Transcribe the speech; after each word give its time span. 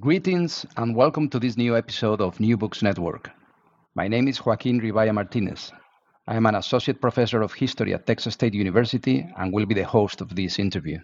Greetings 0.00 0.64
and 0.78 0.96
welcome 0.96 1.28
to 1.28 1.38
this 1.38 1.58
new 1.58 1.76
episode 1.76 2.22
of 2.22 2.40
New 2.40 2.56
Books 2.56 2.82
Network. 2.82 3.30
My 3.94 4.08
name 4.08 4.28
is 4.28 4.42
Joaquin 4.42 4.80
Rivaya 4.80 5.12
Martinez. 5.12 5.72
I 6.26 6.36
am 6.36 6.46
an 6.46 6.54
associate 6.54 7.02
professor 7.02 7.42
of 7.42 7.52
history 7.52 7.92
at 7.92 8.06
Texas 8.06 8.32
State 8.32 8.54
University 8.54 9.28
and 9.36 9.52
will 9.52 9.66
be 9.66 9.74
the 9.74 9.84
host 9.84 10.22
of 10.22 10.34
this 10.34 10.58
interview. 10.58 10.98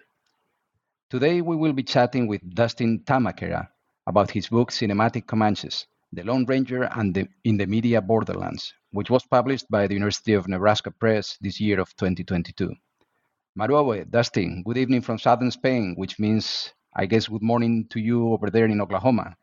Today 1.11 1.41
we 1.41 1.55
will 1.55 1.73
be 1.73 1.83
chatting 1.83 2.25
with 2.25 2.41
Dustin 2.55 3.01
Tahmahkera 3.05 3.67
about 4.07 4.31
his 4.31 4.49
book 4.49 4.71
Cinematic 4.71 5.27
Comanches 5.27 5.85
The 6.11 6.23
Lone 6.23 6.45
Ranger 6.45 6.89
and 6.95 7.13
the, 7.13 7.27
in 7.43 7.57
the 7.57 7.67
Media 7.67 8.01
Borderlands, 8.01 8.73
which 8.93 9.11
was 9.11 9.27
published 9.27 9.69
by 9.69 9.85
the 9.85 9.93
University 9.93 10.33
of 10.33 10.47
Nebraska 10.47 10.89
Press 10.89 11.37
this 11.39 11.61
year 11.61 11.79
of 11.79 11.95
2022. 11.97 12.73
Maruawe, 13.59 14.09
Dustin, 14.09 14.63
good 14.63 14.77
evening 14.77 15.01
from 15.01 15.19
southern 15.19 15.51
Spain, 15.51 15.93
which 15.97 16.17
means 16.17 16.73
I 16.93 17.05
guess 17.05 17.27
good 17.27 17.43
morning 17.43 17.87
to 17.89 17.99
you 17.99 18.33
over 18.33 18.49
there 18.49 18.65
in 18.65 18.81
Oklahoma. 18.81 19.35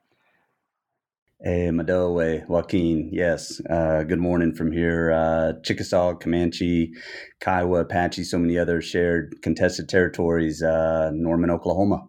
Hey, 1.41 1.69
Madoe, 1.71 2.49
Joaquin. 2.49 3.11
Yes, 3.13 3.61
uh, 3.69 4.03
good 4.05 4.19
morning 4.19 4.55
from 4.55 4.73
here. 4.73 5.13
Uh, 5.13 5.53
Chickasaw, 5.63 6.15
Comanche, 6.15 6.93
Kiowa, 7.41 7.81
Apache, 7.81 8.25
so 8.25 8.39
many 8.39 8.59
other 8.59 8.81
shared 8.81 9.43
contested 9.43 9.89
territories, 9.89 10.63
uh, 10.63 11.11
Norman, 11.13 11.51
Oklahoma. 11.51 12.09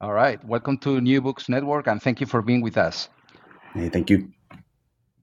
All 0.00 0.12
right. 0.12 0.42
Welcome 0.44 0.78
to 0.78 1.00
New 1.00 1.20
Books 1.20 1.48
Network, 1.48 1.86
and 1.86 2.02
thank 2.02 2.20
you 2.20 2.26
for 2.26 2.42
being 2.42 2.62
with 2.62 2.78
us. 2.78 3.08
Hey, 3.74 3.88
thank 3.88 4.10
you. 4.10 4.32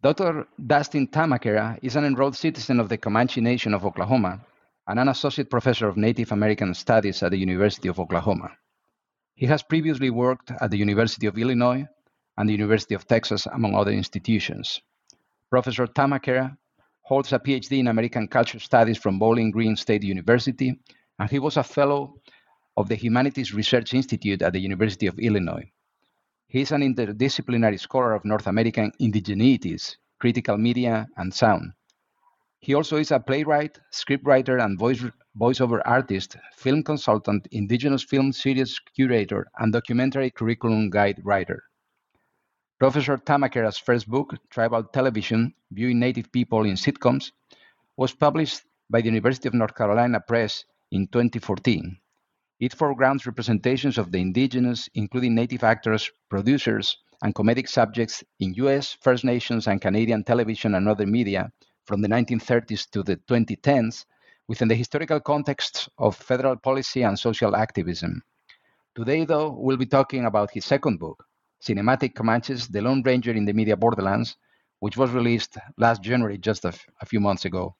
Dr. 0.03 0.45
Dustin 0.67 1.07
Tahmahkera 1.07 1.79
is 1.81 1.95
an 1.95 2.05
enrolled 2.05 2.35
citizen 2.35 2.79
of 2.79 2.89
the 2.89 2.97
Comanche 2.97 3.41
Nation 3.41 3.73
of 3.73 3.85
Oklahoma 3.85 4.41
and 4.87 4.99
an 4.99 5.07
associate 5.07 5.49
professor 5.49 5.87
of 5.87 5.97
Native 5.97 6.31
American 6.31 6.73
Studies 6.73 7.23
at 7.23 7.31
the 7.31 7.37
University 7.37 7.87
of 7.87 7.99
Oklahoma. 7.99 8.51
He 9.35 9.47
has 9.47 9.63
previously 9.63 10.09
worked 10.09 10.51
at 10.61 10.69
the 10.69 10.77
University 10.77 11.27
of 11.27 11.37
Illinois 11.37 11.85
and 12.37 12.47
the 12.47 12.53
University 12.53 12.95
of 12.95 13.07
Texas, 13.07 13.45
among 13.47 13.75
other 13.75 13.91
institutions. 13.91 14.81
Professor 15.49 15.87
Tahmahkera 15.87 16.55
holds 17.01 17.33
a 17.33 17.39
PhD 17.39 17.79
in 17.79 17.87
American 17.87 18.27
Culture 18.27 18.59
Studies 18.59 18.97
from 18.97 19.19
Bowling 19.19 19.51
Green 19.51 19.75
State 19.75 20.03
University, 20.03 20.79
and 21.19 21.29
he 21.29 21.39
was 21.39 21.57
a 21.57 21.63
fellow 21.63 22.15
of 22.77 22.89
the 22.89 22.95
Humanities 22.95 23.53
Research 23.53 23.93
Institute 23.93 24.41
at 24.41 24.53
the 24.53 24.59
University 24.59 25.07
of 25.07 25.19
Illinois. 25.19 25.69
He 26.47 26.61
is 26.61 26.71
an 26.71 26.81
interdisciplinary 26.81 27.79
scholar 27.79 28.13
of 28.13 28.25
North 28.25 28.47
American 28.47 28.91
indigeneities, 29.01 29.97
critical 30.19 30.57
media, 30.57 31.07
and 31.17 31.33
sound. 31.33 31.73
He 32.59 32.75
also 32.75 32.97
is 32.97 33.11
a 33.11 33.19
playwright, 33.19 33.79
scriptwriter, 33.91 34.63
and 34.63 34.79
voice 34.79 35.03
voiceover 35.39 35.81
artist, 35.85 36.37
film 36.55 36.83
consultant, 36.83 37.47
indigenous 37.51 38.03
film 38.03 38.31
series 38.31 38.79
curator, 38.95 39.47
and 39.57 39.73
documentary 39.73 40.29
curriculum 40.29 40.89
guide 40.89 41.19
writer. 41.23 41.63
Professor 42.79 43.17
Tahmahkera's 43.17 43.77
first 43.77 44.07
book, 44.07 44.35
Tribal 44.49 44.83
Television 44.83 45.53
Viewing 45.71 45.99
Native 45.99 46.31
People 46.31 46.65
in 46.65 46.75
Sitcoms, 46.75 47.31
was 47.97 48.13
published 48.13 48.61
by 48.89 49.01
the 49.01 49.07
University 49.07 49.47
of 49.47 49.53
North 49.53 49.75
Carolina 49.75 50.19
Press 50.19 50.65
in 50.91 51.07
2014. 51.07 51.97
It 52.59 52.73
foregrounds 52.73 53.25
representations 53.25 53.97
of 53.97 54.11
the 54.11 54.19
indigenous, 54.19 54.87
including 54.93 55.33
native 55.33 55.63
actors, 55.63 56.11
producers, 56.29 56.97
and 57.23 57.33
comedic 57.33 57.67
subjects 57.67 58.23
in 58.39 58.53
US, 58.55 58.97
First 59.01 59.23
Nations, 59.23 59.67
and 59.67 59.81
Canadian 59.81 60.23
television 60.23 60.75
and 60.75 60.87
other 60.87 61.07
media 61.07 61.51
from 61.85 62.01
the 62.01 62.07
1930s 62.07 62.89
to 62.91 63.01
the 63.01 63.17
2010s 63.17 64.05
within 64.47 64.67
the 64.67 64.75
historical 64.75 65.19
context 65.19 65.89
of 65.97 66.15
federal 66.15 66.55
policy 66.55 67.03
and 67.03 67.17
social 67.17 67.55
activism. 67.55 68.21
Today, 68.95 69.25
though, 69.25 69.55
we'll 69.57 69.77
be 69.77 69.85
talking 69.85 70.25
about 70.25 70.51
his 70.51 70.65
second 70.65 70.99
book, 70.99 71.25
Cinematic 71.63 72.13
Comanches 72.13 72.67
The 72.67 72.81
Lone 72.81 73.01
Ranger 73.03 73.31
in 73.31 73.45
the 73.45 73.53
Media 73.53 73.75
Borderlands, 73.75 74.37
which 74.79 74.97
was 74.97 75.11
released 75.11 75.57
last 75.77 76.03
January, 76.03 76.37
just 76.37 76.65
a, 76.65 76.73
few 77.05 77.19
months 77.19 77.45
ago. 77.45 77.75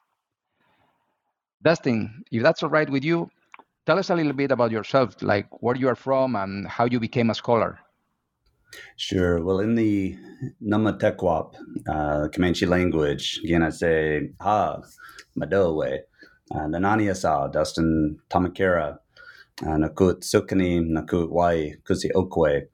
Dustin, 1.62 2.24
if 2.32 2.42
that's 2.42 2.64
all 2.64 2.70
right 2.70 2.90
with 2.90 3.04
you, 3.04 3.30
tell 3.86 4.00
us 4.00 4.10
a 4.10 4.16
little 4.16 4.34
bit 4.34 4.52
about 4.52 4.72
yourself, 4.72 5.22
like 5.22 5.48
where 5.62 5.76
you 5.76 5.88
are 5.90 5.96
from 5.96 6.36
and 6.36 6.68
how 6.68 6.86
you 6.86 7.00
became 7.00 7.30
a 7.30 7.36
scholar. 7.36 7.80
Sure. 8.96 9.44
Well, 9.44 9.60
in 9.60 9.76
the 9.76 10.18
Namatequap, 10.62 11.56
uh, 11.88 12.28
Comanche 12.30 12.66
language, 12.66 13.42
again, 13.44 13.64
I 13.64 13.70
say 13.70 14.32
ha, 14.42 14.82
Madowe, 15.38 16.00
uh, 16.54 16.68
Nanani 16.68 17.16
Sa, 17.16 17.48
Dustin 17.48 18.20
Tahmahkera, 18.30 18.98
uh, 19.62 19.66
Nakut 19.66 20.22
Sukani, 20.22 20.82
Nakut 20.82 21.30
Wai, 21.30 21.76
Kusi 21.84 22.12
Okwe. 22.16 22.68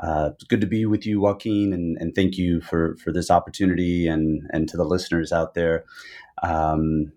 Uh, 0.00 0.30
it's 0.32 0.44
good 0.44 0.60
to 0.60 0.66
be 0.66 0.86
with 0.86 1.04
you, 1.04 1.20
Joaquin, 1.20 1.72
and, 1.72 1.96
and 2.00 2.14
thank 2.14 2.36
you 2.36 2.60
for, 2.60 2.96
for 3.02 3.12
this 3.12 3.30
opportunity 3.30 4.06
and, 4.06 4.42
and 4.52 4.68
to 4.68 4.76
the 4.76 4.84
listeners 4.84 5.32
out 5.32 5.54
there 5.54 5.84
um, 6.42 7.12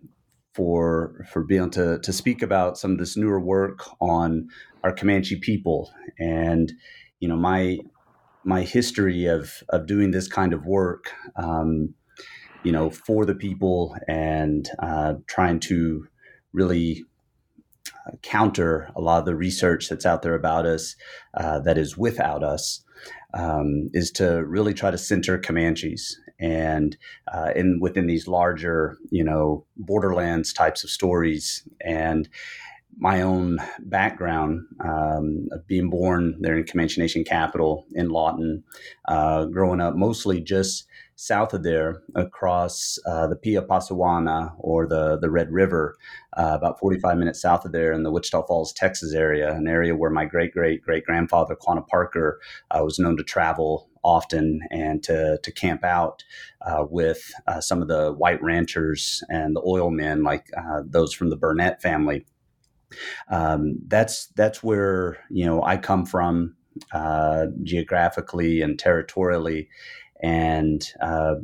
for 0.54 1.24
for 1.32 1.44
being 1.44 1.62
able 1.62 1.72
to, 1.72 2.00
to 2.00 2.12
speak 2.12 2.42
about 2.42 2.78
some 2.78 2.92
of 2.92 2.98
this 2.98 3.16
newer 3.16 3.40
work 3.40 3.82
on 4.02 4.50
our 4.84 4.94
Comanche 4.94 5.36
people. 5.36 5.94
And, 6.20 6.74
you 7.20 7.28
know, 7.28 7.38
my 7.38 7.78
my 8.44 8.64
history 8.64 9.28
of, 9.28 9.64
of 9.70 9.86
doing 9.86 10.10
this 10.10 10.28
kind 10.28 10.52
of 10.52 10.66
work 10.66 11.12
um, 11.36 11.94
you 12.64 12.72
know, 12.72 12.90
for 12.90 13.26
the 13.26 13.36
people 13.36 13.96
and 14.08 14.70
uh, 14.80 15.16
trying 15.28 15.60
to 15.60 16.08
really 16.54 17.06
uh, 18.08 18.12
counter 18.22 18.90
a 18.96 19.02
lot 19.02 19.20
of 19.20 19.26
the 19.26 19.36
research 19.36 19.90
that's 19.90 20.06
out 20.06 20.22
there 20.22 20.36
about 20.36 20.66
us 20.66 20.96
uh, 21.36 21.60
that 21.60 21.78
is 21.78 21.98
without 21.98 22.44
us 22.44 22.84
um, 23.34 23.90
is 23.94 24.12
to 24.12 24.46
really 24.46 24.74
try 24.74 24.92
to 24.92 24.98
center 24.98 25.38
Comanches 25.38 26.16
and 26.40 26.98
uh, 27.34 27.52
in 27.56 27.80
within 27.80 28.08
these 28.08 28.28
larger, 28.28 28.98
you 29.12 29.24
know, 29.24 29.66
borderlands 29.78 30.54
types 30.54 30.84
of 30.84 30.90
stories. 30.90 31.68
And 31.82 32.28
my 32.98 33.22
own 33.22 33.58
background 33.80 34.66
um, 34.84 35.48
of 35.52 35.66
being 35.68 35.90
born 35.90 36.36
there 36.42 36.58
in 36.58 36.66
Comanche 36.66 37.00
Nation 37.00 37.24
capital 37.24 37.86
in 37.94 38.10
Lawton, 38.10 38.64
uh, 39.08 39.46
growing 39.46 39.80
up 39.80 39.96
mostly 39.96 40.42
just 40.42 40.88
south 41.22 41.54
of 41.54 41.62
there 41.62 42.02
across 42.16 42.98
uh, 43.06 43.28
the 43.28 43.36
Pia 43.36 43.62
Passawana 43.62 44.56
or 44.58 44.88
the, 44.88 45.20
the 45.20 45.30
Red 45.30 45.52
River, 45.52 45.96
uh, 46.36 46.54
about 46.56 46.80
45 46.80 47.16
minutes 47.16 47.40
south 47.40 47.64
of 47.64 47.74
there 47.74 47.92
in 47.92 48.02
the 48.02 48.10
Wichita 48.10 48.42
Falls, 48.48 48.74
Texas 48.74 49.14
area, 49.14 49.54
an 49.54 49.68
area 49.68 49.96
where 49.96 50.10
my 50.10 50.26
great 50.26 50.52
great 50.52 50.82
great 50.82 51.06
grandfather, 51.06 51.56
Quanah 51.56 51.88
Parker, 51.88 52.40
uh, 52.72 52.82
was 52.84 52.98
known 52.98 53.18
to 53.18 53.24
travel 53.24 53.88
often 54.04 54.62
and 54.72 55.04
to, 55.04 55.38
to 55.44 55.52
camp 55.52 55.84
out 55.84 56.24
uh, 56.66 56.86
with 56.90 57.32
uh, 57.46 57.62
some 57.62 57.84
of 57.84 57.88
the 57.88 58.12
white 58.14 58.42
ranchers 58.42 59.24
and 59.30 59.56
the 59.56 59.62
oil 59.64 59.92
men, 59.92 60.24
like 60.24 60.48
uh, 60.58 60.82
those 60.84 61.14
from 61.14 61.30
the 61.30 61.38
Burnett 61.38 61.84
family. 61.84 62.26
Um, 63.30 63.78
that's 63.86 64.26
that's 64.36 64.64
where 64.64 65.24
you 65.30 65.46
know 65.46 65.62
I 65.62 65.78
come 65.78 66.04
from 66.04 66.56
geographically 67.64 68.62
and 68.64 68.80
territorially, 68.80 69.70
and 70.22 70.94
uh, 71.02 71.36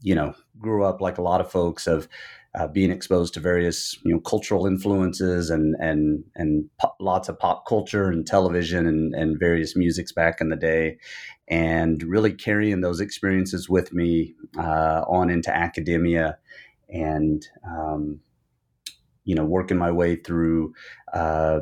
you 0.00 0.14
know 0.14 0.34
grew 0.58 0.84
up 0.84 1.00
like 1.00 1.18
a 1.18 1.22
lot 1.22 1.40
of 1.40 1.50
folks 1.50 1.86
of 1.86 2.08
uh, 2.54 2.68
being 2.68 2.90
exposed 2.90 3.34
to 3.34 3.40
various 3.40 3.98
you 4.04 4.12
know 4.12 4.20
cultural 4.20 4.66
influences 4.66 5.50
and 5.50 5.74
and 5.80 6.24
and 6.36 6.70
lots 7.00 7.28
of 7.28 7.38
pop 7.38 7.66
culture 7.66 8.08
and 8.08 8.26
television 8.26 8.86
and, 8.86 9.14
and 9.14 9.40
various 9.40 9.76
musics 9.76 10.12
back 10.12 10.40
in 10.40 10.50
the 10.50 10.56
day 10.56 10.96
and 11.48 12.02
really 12.04 12.32
carrying 12.32 12.80
those 12.80 13.00
experiences 13.00 13.68
with 13.68 13.92
me 13.92 14.34
uh, 14.56 15.02
on 15.08 15.30
into 15.30 15.54
academia 15.54 16.38
and 16.88 17.48
um, 17.66 18.20
you 19.24 19.34
know 19.34 19.44
working 19.44 19.78
my 19.78 19.90
way 19.90 20.14
through 20.16 20.72
uh, 21.12 21.60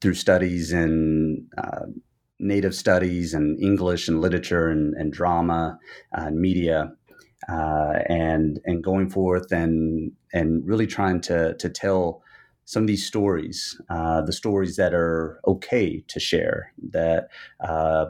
through 0.00 0.14
studies 0.14 0.72
in 0.72 1.46
uh, 1.58 1.86
native 2.38 2.74
studies 2.74 3.34
and 3.34 3.60
English 3.62 4.08
and 4.08 4.20
literature 4.20 4.68
and, 4.68 4.94
and 4.94 5.12
drama 5.12 5.78
and 6.12 6.38
media, 6.38 6.92
uh, 7.48 7.94
and 8.08 8.60
and 8.64 8.82
going 8.82 9.08
forth 9.10 9.52
and 9.52 10.12
and 10.32 10.66
really 10.66 10.86
trying 10.86 11.20
to 11.22 11.54
to 11.54 11.68
tell 11.68 12.22
some 12.66 12.82
of 12.82 12.86
these 12.88 13.06
stories, 13.06 13.80
uh, 13.90 14.20
the 14.22 14.32
stories 14.32 14.74
that 14.76 14.92
are 14.92 15.40
okay 15.46 16.02
to 16.08 16.18
share, 16.18 16.72
that 16.90 17.28
uh, 17.60 18.06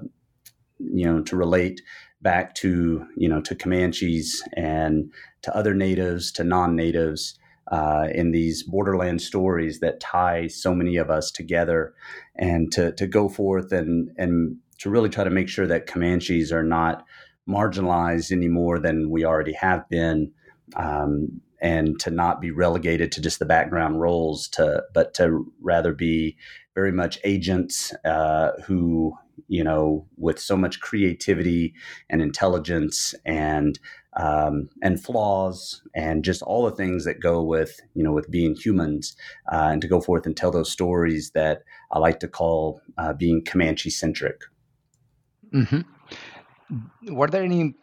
you 0.78 1.04
know 1.04 1.22
to 1.22 1.36
relate 1.36 1.82
back 2.22 2.54
to 2.54 3.06
you 3.16 3.28
know 3.28 3.40
to 3.42 3.54
Comanches 3.54 4.42
and 4.56 5.12
to 5.42 5.54
other 5.56 5.74
natives, 5.74 6.32
to 6.32 6.44
non-natives. 6.44 7.38
Uh, 7.72 8.06
in 8.14 8.30
these 8.30 8.62
borderland 8.62 9.20
stories 9.20 9.80
that 9.80 9.98
tie 9.98 10.46
so 10.46 10.72
many 10.72 10.96
of 10.96 11.10
us 11.10 11.32
together, 11.32 11.92
and 12.36 12.70
to 12.70 12.92
to 12.92 13.08
go 13.08 13.28
forth 13.28 13.72
and 13.72 14.10
and 14.16 14.56
to 14.78 14.88
really 14.88 15.08
try 15.08 15.24
to 15.24 15.30
make 15.30 15.48
sure 15.48 15.66
that 15.66 15.86
Comanches 15.86 16.52
are 16.52 16.62
not 16.62 17.04
marginalized 17.48 18.30
any 18.30 18.48
more 18.48 18.78
than 18.78 19.10
we 19.10 19.24
already 19.24 19.52
have 19.54 19.88
been, 19.88 20.30
um, 20.76 21.40
and 21.60 21.98
to 21.98 22.10
not 22.10 22.40
be 22.40 22.50
relegated 22.50 23.10
to 23.12 23.20
just 23.20 23.38
the 23.40 23.44
background 23.44 24.00
roles, 24.00 24.46
to 24.48 24.84
but 24.94 25.14
to 25.14 25.52
rather 25.60 25.92
be 25.92 26.36
very 26.74 26.92
much 26.92 27.18
agents 27.24 27.92
uh, 28.04 28.52
who 28.66 29.12
you 29.48 29.62
know 29.62 30.06
with 30.16 30.38
so 30.38 30.56
much 30.56 30.80
creativity 30.80 31.74
and 32.10 32.22
intelligence 32.22 33.14
and 33.24 33.78
um, 34.16 34.68
and 34.82 35.02
flaws 35.02 35.82
and 35.94 36.24
just 36.24 36.42
all 36.42 36.64
the 36.64 36.74
things 36.74 37.04
that 37.04 37.20
go 37.20 37.42
with 37.42 37.80
you 37.94 38.02
know 38.02 38.12
with 38.12 38.30
being 38.30 38.54
humans 38.54 39.16
uh, 39.52 39.68
and 39.70 39.82
to 39.82 39.88
go 39.88 40.00
forth 40.00 40.26
and 40.26 40.36
tell 40.36 40.50
those 40.50 40.70
stories 40.70 41.30
that 41.34 41.62
I 41.92 41.98
like 41.98 42.20
to 42.20 42.28
call 42.28 42.80
uh, 42.98 43.12
being 43.12 43.44
Comanche 43.44 43.90
centric. 43.90 44.40
Mm-hmm. 45.52 47.14
Were 47.14 47.28
there 47.28 47.44
any 47.44 47.74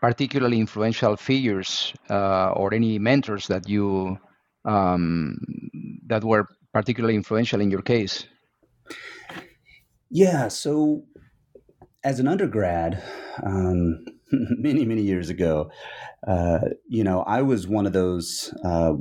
particularly 0.00 0.60
influential 0.60 1.16
figures 1.16 1.92
uh, 2.10 2.50
or 2.50 2.74
any 2.74 2.98
mentors 2.98 3.46
that 3.48 3.68
you 3.68 4.18
um, 4.64 5.38
that 6.06 6.22
were 6.22 6.46
particularly 6.72 7.14
influential 7.14 7.60
in 7.60 7.70
your 7.70 7.82
case? 7.82 8.26
Yeah, 10.10 10.48
so 10.48 11.04
as 12.02 12.20
an 12.20 12.28
undergrad, 12.28 13.02
um, 13.42 14.04
many 14.32 14.84
many 14.84 15.02
years 15.02 15.30
ago, 15.30 15.70
uh, 16.26 16.60
you 16.88 17.04
know, 17.04 17.22
I 17.22 17.42
was 17.42 17.66
one 17.66 17.86
of 17.86 17.92
those 17.92 18.54
uh, 18.64 18.94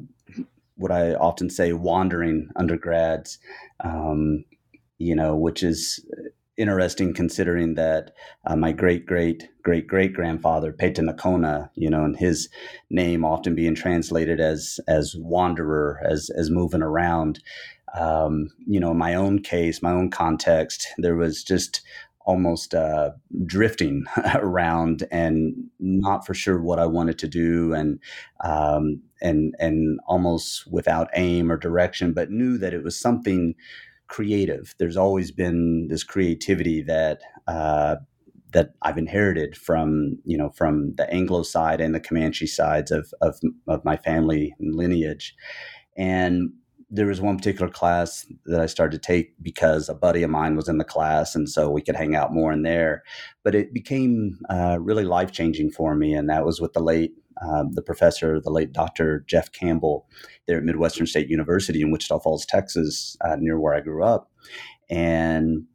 what 0.75 0.91
I 0.91 1.13
often 1.13 1.49
say 1.49 1.73
wandering 1.73 2.49
undergrads, 2.55 3.39
um, 3.83 4.45
you 4.97 5.15
know, 5.15 5.35
which 5.35 5.63
is 5.63 6.05
interesting 6.55 7.13
considering 7.13 7.73
that 7.75 8.11
uh, 8.45 8.55
my 8.55 8.71
great 8.71 9.05
great 9.05 9.43
great 9.63 9.87
great 9.87 10.13
grandfather 10.13 10.71
Peta 10.71 11.01
Nocona, 11.01 11.69
you 11.75 11.89
know, 11.89 12.03
and 12.03 12.17
his 12.17 12.49
name 12.89 13.25
often 13.25 13.55
being 13.55 13.75
translated 13.75 14.39
as 14.39 14.79
as 14.87 15.15
wanderer, 15.17 15.99
as 16.05 16.29
as 16.37 16.49
moving 16.49 16.81
around. 16.83 17.39
Um, 17.97 18.49
you 18.65 18.79
know, 18.79 18.91
in 18.91 18.97
my 18.97 19.13
own 19.13 19.39
case, 19.39 19.81
my 19.81 19.91
own 19.91 20.09
context, 20.09 20.87
there 20.97 21.15
was 21.15 21.43
just 21.43 21.81
almost 22.25 22.73
uh, 22.73 23.11
drifting 23.45 24.05
around 24.35 25.03
and 25.11 25.53
not 25.79 26.25
for 26.25 26.33
sure 26.33 26.61
what 26.61 26.79
I 26.79 26.85
wanted 26.85 27.19
to 27.19 27.27
do, 27.27 27.73
and 27.73 27.99
um, 28.43 29.01
and 29.21 29.53
and 29.59 29.99
almost 30.07 30.71
without 30.71 31.09
aim 31.15 31.51
or 31.51 31.57
direction, 31.57 32.13
but 32.13 32.31
knew 32.31 32.57
that 32.57 32.73
it 32.73 32.83
was 32.83 32.99
something 32.99 33.55
creative. 34.07 34.75
There's 34.77 34.97
always 34.97 35.31
been 35.31 35.87
this 35.89 36.03
creativity 36.03 36.81
that 36.83 37.21
uh, 37.47 37.97
that 38.53 38.73
I've 38.81 38.97
inherited 38.97 39.57
from 39.57 40.19
you 40.23 40.37
know 40.37 40.49
from 40.49 40.95
the 40.95 41.11
Anglo 41.11 41.43
side 41.43 41.81
and 41.81 41.93
the 41.93 41.99
Comanche 41.99 42.47
sides 42.47 42.91
of 42.91 43.13
of, 43.21 43.39
of 43.67 43.83
my 43.83 43.97
family 43.97 44.55
lineage, 44.59 45.35
and 45.97 46.51
there 46.93 47.07
was 47.07 47.19
one 47.19 47.37
particular 47.37 47.71
class 47.71 48.25
that 48.45 48.61
I 48.61 48.67
started 48.67 49.01
to 49.01 49.07
take 49.07 49.33
because 49.41 49.89
a 49.89 49.95
buddy 49.95 50.21
of 50.21 50.29
mine 50.29 50.55
was 50.55 50.69
in 50.69 50.77
the 50.77 50.83
class, 50.83 51.33
and 51.33 51.49
so 51.49 51.71
we 51.71 51.81
could 51.81 51.95
hang 51.95 52.15
out 52.15 52.33
more 52.33 52.51
in 52.51 52.61
there. 52.61 53.01
But 53.43 53.55
it 53.55 53.73
became 53.73 54.37
uh, 54.47 54.77
really 54.79 55.03
life 55.03 55.31
changing 55.31 55.71
for 55.71 55.95
me, 55.95 56.13
and 56.13 56.29
that 56.29 56.45
was 56.45 56.61
with 56.61 56.73
the 56.73 56.83
late 56.83 57.13
um, 57.41 57.71
the 57.73 57.81
professor, 57.81 58.39
the 58.39 58.51
late 58.51 58.73
Dr. 58.73 59.25
Jeff 59.27 59.51
Campbell, 59.51 60.07
there 60.47 60.59
at 60.59 60.63
Midwestern 60.63 61.07
State 61.07 61.29
University 61.29 61.81
in 61.81 61.91
Wichita 61.91 62.19
Falls, 62.19 62.45
Texas, 62.45 63.17
uh, 63.25 63.35
near 63.39 63.59
where 63.59 63.73
I 63.73 63.81
grew 63.81 64.03
up. 64.03 64.31
And 64.87 65.65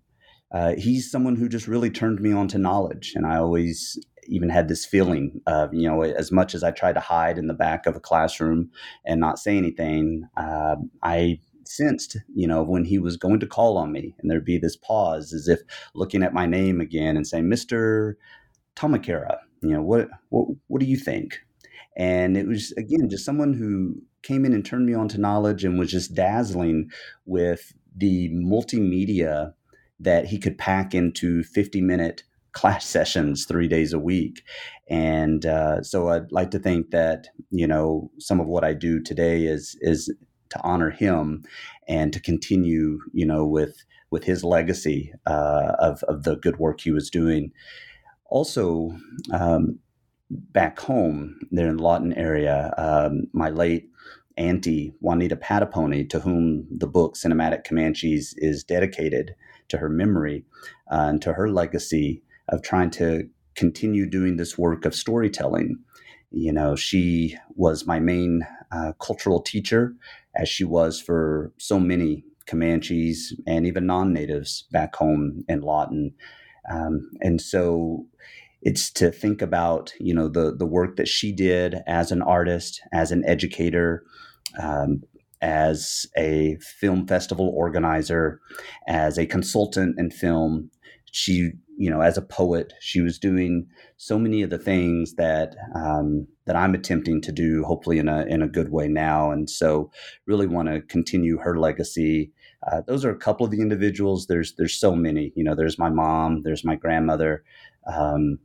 uh, 0.53 0.75
he's 0.79 1.11
someone 1.11 1.35
who 1.35 1.49
just 1.49 1.67
really 1.67 1.91
turned 1.91 2.21
me 2.21 2.33
on 2.33 2.47
to 2.49 2.59
knowledge. 2.59 3.13
And 3.17 3.27
I 3.27 3.39
always 3.39 3.99
even 4.29 4.49
had 4.49 4.69
this 4.69 4.85
feeling 4.85 5.41
of, 5.47 5.73
you 5.73 5.89
know, 5.89 6.03
as 6.03 6.31
much 6.31 6.55
as 6.55 6.63
I 6.63 6.71
tried 6.71 6.95
to 6.95 7.01
hide 7.01 7.39
in 7.39 7.47
the 7.47 7.55
back 7.55 7.87
of 7.87 7.97
a 7.97 8.01
classroom 8.01 8.71
and 9.05 9.21
not 9.21 9.39
say 9.39 9.57
anything, 9.57 10.25
uh, 10.37 10.77
I 11.03 11.41
sensed, 11.65 12.17
you 12.35 12.47
know, 12.47 12.63
when 12.63 12.85
he 12.85 12.99
was 12.99 13.17
going 13.17 13.41
to 13.41 13.47
call 13.47 13.77
on 13.77 13.93
me, 13.93 14.15
and 14.19 14.31
there'd 14.31 14.45
be 14.45 14.59
this 14.59 14.77
pause 14.77 15.33
as 15.33 15.49
if 15.49 15.61
looking 15.95 16.23
at 16.23 16.35
my 16.35 16.47
name 16.47 16.81
again 16.81 17.17
and 17.17 17.27
saying, 17.27 17.45
Mr. 17.45 18.15
Tahmahkera, 18.77 19.39
you 19.63 19.71
know, 19.71 19.83
what, 19.83 20.09
what, 20.31 20.49
what 20.69 20.81
do 20.81 20.87
you 20.87 20.97
think? 20.97 21.41
And 21.97 22.37
it 22.37 22.47
was, 22.47 22.73
again, 22.77 23.09
just 23.09 23.25
someone 23.25 23.55
who 23.55 23.97
came 24.23 24.45
in 24.45 24.53
and 24.53 24.65
turned 24.65 24.87
me 24.87 24.95
on 24.95 25.09
to 25.09 25.21
knowledge 25.21 25.65
and 25.65 25.79
was 25.79 25.91
just 25.91 26.15
dazzling 26.15 26.91
with 27.27 27.73
the 27.97 28.31
multimedia 28.31 29.53
that 30.01 30.27
he 30.27 30.39
could 30.39 30.59
pack 30.59 30.95
into 30.95 31.43
50 31.43 31.81
minute 31.81 32.23
class 32.59 32.85
sessions 32.85 33.45
three 33.45 33.69
days 33.69 33.93
a 33.93 34.01
week. 34.01 34.43
And 34.91 35.47
uh, 35.47 35.83
so 35.83 36.09
I'd 36.09 36.33
like 36.33 36.51
to 36.51 36.59
think 36.59 36.91
that, 36.91 37.29
you 37.51 37.69
know, 37.69 38.11
some 38.19 38.41
of 38.41 38.49
what 38.49 38.65
I 38.65 38.75
do 38.75 39.01
today 39.01 39.45
is, 39.45 39.77
is 39.81 40.13
to 40.51 40.61
honor 40.65 40.91
him 40.91 41.45
and 41.87 42.13
to 42.13 42.21
continue, 42.21 42.99
you 43.13 43.25
know, 43.25 43.47
with, 43.47 43.77
with 44.11 44.25
his 44.25 44.43
legacy 44.43 45.13
uh, 45.25 45.75
of, 45.79 46.03
of 46.09 46.25
the 46.25 46.35
good 46.35 46.59
work 46.59 46.81
he 46.81 46.91
was 46.91 47.11
doing. 47.11 47.53
Also, 48.29 48.91
um, 49.33 49.79
back 50.31 50.81
home 50.81 51.39
there 51.53 51.69
in 51.69 51.77
the 51.77 51.83
Lawton 51.83 52.13
area, 52.15 52.75
um, 52.77 53.29
my 53.33 53.51
late 53.51 53.89
auntie 54.37 54.95
Juanita 55.01 55.37
Pahdopony, 55.37 56.09
to 56.11 56.19
whom 56.19 56.67
the 56.77 56.89
book 56.89 57.15
Cinematic 57.15 57.63
Comanches 57.65 58.35
is 58.39 58.65
dedicated 58.65 59.37
to 59.69 59.79
her 59.79 59.89
memory 59.89 60.45
uh, 60.91 61.07
and 61.09 61.23
to 61.23 61.35
her 61.35 61.49
legacy 61.49 62.23
of 62.49 62.63
trying 62.63 62.91
to 62.91 63.29
continue 63.55 64.09
doing 64.09 64.37
this 64.37 64.57
work 64.57 64.85
of 64.85 64.95
storytelling. 64.95 65.79
You 66.31 66.53
know, 66.53 66.77
she 66.77 67.37
was 67.55 67.87
my 67.87 67.99
main 67.99 68.47
uh, 68.71 68.93
cultural 69.01 69.41
teacher, 69.41 69.95
as 70.37 70.49
she 70.49 70.65
was 70.65 71.01
for 71.01 71.53
so 71.59 71.81
many 71.81 72.25
Comanches 72.47 73.35
and 73.47 73.67
even 73.67 73.87
non 73.87 74.13
natives 74.13 74.65
back 74.73 74.97
home 74.97 75.45
in 75.49 75.61
Lawton. 75.61 76.15
Um, 76.71 77.11
and 77.21 77.41
so 77.41 78.07
it's 78.63 78.91
to 78.93 79.11
think 79.11 79.41
about 79.43 79.93
you 80.01 80.15
know 80.15 80.29
the 80.29 80.55
the 80.55 80.67
work 80.67 80.97
that 80.97 81.09
she 81.09 81.33
did 81.33 81.77
as 81.87 82.11
an 82.11 82.23
artist, 82.23 82.81
as 82.93 83.13
an 83.13 83.25
educator, 83.27 84.03
um, 84.61 85.03
as 85.41 86.07
a 86.17 86.57
film 86.61 87.07
festival 87.07 87.53
organizer, 87.55 88.41
as 88.87 89.19
a 89.19 89.27
consultant 89.27 89.99
in 89.99 90.11
film. 90.11 90.71
She, 91.11 91.53
you 91.79 91.89
know, 91.89 92.01
as 92.01 92.19
a 92.19 92.23
poet, 92.23 92.73
she 92.81 93.01
was 93.01 93.19
doing 93.19 93.67
so 93.97 94.19
many 94.19 94.43
of 94.43 94.51
the 94.51 94.59
things 94.59 95.15
that 95.15 95.55
um, 95.77 96.27
that 96.45 96.57
I'm 96.57 96.75
attempting 96.75 97.21
to 97.23 97.33
do, 97.33 97.63
hopefully 97.65 97.99
in 97.99 98.09
a 98.09 98.25
in 98.27 98.43
a 98.43 98.49
good 98.49 98.71
way 98.71 98.89
now. 98.89 99.31
And 99.31 99.49
so, 99.49 99.91
really 100.27 100.49
want 100.49 100.69
to 100.69 100.83
continue 100.83 101.39
her 101.39 101.59
legacy. 101.59 102.33
Uh, 102.71 102.83
those 102.89 103.05
are 103.05 103.11
a 103.11 103.19
couple 103.19 103.47
of 103.47 103.53
the 103.53 103.61
individuals. 103.61 104.27
There's 104.27 104.55
there's 104.57 104.79
so 104.79 104.95
many. 104.97 105.33
You 105.37 105.45
know, 105.45 105.55
there's 105.55 105.79
my 105.79 105.89
mom, 105.89 106.43
there's 106.43 106.65
my 106.65 106.75
grandmother. 106.75 107.45
Um, 107.87 108.41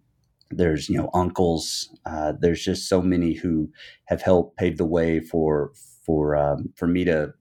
there's 0.52 0.88
you 0.88 0.98
know 0.98 1.10
uncles 1.16 1.90
uh, 2.06 2.34
there's 2.40 2.64
just 2.64 2.88
so 2.88 3.02
many 3.02 3.34
who 3.34 3.70
have 4.06 4.22
helped 4.22 4.58
pave 4.58 4.78
the 4.78 4.86
way 4.86 5.20
for 5.20 5.72
for 6.06 6.36
um, 6.36 6.72
for 6.76 6.88
me 6.88 7.04
to 7.06 7.34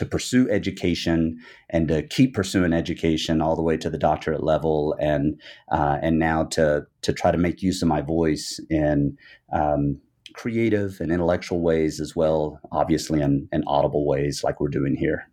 to 0.00 0.06
pursue 0.06 0.48
education 0.48 1.38
and 1.68 1.88
to 1.88 2.02
keep 2.02 2.32
pursuing 2.32 2.72
education 2.72 3.42
all 3.42 3.54
the 3.54 3.60
way 3.62 3.76
to 3.76 3.90
the 3.90 3.98
doctorate 3.98 4.42
level 4.42 4.96
and 4.98 5.38
uh, 5.70 5.98
and 6.00 6.18
now 6.18 6.42
to 6.42 6.86
to 7.02 7.12
try 7.12 7.30
to 7.30 7.36
make 7.36 7.60
use 7.60 7.82
of 7.82 7.88
my 7.88 8.00
voice 8.00 8.58
in 8.70 9.14
um, 9.52 10.00
creative 10.32 10.96
and 11.00 11.12
intellectual 11.12 11.60
ways 11.60 12.00
as 12.00 12.16
well 12.16 12.58
obviously 12.72 13.20
in, 13.20 13.46
in 13.52 13.62
audible 13.66 14.06
ways 14.06 14.42
like 14.42 14.58
we're 14.58 14.68
doing 14.68 14.96
here 14.96 15.28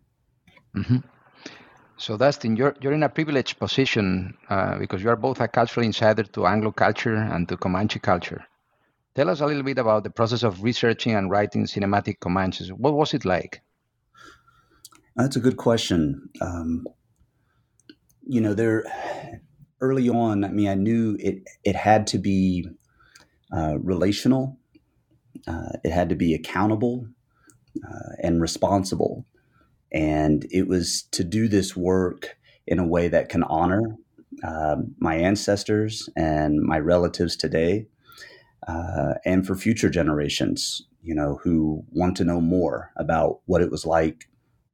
mm-hmm. 0.76 0.98
So, 2.00 2.16
Dustin, 2.16 2.54
you're, 2.54 2.76
you're 2.80 2.92
in 2.92 3.02
a 3.02 3.08
privileged 3.08 3.58
position 3.58 4.36
uh, 4.48 4.78
because 4.78 5.02
you 5.02 5.08
are 5.08 5.16
both 5.16 5.40
a 5.40 5.48
cultural 5.48 5.84
insider 5.84 6.22
to 6.22 6.46
Anglo 6.46 6.70
culture 6.70 7.16
and 7.16 7.48
to 7.48 7.56
Comanche 7.56 7.98
culture. 7.98 8.44
Tell 9.16 9.28
us 9.28 9.40
a 9.40 9.46
little 9.46 9.64
bit 9.64 9.78
about 9.78 10.04
the 10.04 10.10
process 10.10 10.44
of 10.44 10.62
researching 10.62 11.14
and 11.16 11.28
writing 11.28 11.64
cinematic 11.66 12.20
Comanches. 12.20 12.68
What 12.72 12.94
was 12.94 13.14
it 13.14 13.24
like? 13.24 13.62
That's 15.18 15.36
a 15.36 15.40
good 15.40 15.58
question. 15.58 16.30
Um, 16.42 16.86
you 18.26 18.40
know, 18.40 18.54
there 18.54 18.84
early 19.80 20.08
on, 20.08 20.44
I 20.44 20.50
mean, 20.50 20.68
I 20.68 20.74
knew 20.74 21.16
it 21.20 21.44
it 21.64 21.76
had 21.76 22.06
to 22.08 22.18
be 22.18 22.68
uh, 23.52 23.78
relational, 23.80 24.58
uh, 25.48 25.70
it 25.84 25.92
had 25.92 26.10
to 26.10 26.16
be 26.16 26.34
accountable 26.34 27.08
uh, 27.88 28.14
and 28.22 28.40
responsible 28.42 29.26
And 29.92 30.46
it 30.50 30.68
was 30.68 31.02
to 31.12 31.24
do 31.24 31.48
this 31.48 31.76
work 31.76 32.36
in 32.66 32.78
a 32.78 32.86
way 32.86 33.08
that 33.08 33.28
can 33.30 33.42
honor 33.44 33.96
um, 34.44 34.94
my 35.00 35.16
ancestors 35.16 36.08
and 36.16 36.60
my 36.62 36.78
relatives 36.78 37.36
today, 37.36 37.88
uh, 38.68 39.14
and 39.24 39.46
for 39.46 39.56
future 39.56 39.90
generations, 39.90 40.82
you 41.02 41.14
know, 41.14 41.40
who 41.42 41.84
want 41.90 42.16
to 42.18 42.24
know 42.24 42.40
more 42.40 42.92
about 42.96 43.40
what 43.46 43.62
it 43.62 43.70
was 43.70 43.86
like 43.86 44.28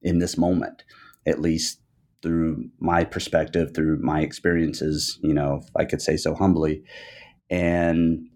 in 0.05 0.21
this 0.21 0.39
moment, 0.39 0.85
at 1.27 1.41
least 1.41 1.81
through 2.23 2.71
my 2.79 3.05
perspective, 3.05 3.75
through 3.75 3.99
my 4.01 4.21
experiences, 4.21 5.19
you 5.23 5.35
know, 5.35 5.61
if 5.63 5.69
I 5.77 5.85
could 5.85 6.01
say 6.01 6.17
so 6.17 6.35
humbly. 6.35 6.83
And 7.51 8.29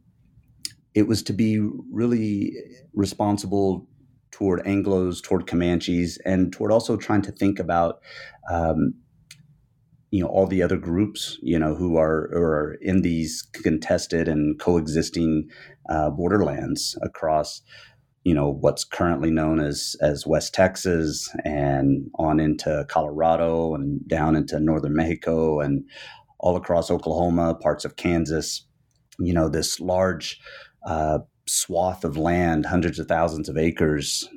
it 0.95 1.07
was 1.07 1.23
to 1.25 1.33
be 1.33 1.61
really 1.93 2.53
responsible 2.93 3.87
toward 4.31 4.65
Anglos, 4.65 5.23
toward 5.23 5.47
Comanches, 5.47 6.19
and 6.25 6.53
toward 6.53 6.73
also 6.73 6.97
trying 6.97 7.23
to 7.23 7.33
think 7.33 7.59
about, 7.59 8.01
um, 8.51 8.95
you 10.11 10.23
know, 10.23 10.29
all 10.29 10.47
the 10.47 10.63
other 10.63 10.77
groups, 10.77 11.39
you 11.43 11.59
know, 11.59 11.75
who 11.75 11.97
are, 11.97 12.31
who 12.33 12.41
are 12.41 12.77
in 12.81 13.03
these 13.03 13.43
contested 13.63 14.29
and 14.29 14.59
coexisting 14.59 15.49
uh, 15.89 16.11
borderlands 16.11 16.99
across, 17.03 17.63
you 18.25 18.35
know, 18.35 18.51
what's 18.51 18.85
currently 18.85 19.31
known 19.31 19.61
as 19.61 19.97
as 20.01 20.27
West 20.27 20.55
Texas 20.55 21.29
and 21.45 22.11
on 22.17 22.41
into 22.41 22.85
Colorado 22.89 23.75
and 23.75 24.07
down 24.09 24.37
into 24.37 24.61
northern 24.61 24.95
Mexico 24.95 25.61
and 25.61 25.85
all 26.41 26.57
across 26.57 26.91
Oklahoma, 26.91 27.55
parts 27.55 27.85
of 27.85 27.97
Kansas. 27.97 28.65
You 29.19 29.33
know, 29.33 29.49
this 29.49 29.81
large 29.81 30.41
uh, 30.87 31.21
swath 31.47 32.05
of 32.05 32.17
land, 32.17 32.67
hundreds 32.67 32.99
of 32.99 33.09
thousands 33.09 33.49
of 33.49 33.57
acres 33.57 34.29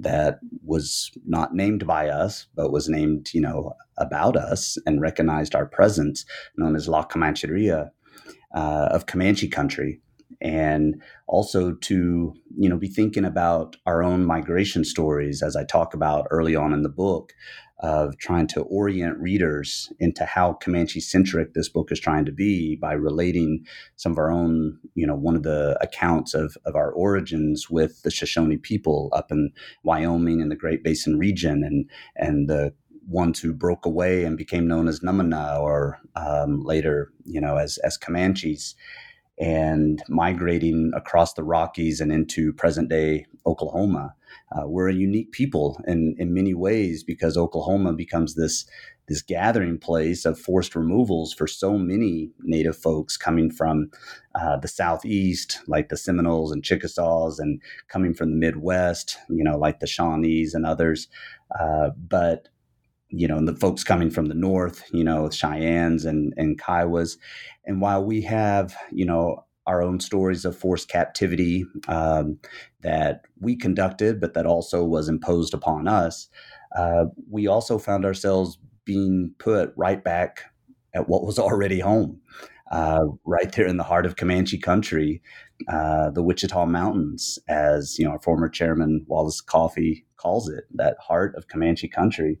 that 0.00 0.38
was 0.64 1.10
not 1.26 1.54
named 1.54 1.86
by 1.86 2.08
us, 2.08 2.46
but 2.54 2.72
was 2.72 2.88
named, 2.88 3.30
you 3.32 3.40
know, 3.40 3.74
about 3.98 4.36
us 4.36 4.76
and 4.86 5.00
recognized 5.00 5.54
our 5.54 5.66
presence, 5.66 6.24
known 6.56 6.74
as 6.74 6.88
La 6.88 7.04
Comancheria 7.04 7.90
uh, 8.54 8.88
of 8.90 9.06
Comanche 9.06 9.48
country. 9.48 10.00
And 10.44 11.02
also 11.26 11.72
to, 11.72 12.34
you 12.56 12.68
know, 12.68 12.76
be 12.76 12.86
thinking 12.86 13.24
about 13.24 13.76
our 13.86 14.04
own 14.04 14.24
migration 14.24 14.84
stories, 14.84 15.42
as 15.42 15.56
I 15.56 15.64
talk 15.64 15.94
about 15.94 16.26
early 16.30 16.54
on 16.54 16.72
in 16.72 16.82
the 16.82 16.90
book, 16.90 17.32
of 17.80 18.16
trying 18.18 18.46
to 18.46 18.62
orient 18.62 19.18
readers 19.18 19.92
into 19.98 20.24
how 20.24 20.54
Comanche 20.54 21.00
centric 21.00 21.54
this 21.54 21.68
book 21.68 21.90
is 21.90 21.98
trying 21.98 22.24
to 22.24 22.32
be 22.32 22.76
by 22.76 22.92
relating 22.92 23.64
some 23.96 24.12
of 24.12 24.18
our 24.18 24.30
own, 24.30 24.78
you 24.94 25.06
know, 25.06 25.16
one 25.16 25.34
of 25.34 25.42
the 25.42 25.76
accounts 25.80 26.34
of, 26.34 26.56
of 26.64 26.76
our 26.76 26.92
origins 26.92 27.68
with 27.68 28.02
the 28.02 28.10
Shoshone 28.10 28.56
people 28.58 29.10
up 29.12 29.32
in 29.32 29.50
Wyoming 29.82 30.40
and 30.40 30.50
the 30.50 30.56
Great 30.56 30.84
Basin 30.84 31.18
region 31.18 31.64
and, 31.64 31.90
and 32.16 32.48
the 32.48 32.72
ones 33.06 33.40
who 33.40 33.52
broke 33.52 33.84
away 33.84 34.24
and 34.24 34.38
became 34.38 34.66
known 34.66 34.88
as 34.88 35.00
Numana 35.00 35.60
or 35.60 35.98
um, 36.16 36.62
later, 36.62 37.12
you 37.24 37.40
know, 37.40 37.56
as, 37.56 37.78
as 37.78 37.98
Comanches 37.98 38.74
and 39.38 40.02
migrating 40.08 40.92
across 40.94 41.34
the 41.34 41.44
Rockies 41.44 42.00
and 42.00 42.12
into 42.12 42.52
present 42.52 42.88
day 42.88 43.26
Oklahoma 43.46 44.14
uh, 44.52 44.66
we're 44.66 44.88
a 44.88 44.94
unique 44.94 45.32
people 45.32 45.80
in, 45.86 46.14
in 46.18 46.32
many 46.34 46.54
ways 46.54 47.02
because 47.02 47.36
Oklahoma 47.36 47.92
becomes 47.92 48.34
this 48.34 48.66
this 49.06 49.20
gathering 49.20 49.76
place 49.76 50.24
of 50.24 50.38
forced 50.38 50.74
removals 50.74 51.34
for 51.34 51.46
so 51.46 51.76
many 51.76 52.30
Native 52.40 52.74
folks 52.74 53.18
coming 53.18 53.50
from 53.50 53.90
uh, 54.34 54.56
the 54.56 54.66
southeast, 54.66 55.60
like 55.66 55.90
the 55.90 55.96
Seminoles 55.98 56.50
and 56.50 56.64
Chickasaws, 56.64 57.38
and 57.38 57.60
coming 57.88 58.14
from 58.14 58.30
the 58.30 58.36
Midwest, 58.36 59.18
you 59.28 59.44
know, 59.44 59.58
like 59.58 59.80
the 59.80 59.86
Shawnees 59.86 60.54
and 60.54 60.64
others. 60.64 61.08
Uh, 61.60 61.90
but 61.98 62.48
you 63.14 63.28
know, 63.28 63.36
and 63.36 63.48
the 63.48 63.54
folks 63.54 63.84
coming 63.84 64.10
from 64.10 64.26
the 64.26 64.34
north, 64.34 64.82
you 64.92 65.04
know, 65.04 65.28
Cheyennes 65.30 66.04
and 66.04 66.34
and 66.36 66.60
Kiowas, 66.60 67.16
and 67.64 67.80
while 67.80 68.04
we 68.04 68.22
have, 68.22 68.76
you 68.92 69.04
know, 69.04 69.44
our 69.66 69.82
own 69.82 70.00
stories 70.00 70.44
of 70.44 70.56
forced 70.56 70.88
captivity 70.88 71.64
um, 71.88 72.38
that 72.82 73.22
we 73.40 73.56
conducted, 73.56 74.20
but 74.20 74.34
that 74.34 74.46
also 74.46 74.84
was 74.84 75.08
imposed 75.08 75.54
upon 75.54 75.88
us. 75.88 76.28
Uh, 76.76 77.06
we 77.30 77.46
also 77.46 77.78
found 77.78 78.04
ourselves 78.04 78.58
being 78.84 79.32
put 79.38 79.72
right 79.76 80.04
back 80.04 80.42
at 80.94 81.08
what 81.08 81.24
was 81.24 81.38
already 81.38 81.80
home, 81.80 82.20
uh, 82.70 83.04
right 83.24 83.52
there 83.52 83.66
in 83.66 83.78
the 83.78 83.84
heart 83.84 84.06
of 84.06 84.16
Comanche 84.16 84.58
country, 84.58 85.22
uh, 85.68 86.10
the 86.10 86.22
Wichita 86.22 86.66
Mountains, 86.66 87.38
as 87.48 87.98
you 87.98 88.04
know, 88.04 88.12
our 88.12 88.20
former 88.20 88.48
chairman 88.48 89.04
Wallace 89.08 89.40
Coffey 89.40 90.04
calls 90.16 90.48
it, 90.48 90.64
that 90.74 90.96
heart 91.00 91.34
of 91.36 91.48
Comanche 91.48 91.88
country 91.88 92.38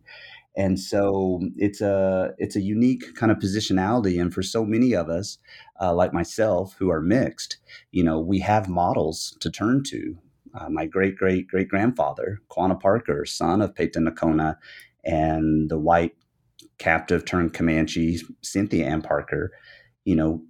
and 0.56 0.78
so 0.78 1.40
it's 1.56 1.80
a 1.80 2.32
it's 2.38 2.56
a 2.56 2.60
unique 2.60 3.14
kind 3.14 3.32
of 3.32 3.38
positionality 3.38 4.20
and 4.20 4.32
for 4.32 4.42
so 4.42 4.64
many 4.64 4.92
of 4.94 5.08
us 5.08 5.38
uh, 5.80 5.92
like 5.94 6.12
myself 6.12 6.76
who 6.78 6.90
are 6.90 7.00
mixed 7.00 7.58
you 7.92 8.04
know 8.04 8.18
we 8.18 8.38
have 8.40 8.68
models 8.68 9.36
to 9.40 9.50
turn 9.50 9.82
to. 9.84 10.16
Uh, 10.56 10.68
my 10.68 10.86
great 10.86 11.16
great 11.16 11.48
great 11.48 11.68
grandfather 11.68 12.40
quanah 12.48 12.80
parker 12.80 13.24
son 13.24 13.60
of 13.60 13.74
Peta 13.74 13.98
Nocona 13.98 14.56
and 15.04 15.68
the 15.68 15.78
white 15.78 16.14
captive 16.78 17.24
turned 17.24 17.52
comanche 17.52 18.20
cynthia 18.40 18.86
ann 18.86 19.02
parker 19.02 19.50
you 20.04 20.14
know 20.14 20.40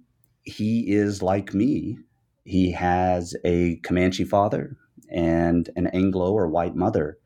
he 0.45 0.91
is 0.93 1.21
like 1.21 1.53
me. 1.53 1.97
He 2.45 2.71
has 2.71 3.35
a 3.43 3.77
comanche 3.77 4.23
father 4.23 4.77
and 5.09 5.69
an 5.75 5.87
anglo 5.87 6.31
or 6.31 6.47
white 6.47 6.75
mother 6.75 7.17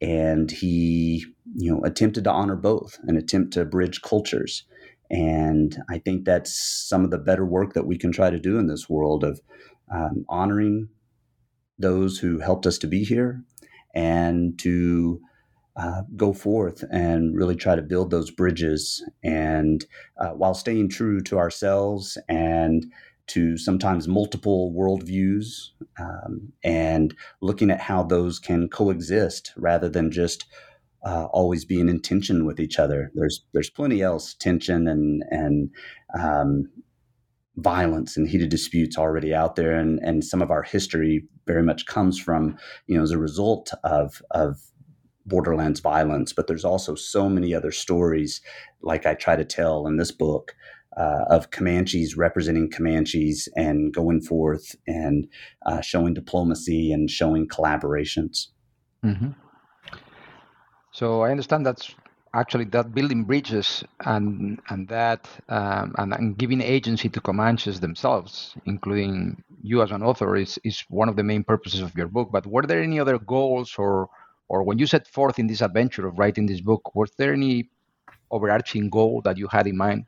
and 0.00 0.50
he 0.50 1.24
you 1.56 1.72
know 1.72 1.82
attempted 1.84 2.24
to 2.24 2.30
honor 2.30 2.56
both 2.56 2.98
and 3.04 3.16
attempt 3.16 3.52
to 3.54 3.64
bridge 3.64 4.02
cultures. 4.02 4.64
And 5.10 5.76
i 5.88 5.98
think 5.98 6.24
that's 6.24 6.54
some 6.88 7.04
of 7.04 7.10
the 7.10 7.18
better 7.18 7.46
work 7.46 7.72
that 7.72 7.86
we 7.86 7.96
can 7.96 8.12
try 8.12 8.30
to 8.30 8.38
do 8.38 8.58
in 8.58 8.66
this 8.66 8.88
world 8.88 9.24
of 9.24 9.40
um, 9.92 10.24
honoring 10.28 10.88
those 11.78 12.18
who 12.18 12.40
helped 12.40 12.66
us 12.66 12.78
to 12.78 12.86
be 12.86 13.04
here 13.04 13.42
and 13.94 14.58
to 14.58 15.20
uh, 15.76 16.02
go 16.16 16.32
forth 16.32 16.84
and 16.90 17.36
really 17.36 17.54
try 17.54 17.76
to 17.76 17.82
build 17.82 18.10
those 18.10 18.30
bridges 18.30 19.04
and 19.22 19.86
uh, 20.20 20.30
while 20.30 20.54
staying 20.54 20.88
true 20.88 21.20
to 21.20 21.38
ourselves 21.38 22.18
and 22.28 22.84
to 23.28 23.56
sometimes 23.56 24.08
multiple 24.08 24.72
worldviews 24.76 25.70
um, 25.98 26.52
and 26.64 27.14
looking 27.40 27.70
at 27.70 27.80
how 27.80 28.02
those 28.02 28.38
can 28.38 28.68
coexist 28.68 29.52
rather 29.56 29.88
than 29.88 30.10
just 30.10 30.46
uh, 31.04 31.26
always 31.26 31.64
being 31.64 31.88
in 31.88 32.00
tension 32.00 32.44
with 32.44 32.58
each 32.58 32.78
other. 32.78 33.10
There's 33.14 33.44
there's 33.52 33.70
plenty 33.70 34.02
else 34.02 34.34
tension 34.34 34.88
and 34.88 35.22
and 35.30 35.70
um, 36.18 36.68
violence 37.56 38.16
and 38.16 38.28
heated 38.28 38.48
disputes 38.48 38.98
already 38.98 39.34
out 39.34 39.56
there, 39.56 39.76
and 39.76 40.00
and 40.00 40.24
some 40.24 40.42
of 40.42 40.50
our 40.50 40.62
history 40.62 41.24
very 41.46 41.62
much 41.62 41.86
comes 41.86 42.18
from 42.18 42.56
you 42.86 42.96
know 42.96 43.02
as 43.02 43.10
a 43.10 43.18
result 43.18 43.72
of 43.84 44.22
of 44.32 44.60
borderlands 45.26 45.80
violence. 45.80 46.32
But 46.32 46.46
there's 46.46 46.64
also 46.64 46.94
so 46.94 47.28
many 47.28 47.54
other 47.54 47.70
stories, 47.70 48.40
like 48.82 49.06
I 49.06 49.14
try 49.14 49.36
to 49.36 49.44
tell 49.44 49.86
in 49.86 49.96
this 49.96 50.10
book, 50.10 50.54
uh, 50.98 51.24
of 51.30 51.50
Comanches 51.50 52.16
representing 52.16 52.70
Comanches 52.70 53.48
and 53.56 53.94
going 53.94 54.20
forth 54.20 54.74
and 54.86 55.28
uh, 55.64 55.80
showing 55.80 56.14
diplomacy 56.14 56.92
and 56.92 57.08
showing 57.10 57.46
collaborations. 57.46 58.48
Mm-hmm. 59.04 59.30
So 60.90 61.22
I 61.22 61.30
understand 61.30 61.64
that's 61.64 61.94
actually 62.34 62.64
that 62.64 62.94
building 62.94 63.24
bridges 63.24 63.84
and 64.00 64.60
and 64.68 64.88
that 64.88 65.28
um, 65.48 65.94
and, 65.98 66.12
and, 66.12 66.36
giving 66.36 66.60
agency 66.60 67.08
to 67.08 67.20
Comanches 67.20 67.80
themselves, 67.80 68.54
including 68.66 69.42
you 69.62 69.82
as 69.82 69.92
an 69.92 70.02
author, 70.02 70.36
is 70.36 70.58
is 70.64 70.84
one 70.88 71.08
of 71.08 71.14
the 71.14 71.22
main 71.22 71.44
purposes 71.44 71.80
of 71.80 71.94
your 71.96 72.08
book. 72.08 72.30
But 72.32 72.46
were 72.46 72.66
there 72.66 72.82
any 72.82 72.98
other 72.98 73.18
goals 73.18 73.76
or 73.78 74.08
or 74.48 74.64
when 74.64 74.78
you 74.78 74.86
set 74.86 75.06
forth 75.06 75.38
in 75.38 75.46
this 75.46 75.60
adventure 75.60 76.06
of 76.08 76.18
writing 76.18 76.46
this 76.46 76.60
book, 76.60 76.94
was 76.94 77.12
there 77.18 77.32
any 77.32 77.70
overarching 78.30 78.90
goal 78.90 79.22
that 79.22 79.36
you 79.36 79.46
had 79.46 79.66
in 79.66 79.76
mind? 79.76 80.06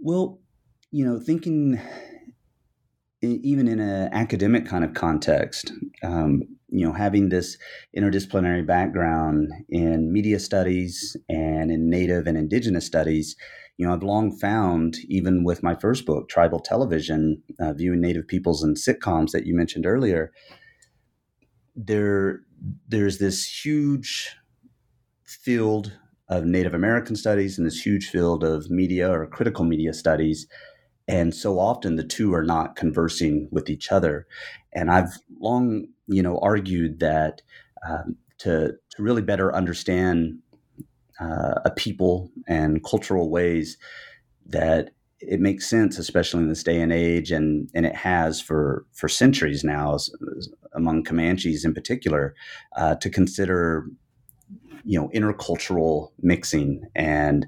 Well, 0.00 0.40
you 0.90 1.04
know, 1.04 1.20
thinking 1.20 1.80
even 3.22 3.68
in 3.68 3.80
an 3.80 4.12
academic 4.12 4.66
kind 4.66 4.82
of 4.82 4.94
context, 4.94 5.72
um, 6.02 6.42
you 6.68 6.86
know, 6.86 6.92
having 6.92 7.28
this 7.28 7.58
interdisciplinary 7.96 8.66
background 8.66 9.50
in 9.68 10.12
media 10.12 10.38
studies 10.38 11.16
and 11.28 11.70
in 11.70 11.90
Native 11.90 12.26
and 12.26 12.38
Indigenous 12.38 12.86
studies, 12.86 13.36
you 13.76 13.86
know, 13.86 13.92
I've 13.92 14.02
long 14.02 14.36
found, 14.38 14.96
even 15.08 15.44
with 15.44 15.62
my 15.62 15.74
first 15.74 16.06
book, 16.06 16.28
Tribal 16.28 16.60
Television, 16.60 17.42
uh, 17.58 17.74
viewing 17.74 18.00
Native 18.00 18.26
peoples 18.26 18.62
and 18.62 18.76
sitcoms 18.76 19.32
that 19.32 19.46
you 19.46 19.54
mentioned 19.54 19.84
earlier, 19.84 20.32
there, 21.76 22.40
there's 22.88 23.18
this 23.18 23.64
huge 23.64 24.34
field 25.24 25.92
of 26.30 26.44
Native 26.44 26.74
American 26.74 27.16
studies 27.16 27.58
and 27.58 27.66
this 27.66 27.84
huge 27.84 28.08
field 28.08 28.44
of 28.44 28.70
media 28.70 29.10
or 29.10 29.26
critical 29.26 29.64
media 29.64 29.92
studies. 29.92 30.46
And 31.08 31.34
so 31.34 31.58
often 31.58 31.96
the 31.96 32.04
two 32.04 32.32
are 32.32 32.44
not 32.44 32.76
conversing 32.76 33.48
with 33.50 33.68
each 33.68 33.90
other. 33.90 34.26
And 34.72 34.90
I've 34.90 35.18
long, 35.40 35.86
you 36.06 36.22
know, 36.22 36.38
argued 36.38 37.00
that 37.00 37.42
um, 37.86 38.16
to 38.38 38.74
to 38.90 39.02
really 39.02 39.22
better 39.22 39.54
understand 39.54 40.38
uh, 41.20 41.60
a 41.64 41.70
people 41.70 42.30
and 42.46 42.82
cultural 42.84 43.28
ways 43.28 43.76
that 44.46 44.90
it 45.18 45.40
makes 45.40 45.68
sense, 45.68 45.98
especially 45.98 46.40
in 46.40 46.48
this 46.48 46.62
day 46.62 46.80
and 46.80 46.92
age, 46.92 47.32
and 47.32 47.68
and 47.74 47.84
it 47.84 47.96
has 47.96 48.40
for 48.40 48.86
for 48.92 49.08
centuries 49.08 49.64
now, 49.64 49.98
among 50.74 51.02
Comanches 51.02 51.64
in 51.64 51.74
particular, 51.74 52.34
uh, 52.76 52.94
to 52.96 53.10
consider 53.10 53.86
you 54.84 54.98
know 55.00 55.08
intercultural 55.14 56.10
mixing 56.20 56.86
and 56.94 57.46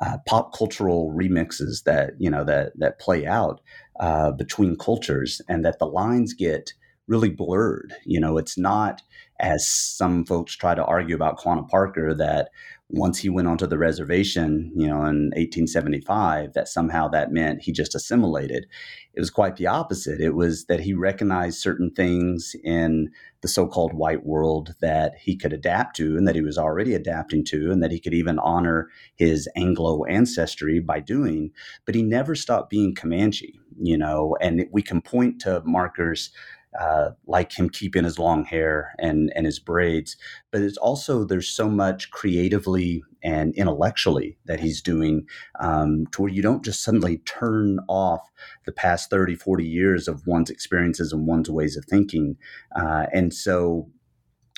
uh, 0.00 0.18
pop 0.26 0.56
cultural 0.56 1.12
remixes 1.16 1.84
that 1.84 2.12
you 2.18 2.30
know 2.30 2.44
that 2.44 2.72
that 2.78 2.98
play 2.98 3.26
out 3.26 3.60
uh, 4.00 4.32
between 4.32 4.76
cultures, 4.76 5.40
and 5.48 5.64
that 5.64 5.78
the 5.78 5.86
lines 5.86 6.34
get 6.34 6.72
really 7.06 7.30
blurred. 7.30 7.94
You 8.04 8.20
know, 8.20 8.38
it's 8.38 8.56
not 8.58 9.02
as 9.40 9.66
some 9.66 10.24
folks 10.24 10.56
try 10.56 10.74
to 10.74 10.84
argue 10.84 11.14
about 11.14 11.38
Quanah 11.38 11.68
Parker 11.68 12.14
that 12.14 12.50
once 12.92 13.18
he 13.18 13.30
went 13.30 13.48
onto 13.48 13.66
the 13.66 13.78
reservation, 13.78 14.70
you 14.76 14.86
know, 14.86 14.98
in 15.06 15.30
1875, 15.34 16.52
that 16.52 16.68
somehow 16.68 17.08
that 17.08 17.32
meant 17.32 17.62
he 17.62 17.72
just 17.72 17.94
assimilated. 17.94 18.66
It 19.14 19.20
was 19.20 19.30
quite 19.30 19.56
the 19.56 19.66
opposite. 19.66 20.20
It 20.20 20.34
was 20.34 20.66
that 20.66 20.80
he 20.80 20.92
recognized 20.92 21.58
certain 21.58 21.90
things 21.90 22.54
in 22.62 23.10
the 23.40 23.48
so 23.48 23.66
called 23.66 23.94
white 23.94 24.26
world 24.26 24.74
that 24.82 25.14
he 25.18 25.34
could 25.34 25.54
adapt 25.54 25.96
to 25.96 26.18
and 26.18 26.28
that 26.28 26.34
he 26.34 26.42
was 26.42 26.58
already 26.58 26.92
adapting 26.92 27.44
to, 27.46 27.70
and 27.72 27.82
that 27.82 27.90
he 27.92 27.98
could 27.98 28.14
even 28.14 28.38
honor 28.38 28.90
his 29.16 29.48
Anglo 29.56 30.04
ancestry 30.04 30.78
by 30.78 31.00
doing. 31.00 31.50
But 31.86 31.94
he 31.94 32.02
never 32.02 32.34
stopped 32.34 32.68
being 32.68 32.94
Comanche, 32.94 33.58
you 33.80 33.96
know, 33.96 34.36
and 34.42 34.66
we 34.70 34.82
can 34.82 35.00
point 35.00 35.40
to 35.40 35.62
markers 35.64 36.30
uh, 36.78 37.10
like 37.26 37.52
him 37.52 37.68
keeping 37.68 38.04
his 38.04 38.18
long 38.18 38.44
hair 38.44 38.94
and 38.98 39.32
and 39.34 39.46
his 39.46 39.58
braids. 39.58 40.16
But 40.50 40.62
it's 40.62 40.78
also 40.78 41.24
there's 41.24 41.48
so 41.48 41.68
much 41.68 42.10
creatively 42.10 43.02
and 43.22 43.54
intellectually 43.54 44.38
that 44.46 44.60
he's 44.60 44.80
doing 44.80 45.26
um, 45.60 46.06
to 46.12 46.22
where 46.22 46.30
you 46.30 46.42
don't 46.42 46.64
just 46.64 46.82
suddenly 46.82 47.18
turn 47.18 47.78
off 47.88 48.20
the 48.66 48.72
past 48.72 49.10
30, 49.10 49.36
40 49.36 49.64
years 49.64 50.08
of 50.08 50.26
one's 50.26 50.50
experiences 50.50 51.12
and 51.12 51.26
one's 51.26 51.48
ways 51.48 51.76
of 51.76 51.84
thinking. 51.84 52.36
Uh, 52.74 53.06
and 53.12 53.32
so 53.32 53.88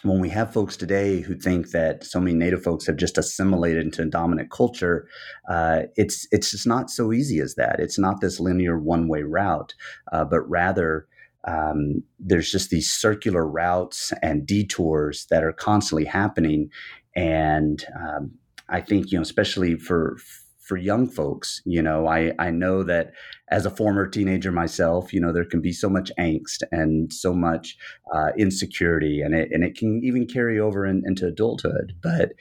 when 0.04 0.20
we 0.20 0.28
have 0.28 0.52
folks 0.52 0.76
today 0.76 1.20
who 1.20 1.34
think 1.34 1.70
that 1.70 2.04
so 2.04 2.20
many 2.20 2.34
native 2.34 2.62
folks 2.62 2.86
have 2.86 2.96
just 2.96 3.16
assimilated 3.16 3.84
into 3.84 4.02
a 4.02 4.06
dominant 4.06 4.50
culture, 4.50 5.08
uh, 5.48 5.82
it's 5.96 6.28
it's 6.30 6.50
just 6.50 6.66
not 6.66 6.90
so 6.90 7.12
easy 7.12 7.40
as 7.40 7.54
that. 7.54 7.80
It's 7.80 7.98
not 7.98 8.20
this 8.20 8.38
linear 8.38 8.78
one 8.78 9.08
way 9.08 9.22
route, 9.22 9.74
uh, 10.12 10.24
but 10.24 10.48
rather 10.48 11.06
um, 11.46 12.02
there's 12.18 12.50
just 12.50 12.70
these 12.70 12.90
circular 12.90 13.46
routes 13.46 14.12
and 14.22 14.46
detours 14.46 15.26
that 15.30 15.44
are 15.44 15.52
constantly 15.52 16.04
happening, 16.04 16.70
and 17.14 17.84
um, 17.96 18.32
I 18.68 18.80
think 18.80 19.12
you 19.12 19.18
know, 19.18 19.22
especially 19.22 19.76
for 19.76 20.16
for 20.64 20.78
young 20.78 21.06
folks, 21.06 21.60
you 21.66 21.82
know, 21.82 22.06
I 22.06 22.32
I 22.38 22.50
know 22.50 22.82
that 22.84 23.12
as 23.50 23.66
a 23.66 23.70
former 23.70 24.08
teenager 24.08 24.50
myself, 24.50 25.12
you 25.12 25.20
know, 25.20 25.32
there 25.32 25.44
can 25.44 25.60
be 25.60 25.72
so 25.72 25.90
much 25.90 26.10
angst 26.18 26.62
and 26.72 27.12
so 27.12 27.34
much 27.34 27.76
uh, 28.14 28.30
insecurity, 28.38 29.20
and 29.20 29.34
it 29.34 29.48
and 29.52 29.62
it 29.62 29.76
can 29.76 30.00
even 30.02 30.26
carry 30.26 30.58
over 30.58 30.86
in, 30.86 31.02
into 31.06 31.26
adulthood, 31.26 31.94
but 32.02 32.32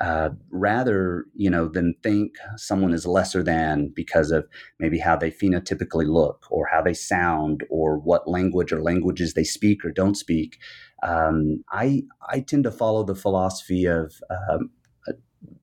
uh, 0.00 0.30
rather, 0.50 1.26
you 1.34 1.50
know, 1.50 1.68
than 1.68 1.94
think 2.02 2.32
someone 2.56 2.94
is 2.94 3.06
lesser 3.06 3.42
than 3.42 3.92
because 3.94 4.30
of 4.30 4.48
maybe 4.78 4.98
how 4.98 5.14
they 5.14 5.30
phenotypically 5.30 6.06
look 6.06 6.46
or 6.50 6.68
how 6.72 6.80
they 6.80 6.94
sound 6.94 7.64
or 7.68 7.98
what 7.98 8.26
language 8.26 8.72
or 8.72 8.82
languages 8.82 9.34
they 9.34 9.44
speak 9.44 9.84
or 9.84 9.90
don't 9.90 10.16
speak. 10.16 10.58
Um, 11.02 11.62
I 11.70 12.02
I 12.28 12.40
tend 12.40 12.64
to 12.64 12.70
follow 12.70 13.04
the 13.04 13.14
philosophy 13.14 13.84
of 13.84 14.14
um, 14.30 14.70
a 15.06 15.12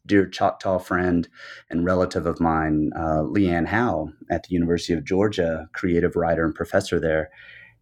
dear 0.06 0.28
Choctaw 0.28 0.78
friend 0.78 1.28
and 1.72 1.84
relative 1.84 2.28
of 2.28 2.40
mine, 2.40 2.92
uh, 2.96 3.24
LeAnne 3.24 3.68
Howe 3.68 4.10
at 4.30 4.44
the 4.44 4.54
University 4.54 4.94
of 4.94 5.04
Georgia, 5.04 5.68
creative 5.74 6.16
writer 6.16 6.46
and 6.46 6.54
professor 6.54 7.00
there 7.00 7.32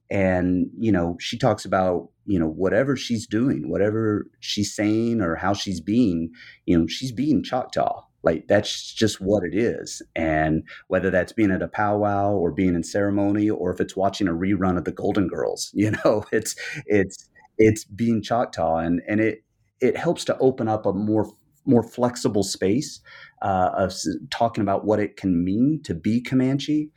and 0.10 0.68
you 0.78 0.92
know 0.92 1.18
she 1.20 1.38
talks 1.38 1.66
about 1.66 2.10
you 2.26 2.40
know 2.40 2.48
whatever 2.48 2.96
she's 2.96 3.26
doing 3.28 3.70
whatever 3.70 4.28
she's 4.40 4.76
saying 4.76 5.22
or 5.22 5.36
how 5.36 5.54
she's 5.54 5.80
being 5.82 6.30
you 6.66 6.78
know 6.78 6.88
she's 6.88 7.12
being 7.12 7.44
choctaw. 7.44 8.04
Like 8.24 8.48
that's 8.48 8.92
just 8.92 9.22
what 9.22 9.44
it 9.44 9.56
is. 9.56 10.02
And 10.16 10.64
whether 10.88 11.12
that's 11.12 11.32
being 11.32 11.52
at 11.52 11.62
a 11.62 11.68
powwow 11.68 12.34
or 12.34 12.52
being 12.52 12.74
in 12.74 12.82
ceremony 12.84 13.52
or 13.52 13.72
if 13.72 13.80
it's 13.80 13.96
watching 13.96 14.28
a 14.28 14.34
rerun 14.34 14.78
of 14.80 14.86
the 14.86 14.92
golden 14.92 15.28
girls 15.28 15.70
you 15.76 15.92
know 15.92 16.26
it's 16.32 16.56
it's 16.86 17.30
it's 17.58 17.84
being 17.86 18.22
choctaw. 18.22 18.78
And 18.78 19.02
and 19.08 19.20
it 19.22 19.44
it 19.82 19.98
helps 19.98 20.26
to 20.26 20.38
open 20.40 20.68
up 20.68 20.86
a 20.86 20.94
more 20.94 21.32
more 21.66 21.84
flexible 21.84 22.44
space 22.44 23.00
uh, 23.42 23.72
of 23.76 23.94
talking 24.30 24.62
about 24.62 24.86
what 24.86 25.00
it 25.00 25.18
can 25.18 25.44
mean 25.44 25.82
to 25.84 25.94
be 25.94 26.22
Comanche, 26.22 26.90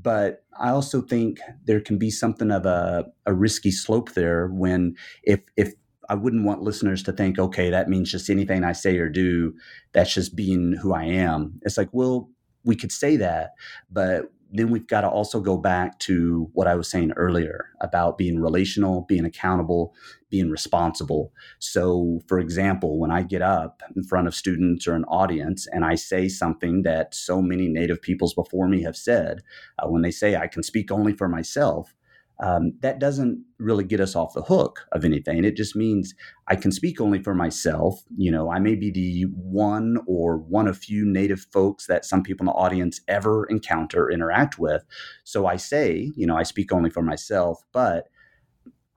but 0.00 0.44
I 0.58 0.70
also 0.70 1.00
think 1.00 1.38
there 1.64 1.80
can 1.80 1.98
be 1.98 2.10
something 2.10 2.50
of 2.50 2.66
a, 2.66 3.06
a 3.24 3.32
risky 3.32 3.70
slope 3.70 4.12
there 4.12 4.48
when 4.48 4.94
if 5.22 5.40
if 5.56 5.72
I 6.08 6.14
wouldn't 6.14 6.44
want 6.44 6.62
listeners 6.62 7.02
to 7.04 7.12
think, 7.12 7.38
okay, 7.38 7.70
that 7.70 7.88
means 7.88 8.12
just 8.12 8.30
anything 8.30 8.62
I 8.62 8.72
say 8.72 8.96
or 8.98 9.08
do, 9.08 9.54
that's 9.92 10.14
just 10.14 10.36
being 10.36 10.76
who 10.80 10.94
I 10.94 11.04
am. 11.04 11.58
It's 11.62 11.76
like, 11.76 11.88
well, 11.90 12.30
we 12.64 12.76
could 12.76 12.92
say 12.92 13.16
that, 13.16 13.54
but 13.90 14.30
then 14.58 14.70
we've 14.70 14.86
got 14.86 15.02
to 15.02 15.08
also 15.08 15.40
go 15.40 15.56
back 15.56 15.98
to 16.00 16.48
what 16.52 16.66
I 16.66 16.74
was 16.74 16.90
saying 16.90 17.12
earlier 17.16 17.66
about 17.80 18.18
being 18.18 18.40
relational, 18.40 19.06
being 19.08 19.24
accountable, 19.24 19.94
being 20.30 20.50
responsible. 20.50 21.32
So, 21.58 22.20
for 22.28 22.38
example, 22.38 22.98
when 22.98 23.10
I 23.10 23.22
get 23.22 23.42
up 23.42 23.82
in 23.94 24.04
front 24.04 24.26
of 24.26 24.34
students 24.34 24.86
or 24.86 24.94
an 24.94 25.04
audience 25.04 25.66
and 25.70 25.84
I 25.84 25.94
say 25.94 26.28
something 26.28 26.82
that 26.82 27.14
so 27.14 27.40
many 27.40 27.68
Native 27.68 28.02
peoples 28.02 28.34
before 28.34 28.68
me 28.68 28.82
have 28.82 28.96
said, 28.96 29.40
uh, 29.78 29.88
when 29.88 30.02
they 30.02 30.10
say 30.10 30.36
I 30.36 30.48
can 30.48 30.62
speak 30.62 30.90
only 30.90 31.12
for 31.12 31.28
myself, 31.28 31.94
um, 32.38 32.72
that 32.80 32.98
doesn't 32.98 33.42
really 33.58 33.84
get 33.84 34.00
us 34.00 34.14
off 34.14 34.34
the 34.34 34.42
hook 34.42 34.86
of 34.92 35.04
anything. 35.04 35.44
It 35.44 35.56
just 35.56 35.74
means 35.74 36.14
I 36.48 36.56
can 36.56 36.70
speak 36.70 37.00
only 37.00 37.22
for 37.22 37.34
myself. 37.34 38.02
You 38.16 38.30
know, 38.30 38.50
I 38.50 38.58
may 38.58 38.74
be 38.74 38.90
the 38.90 39.22
one 39.32 39.98
or 40.06 40.36
one 40.36 40.68
of 40.68 40.76
few 40.76 41.06
native 41.06 41.46
folks 41.52 41.86
that 41.86 42.04
some 42.04 42.22
people 42.22 42.44
in 42.44 42.46
the 42.46 42.52
audience 42.52 43.00
ever 43.08 43.46
encounter, 43.46 44.10
interact 44.10 44.58
with. 44.58 44.84
So 45.24 45.46
I 45.46 45.56
say, 45.56 46.12
you 46.14 46.26
know, 46.26 46.36
I 46.36 46.42
speak 46.42 46.72
only 46.72 46.90
for 46.90 47.02
myself, 47.02 47.62
but 47.72 48.08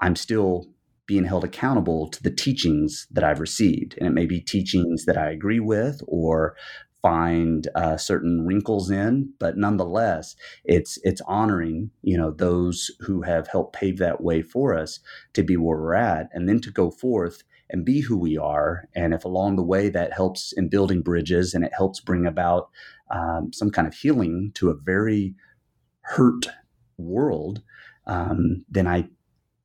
I'm 0.02 0.16
still 0.16 0.68
being 1.06 1.26
held 1.26 1.44
accountable 1.44 2.08
to 2.08 2.22
the 2.22 2.30
teachings 2.30 3.08
that 3.10 3.24
I've 3.24 3.40
received. 3.40 3.96
And 3.98 4.08
it 4.08 4.12
may 4.12 4.28
be 4.28 4.40
teachings 4.40 5.06
that 5.06 5.18
I 5.18 5.32
agree 5.32 5.60
with 5.60 6.02
or 6.08 6.56
find 7.02 7.68
uh, 7.76 7.98
certain 7.98 8.46
wrinkles 8.46 8.90
in, 8.92 9.34
but 9.40 9.58
nonetheless, 9.58 10.36
it's 10.66 10.98
it's 11.04 11.22
honoring 11.22 11.92
you 12.02 12.18
know 12.18 12.32
those 12.32 12.92
who 13.02 13.22
have 13.22 13.48
helped 13.48 13.76
pave 13.76 13.98
that 14.00 14.22
way 14.22 14.42
for 14.42 14.76
us 14.76 15.00
to 15.34 15.44
be 15.44 15.58
where 15.58 15.78
we're 15.78 15.94
at, 15.94 16.30
and 16.34 16.48
then 16.48 16.60
to 16.62 16.72
go 16.72 16.92
forth 16.92 17.44
and 17.70 17.86
be 17.86 18.02
who 18.02 18.18
we 18.18 18.38
are. 18.38 18.88
And 18.96 19.14
if 19.14 19.24
along 19.24 19.56
the 19.56 19.64
way 19.64 19.90
that 19.90 20.14
helps 20.14 20.52
in 20.54 20.70
building 20.70 21.02
bridges 21.02 21.54
and 21.54 21.64
it 21.64 21.72
helps 21.76 22.00
bring 22.00 22.26
about 22.26 22.70
um, 23.12 23.54
some 23.54 23.70
kind 23.70 23.88
of 23.88 23.94
healing 23.94 24.52
to 24.56 24.70
a 24.70 24.76
very 24.76 25.36
hurt 26.02 26.48
world, 26.98 27.62
um, 28.08 28.66
then 28.70 28.88
I 28.88 29.10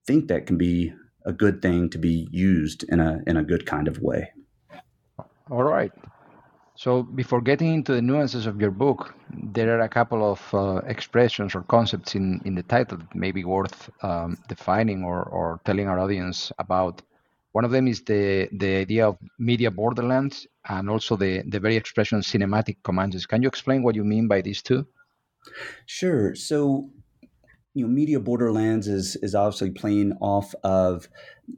think 0.06 0.28
that 0.28 0.46
can 0.46 0.58
be 0.58 0.92
a 1.24 1.32
good 1.32 1.62
thing 1.62 1.88
to 1.90 1.98
be 1.98 2.28
used 2.30 2.84
in 2.84 3.00
a 3.00 3.20
in 3.26 3.36
a 3.36 3.44
good 3.44 3.66
kind 3.66 3.88
of 3.88 4.00
way. 4.00 4.32
All 5.50 5.62
right. 5.62 5.92
So, 6.76 7.04
before 7.04 7.40
getting 7.40 7.72
into 7.72 7.94
the 7.94 8.02
nuances 8.02 8.46
of 8.46 8.60
your 8.60 8.72
book, 8.72 9.14
there 9.30 9.78
are 9.78 9.82
a 9.82 9.88
couple 9.88 10.28
of 10.32 10.40
uh, 10.52 10.78
expressions 10.86 11.54
or 11.54 11.62
concepts 11.62 12.16
in, 12.16 12.40
in 12.44 12.56
the 12.56 12.64
title 12.64 12.98
that 12.98 13.14
may 13.14 13.30
be 13.30 13.44
worth 13.44 13.90
um, 14.02 14.36
defining 14.48 15.04
or, 15.04 15.22
or 15.22 15.60
telling 15.64 15.86
our 15.86 16.00
audience 16.00 16.50
about. 16.58 17.00
One 17.52 17.64
of 17.64 17.70
them 17.70 17.86
is 17.86 18.02
the, 18.02 18.48
the 18.50 18.74
idea 18.74 19.06
of 19.06 19.18
media 19.38 19.70
borderlands 19.70 20.48
and 20.68 20.90
also 20.90 21.14
the, 21.14 21.42
the 21.46 21.60
very 21.60 21.76
expression 21.76 22.20
cinematic 22.20 22.78
Comanches. 22.82 23.28
Can 23.28 23.42
you 23.42 23.48
explain 23.48 23.84
what 23.84 23.94
you 23.94 24.02
mean 24.02 24.26
by 24.26 24.40
these 24.40 24.60
two? 24.60 24.84
Sure. 25.86 26.34
So, 26.34 26.90
you 27.74 27.86
know, 27.86 27.92
media 27.92 28.18
borderlands 28.18 28.88
is 28.88 29.16
is 29.16 29.34
obviously 29.34 29.70
playing 29.70 30.12
off 30.20 30.54
of 30.64 31.08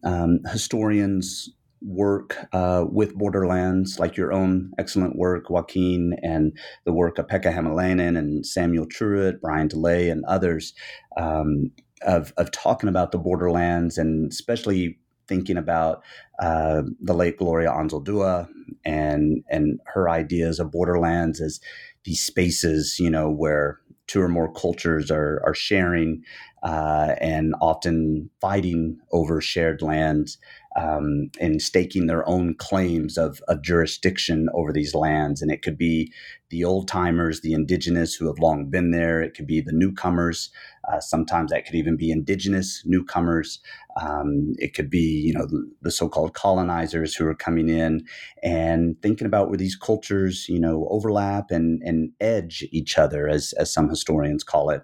um, 0.05 0.41
historians 0.51 1.51
work 1.87 2.37
uh, 2.53 2.85
with 2.91 3.15
Borderlands, 3.15 3.99
like 3.99 4.17
your 4.17 4.33
own 4.33 4.73
excellent 4.79 5.17
work, 5.17 5.49
Joaquin, 5.49 6.17
and 6.23 6.57
the 6.85 6.93
work 6.93 7.19
of 7.19 7.29
Pekka 7.29 7.53
Hämäläinen 7.53 8.19
and 8.19 8.45
Samuel 8.45 8.87
Truett, 8.87 9.41
Brian 9.41 9.69
DeLay, 9.69 10.11
and 10.11 10.25
others, 10.25 10.75
um, 11.17 11.71
of, 12.03 12.33
of 12.37 12.51
talking 12.51 12.89
about 12.89 13.13
the 13.13 13.19
Borderlands 13.19 13.97
and 13.97 14.31
especially 14.31 14.99
thinking 15.29 15.57
about 15.57 16.03
uh, 16.41 16.83
the 17.01 17.15
late 17.15 17.37
Gloria 17.37 17.71
Anzaldúa 17.71 18.49
and 18.85 19.43
and 19.49 19.81
her 19.87 20.09
ideas 20.09 20.61
of 20.61 20.71
Borderlands 20.71 21.41
as 21.41 21.61
these 22.05 22.25
spaces, 22.25 22.99
you 23.01 23.11
know, 23.11 23.31
where 23.31 23.81
two 24.07 24.21
or 24.21 24.29
more 24.29 24.53
cultures 24.53 25.11
are 25.11 25.43
are 25.45 25.55
sharing 25.55 26.23
uh, 26.63 27.15
and 27.21 27.55
often 27.61 28.31
fighting 28.41 28.99
over 29.13 29.41
shared 29.41 29.83
lands 29.83 30.39
um, 30.77 31.31
staking 31.59 32.07
their 32.07 32.29
own 32.29 32.55
claims 32.55 33.17
of, 33.17 33.41
of 33.49 33.63
jurisdiction 33.63 34.49
over 34.53 34.73
these 34.73 34.95
lands. 34.95 35.41
And 35.41 35.51
it 35.51 35.63
could 35.63 35.79
be 35.79 36.13
the 36.51 36.65
old 36.65 36.87
timers, 36.87 37.41
the 37.41 37.55
indigenous 37.55 38.15
who 38.15 38.27
have 38.27 38.39
long 38.39 38.69
been 38.69 38.91
there. 38.91 39.23
It 39.23 39.35
could 39.35 39.47
be 39.47 39.61
the 39.61 39.73
newcomers. 39.73 40.51
Uh, 40.87 41.01
sometimes 41.01 41.51
that 41.51 41.65
could 41.65 41.75
even 41.75 41.97
be 41.97 42.11
indigenous 42.11 42.83
newcomers. 42.85 43.59
Um, 44.01 44.53
it 44.59 44.75
could 44.75 44.91
be, 44.91 44.99
you 44.99 45.33
know, 45.33 45.47
the, 45.47 45.69
the, 45.81 45.91
so-called 45.91 46.35
colonizers 46.35 47.15
who 47.15 47.27
are 47.27 47.35
coming 47.35 47.69
in 47.69 48.05
and 48.43 49.01
thinking 49.01 49.27
about 49.27 49.49
where 49.49 49.57
these 49.57 49.75
cultures, 49.75 50.47
you 50.49 50.61
know, 50.61 50.87
overlap 50.91 51.51
and 51.51 51.83
and 51.83 52.13
edge 52.21 52.65
each 52.71 52.99
other, 52.99 53.27
as 53.27 53.55
as 53.59 53.73
some 53.73 53.89
historians 53.89 54.45
call 54.45 54.69
it. 54.71 54.83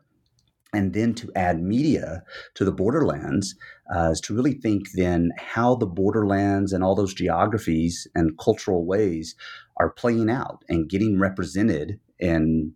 And 0.73 0.95
then 0.95 1.15
to 1.15 1.31
add 1.37 1.63
media 1.63 2.23
to 2.55 2.65
the 2.65 2.73
borderlands 2.73 3.55
uh, 3.95 4.11
is 4.13 4.21
to 4.23 4.35
really 4.35 4.55
think 4.55 4.93
then 4.95 5.31
how 5.37 5.75
the 5.75 5.87
borderlands 5.87 6.73
and 6.73 6.83
all 6.83 6.95
those 6.95 7.13
geographies 7.13 8.09
and 8.15 8.39
cultural 8.39 8.87
ways 8.87 9.35
are 9.77 9.91
playing 9.91 10.31
out 10.31 10.65
and 10.69 10.89
getting 10.89 11.19
represented 11.19 12.01
in 12.19 12.73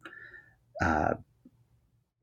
uh, 0.82 1.14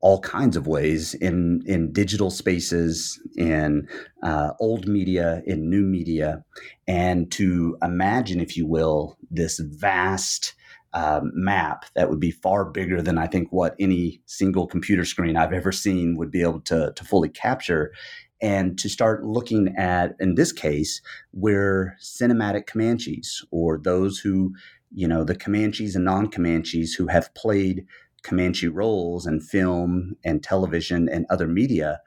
all 0.04 0.20
kinds 0.20 0.54
of 0.54 0.66
ways 0.66 1.14
in 1.14 1.62
in 1.64 1.90
digital 1.90 2.30
spaces, 2.30 3.18
in 3.36 3.88
uh, 4.22 4.50
old 4.60 4.86
media, 4.86 5.42
in 5.46 5.70
new 5.70 5.82
media, 5.82 6.44
and 6.86 7.32
to 7.32 7.78
imagine, 7.82 8.38
if 8.38 8.54
you 8.54 8.66
will, 8.66 9.16
this 9.30 9.58
vast 9.58 10.54
um, 10.94 11.32
map 11.34 11.84
that 11.94 12.08
would 12.08 12.20
be 12.20 12.30
far 12.30 12.64
bigger 12.64 13.02
than 13.02 13.18
I 13.18 13.26
think 13.26 13.48
what 13.50 13.74
any 13.78 14.22
single 14.26 14.66
computer 14.66 15.04
screen 15.04 15.36
I've 15.36 15.52
ever 15.52 15.72
seen 15.72 16.16
would 16.16 16.30
be 16.30 16.42
able 16.42 16.60
to 16.62 16.92
to 16.94 17.04
fully 17.04 17.28
capture. 17.28 17.92
And 18.40 18.78
to 18.78 18.88
start 18.90 19.24
looking 19.24 19.74
at, 19.76 20.16
in 20.20 20.34
this 20.34 20.52
case, 20.52 21.00
where 21.30 21.96
cinematic 22.00 22.66
Comanches 22.66 23.42
or 23.50 23.78
those 23.78 24.18
who, 24.18 24.52
you 24.92 25.08
know, 25.08 25.24
the 25.24 25.36
Comanches 25.36 25.96
and 25.96 26.04
non 26.04 26.30
Comanches 26.30 26.94
who 26.94 27.06
have 27.06 27.32
played 27.34 27.86
Comanche 28.22 28.68
roles 28.68 29.26
in 29.26 29.40
film 29.40 30.16
and 30.24 30.42
television 30.42 31.08
and 31.08 31.26
other 31.30 31.46
media 31.46 32.00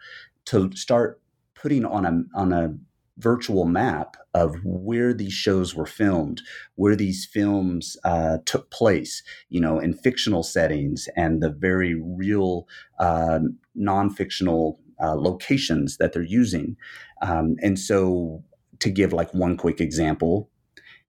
to 0.45 0.71
start 0.75 1.21
putting 1.55 1.85
on 1.85 2.05
a 2.05 2.39
on 2.39 2.53
a 2.53 2.75
virtual 3.17 3.65
map 3.65 4.15
of 4.33 4.55
where 4.63 5.13
these 5.13 5.33
shows 5.33 5.75
were 5.75 5.85
filmed, 5.85 6.41
where 6.75 6.95
these 6.95 7.25
films 7.25 7.97
uh, 8.03 8.37
took 8.45 8.69
place, 8.69 9.23
you 9.49 9.59
know, 9.59 9.79
in 9.79 9.93
fictional 9.93 10.43
settings 10.43 11.07
and 11.15 11.41
the 11.41 11.49
very 11.49 11.95
real 11.95 12.67
uh, 12.99 13.39
non-fictional 13.75 14.79
uh, 15.01 15.15
locations 15.15 15.97
that 15.97 16.13
they're 16.13 16.21
using. 16.21 16.75
Um, 17.21 17.55
and 17.61 17.79
so, 17.79 18.43
to 18.79 18.89
give 18.91 19.11
like 19.11 19.33
one 19.33 19.57
quick 19.57 19.81
example, 19.81 20.49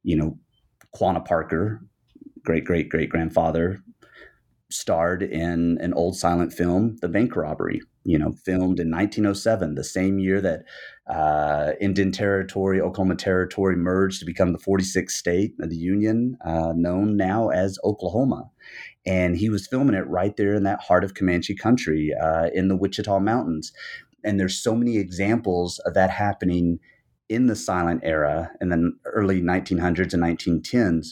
you 0.02 0.16
know, 0.16 0.38
Quanah 0.96 1.24
Parker, 1.24 1.82
great 2.44 2.64
great 2.64 2.88
great 2.88 3.10
grandfather 3.10 3.82
starred 4.70 5.22
in 5.22 5.78
an 5.80 5.94
old 5.94 6.16
silent 6.16 6.52
film, 6.52 6.96
The 7.00 7.08
Bank 7.08 7.34
Robbery, 7.36 7.80
you 8.08 8.18
know, 8.18 8.32
filmed 8.44 8.80
in 8.80 8.90
1907, 8.90 9.74
the 9.74 9.84
same 9.84 10.18
year 10.18 10.40
that 10.40 10.64
uh, 11.08 11.72
Indian 11.78 12.10
Territory, 12.10 12.80
Oklahoma 12.80 13.16
Territory 13.16 13.76
merged 13.76 14.20
to 14.20 14.24
become 14.24 14.52
the 14.52 14.58
46th 14.58 15.10
state 15.10 15.52
of 15.60 15.68
the 15.68 15.76
Union, 15.76 16.38
uh, 16.42 16.72
known 16.74 17.18
now 17.18 17.50
as 17.50 17.78
Oklahoma. 17.84 18.48
And 19.04 19.36
he 19.36 19.50
was 19.50 19.66
filming 19.66 19.94
it 19.94 20.08
right 20.08 20.34
there 20.38 20.54
in 20.54 20.62
that 20.62 20.80
heart 20.80 21.04
of 21.04 21.12
Comanche 21.12 21.54
country 21.54 22.14
uh, 22.18 22.48
in 22.54 22.68
the 22.68 22.76
Wichita 22.76 23.20
Mountains. 23.20 23.72
And 24.24 24.40
there's 24.40 24.62
so 24.62 24.74
many 24.74 24.96
examples 24.96 25.78
of 25.80 25.92
that 25.92 26.08
happening 26.08 26.78
in 27.28 27.46
the 27.46 27.56
silent 27.56 28.00
era 28.04 28.50
in 28.62 28.70
the 28.70 28.92
early 29.04 29.42
1900s 29.42 30.14
and 30.14 30.22
1910s 30.22 31.08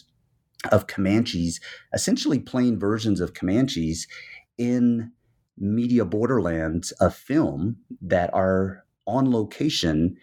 of 0.73 0.87
Comanches, 0.87 1.61
essentially 1.93 2.39
plain 2.39 2.79
versions 2.79 3.21
of 3.21 3.35
Comanches 3.35 4.07
in 4.57 5.13
media 5.59 6.05
borderlands 6.05 6.93
of 6.93 7.15
film 7.15 7.77
that 8.03 8.33
are 8.35 8.85
on 9.07 9.31
location 9.31 10.17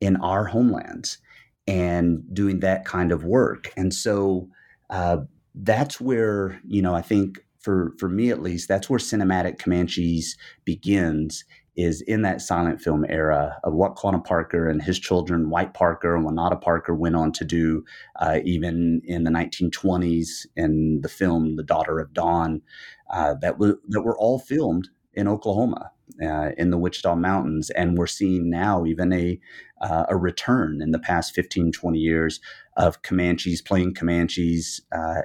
in 0.00 0.16
our 0.16 0.44
homelands 0.44 1.18
and 1.66 2.22
doing 2.32 2.60
that 2.60 2.84
kind 2.84 3.12
of 3.12 3.24
work. 3.24 3.72
And 3.76 3.92
so 3.92 4.48
uh, 4.90 5.18
that's 5.54 6.00
where, 6.00 6.60
you 6.66 6.80
know, 6.80 6.94
I 6.94 7.02
think 7.02 7.40
for, 7.58 7.92
for 7.98 8.08
me 8.08 8.30
at 8.30 8.42
least, 8.42 8.68
that's 8.68 8.88
where 8.88 9.00
cinematic 9.00 9.58
Comanches 9.58 10.36
begins 10.64 11.44
is 11.78 12.00
in 12.02 12.22
that 12.22 12.42
silent 12.42 12.80
film 12.82 13.06
era 13.08 13.56
of 13.62 13.72
what 13.72 13.94
Quanah 13.94 14.24
Parker 14.24 14.68
and 14.68 14.82
his 14.82 14.98
children, 14.98 15.48
White 15.48 15.74
Parker 15.74 16.16
and 16.16 16.26
Wanada 16.26 16.60
Parker, 16.60 16.92
went 16.92 17.14
on 17.14 17.30
to 17.32 17.44
do, 17.44 17.84
uh, 18.16 18.40
even 18.44 19.00
in 19.04 19.22
the 19.22 19.30
1920s 19.30 20.44
in 20.56 21.00
the 21.02 21.08
film 21.08 21.54
The 21.54 21.62
Daughter 21.62 22.00
of 22.00 22.12
Dawn, 22.12 22.62
uh, 23.10 23.34
that, 23.42 23.52
w- 23.52 23.78
that 23.90 24.02
were 24.02 24.18
all 24.18 24.40
filmed 24.40 24.88
in 25.14 25.28
Oklahoma. 25.28 25.92
Uh, 26.22 26.50
in 26.56 26.70
the 26.70 26.78
Wichita 26.78 27.14
Mountains, 27.14 27.70
and 27.70 27.96
we're 27.96 28.06
seeing 28.06 28.50
now 28.50 28.84
even 28.86 29.12
a 29.12 29.38
uh, 29.82 30.06
a 30.08 30.16
return 30.16 30.80
in 30.82 30.90
the 30.90 30.98
past 30.98 31.34
15, 31.34 31.70
20 31.70 31.98
years 31.98 32.40
of 32.76 33.02
Comanches 33.02 33.60
playing 33.62 33.94
Comanches 33.94 34.80
uh, 34.90 35.20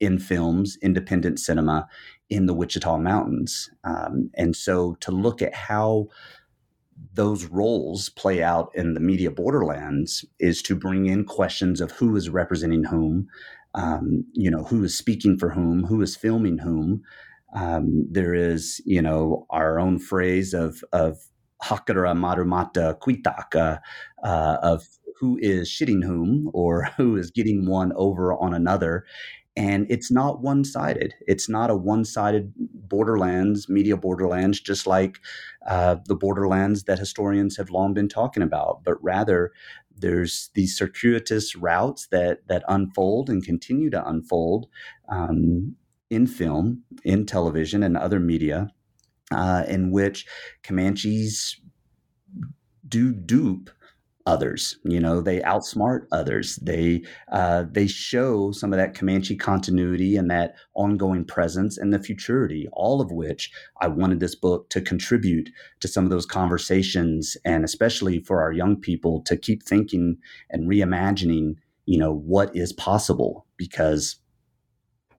in 0.00 0.18
films, 0.18 0.78
independent 0.82 1.40
cinema, 1.40 1.88
in 2.30 2.46
the 2.46 2.54
Wichita 2.54 2.98
Mountains. 2.98 3.70
Um, 3.84 4.30
and 4.34 4.56
so 4.56 4.96
to 5.00 5.10
look 5.10 5.42
at 5.42 5.54
how 5.54 6.08
those 7.14 7.46
roles 7.46 8.08
play 8.10 8.42
out 8.42 8.70
in 8.74 8.94
the 8.94 9.00
media 9.00 9.30
borderlands 9.30 10.24
is 10.38 10.62
to 10.62 10.76
bring 10.76 11.06
in 11.06 11.24
questions 11.24 11.80
of 11.80 11.92
who 11.92 12.16
is 12.16 12.30
representing 12.30 12.84
whom, 12.84 13.28
um, 13.74 14.24
you 14.32 14.50
know, 14.50 14.64
who 14.64 14.84
is 14.84 14.96
speaking 14.96 15.38
for 15.38 15.50
whom, 15.50 15.84
who 15.84 16.02
is 16.02 16.16
filming 16.16 16.58
whom. 16.58 17.02
Um, 17.54 18.06
there 18.10 18.34
is, 18.34 18.82
you 18.84 19.00
know, 19.02 19.46
our 19.50 19.78
own 19.80 19.98
phrase 19.98 20.54
of 20.54 20.82
of 20.92 21.18
hakara 21.62 22.14
marumata 22.14 22.98
kuitaka 23.00 23.80
uh, 24.22 24.56
of 24.62 24.86
who 25.18 25.38
is 25.40 25.68
shitting 25.68 26.04
whom 26.04 26.50
or 26.52 26.84
who 26.96 27.16
is 27.16 27.30
getting 27.30 27.66
one 27.66 27.92
over 27.96 28.34
on 28.34 28.54
another 28.54 29.04
and 29.56 29.86
it's 29.90 30.10
not 30.10 30.42
one 30.42 30.64
sided. 30.64 31.14
It's 31.26 31.48
not 31.48 31.70
a 31.70 31.76
one 31.76 32.04
sided 32.04 32.52
borderlands, 32.56 33.68
media 33.68 33.96
borderlands, 33.96 34.60
just 34.60 34.86
like 34.86 35.18
uh, 35.66 35.96
the 36.06 36.14
borderlands 36.14 36.84
that 36.84 36.98
historians 36.98 37.56
have 37.56 37.70
long 37.70 37.94
been 37.94 38.08
talking 38.08 38.42
about, 38.42 38.84
but 38.84 39.02
rather 39.02 39.52
there's 39.98 40.50
these 40.54 40.76
circuitous 40.76 41.56
routes 41.56 42.08
that 42.08 42.46
that 42.48 42.62
unfold 42.68 43.30
and 43.30 43.42
continue 43.44 43.90
to 43.90 44.08
unfold 44.08 44.66
um, 45.08 45.74
in 46.10 46.26
film, 46.26 46.82
in 47.04 47.24
television, 47.26 47.82
and 47.82 47.96
other 47.96 48.20
media, 48.20 48.68
uh, 49.32 49.64
in 49.66 49.90
which 49.90 50.26
Comanches 50.62 51.56
do 52.88 53.12
dupe 53.12 53.70
others. 54.26 54.78
You 54.84 55.00
know, 55.00 55.20
they 55.20 55.40
outsmart 55.40 56.06
others. 56.12 56.56
They 56.56 57.02
uh, 57.32 57.64
they 57.70 57.86
show 57.86 58.52
some 58.52 58.72
of 58.72 58.78
that 58.78 58.94
Comanche 58.94 59.36
continuity 59.36 60.16
and 60.16 60.30
that 60.30 60.56
ongoing 60.74 61.24
presence 61.24 61.78
and 61.78 61.92
the 61.92 61.98
futurity. 61.98 62.68
All 62.72 63.00
of 63.00 63.12
which 63.12 63.50
I 63.80 63.88
wanted 63.88 64.20
this 64.20 64.34
book 64.34 64.68
to 64.70 64.80
contribute 64.80 65.50
to 65.80 65.88
some 65.88 66.04
of 66.04 66.10
those 66.10 66.26
conversations, 66.26 67.36
and 67.44 67.64
especially 67.64 68.20
for 68.20 68.42
our 68.42 68.52
young 68.52 68.76
people 68.76 69.22
to 69.22 69.36
keep 69.36 69.62
thinking 69.62 70.18
and 70.50 70.68
reimagining. 70.68 71.56
You 71.86 71.98
know 71.98 72.12
what 72.12 72.54
is 72.56 72.72
possible 72.72 73.46
because 73.56 74.16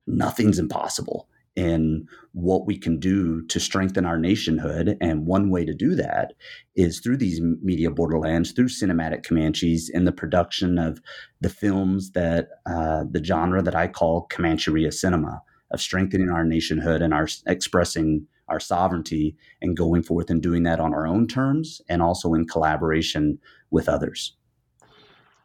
nothing's 0.05 0.59
impossible 0.59 1.29
in 1.57 2.07
what 2.33 2.67
we 2.67 2.77
can 2.77 2.99
do 2.99 3.41
to 3.47 3.59
strengthen 3.59 4.05
our 4.05 4.19
nationhood. 4.19 4.95
And 5.01 5.25
one 5.25 5.49
way 5.49 5.65
to 5.65 5.73
do 5.73 5.95
that 5.95 6.33
is 6.75 6.99
through 6.99 7.17
these 7.17 7.41
media 7.41 7.89
borderlands, 7.89 8.51
through 8.51 8.67
cinematic 8.67 9.25
Comanches, 9.25 9.89
in 9.89 10.05
the 10.05 10.11
production 10.11 10.77
of 10.77 11.01
the 11.41 11.49
films 11.49 12.11
that 12.11 12.49
uh, 12.67 13.05
the 13.09 13.23
genre 13.23 13.63
that 13.63 13.75
I 13.75 13.87
call 13.87 14.27
Comancheria 14.29 14.93
cinema, 14.93 15.41
of 15.71 15.81
strengthening 15.81 16.29
our 16.29 16.45
nationhood 16.45 17.01
and 17.01 17.13
our 17.13 17.27
expressing 17.47 18.27
our 18.47 18.59
sovereignty 18.59 19.35
and 19.61 19.75
going 19.75 20.03
forth 20.03 20.29
and 20.29 20.41
doing 20.41 20.63
that 20.63 20.79
on 20.79 20.93
our 20.93 21.05
own 21.05 21.27
terms 21.27 21.81
and 21.89 22.01
also 22.01 22.33
in 22.33 22.47
collaboration 22.47 23.37
with 23.71 23.89
others. 23.89 24.36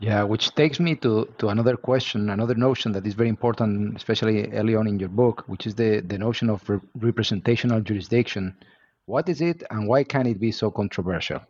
Yeah, 0.02 0.24
which 0.24 0.52
takes 0.56 0.80
me 0.80 0.96
to, 0.96 1.32
to 1.38 1.48
another 1.48 1.76
question, 1.76 2.28
another 2.28 2.56
notion 2.56 2.90
that 2.92 3.06
is 3.06 3.14
very 3.14 3.28
important, 3.28 3.96
especially 3.96 4.50
early 4.50 4.74
on 4.74 4.88
in 4.88 4.98
your 4.98 5.08
book, 5.08 5.44
which 5.46 5.64
is 5.64 5.76
the, 5.76 6.00
the 6.00 6.18
notion 6.18 6.50
of 6.50 6.68
re- 6.68 6.80
representational 6.96 7.80
jurisdiction. 7.80 8.56
What 9.06 9.28
is 9.28 9.40
it 9.40 9.62
and 9.70 9.86
why 9.86 10.02
can 10.02 10.26
it 10.26 10.40
be 10.40 10.50
so 10.50 10.72
controversial? 10.72 11.42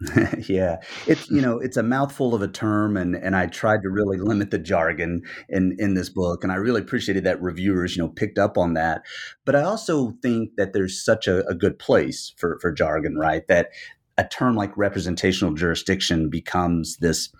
yeah, 0.48 0.82
it's 1.06 1.30
you 1.30 1.40
know 1.40 1.58
it's 1.60 1.76
a 1.76 1.82
mouthful 1.82 2.34
of 2.34 2.42
a 2.42 2.48
term, 2.48 2.96
and 2.96 3.14
and 3.14 3.36
I 3.36 3.46
tried 3.46 3.82
to 3.82 3.88
really 3.88 4.18
limit 4.18 4.50
the 4.50 4.58
jargon 4.58 5.22
in 5.48 5.76
in 5.78 5.94
this 5.94 6.08
book, 6.08 6.42
and 6.42 6.52
I 6.52 6.56
really 6.56 6.80
appreciated 6.80 7.22
that 7.24 7.40
reviewers 7.40 7.96
you 7.96 8.02
know 8.02 8.08
picked 8.08 8.36
up 8.36 8.58
on 8.58 8.74
that. 8.74 9.02
But 9.44 9.54
I 9.54 9.62
also 9.62 10.10
think 10.20 10.56
that 10.56 10.72
there's 10.72 11.02
such 11.02 11.28
a, 11.28 11.46
a 11.46 11.54
good 11.54 11.78
place 11.78 12.34
for 12.36 12.58
for 12.60 12.72
jargon, 12.72 13.16
right? 13.16 13.46
That 13.46 13.70
a 14.18 14.24
term 14.24 14.56
like 14.56 14.76
representational 14.76 15.54
jurisdiction 15.54 16.28
becomes 16.28 16.96
this 16.96 17.30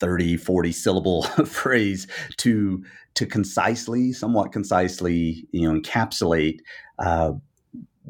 30 0.00 0.36
40 0.36 0.72
syllable 0.72 1.22
phrase 1.44 2.06
to 2.38 2.82
to 3.14 3.26
concisely 3.26 4.12
somewhat 4.12 4.52
concisely 4.52 5.46
you 5.52 5.62
know 5.70 5.78
encapsulate 5.78 6.58
uh, 6.98 7.32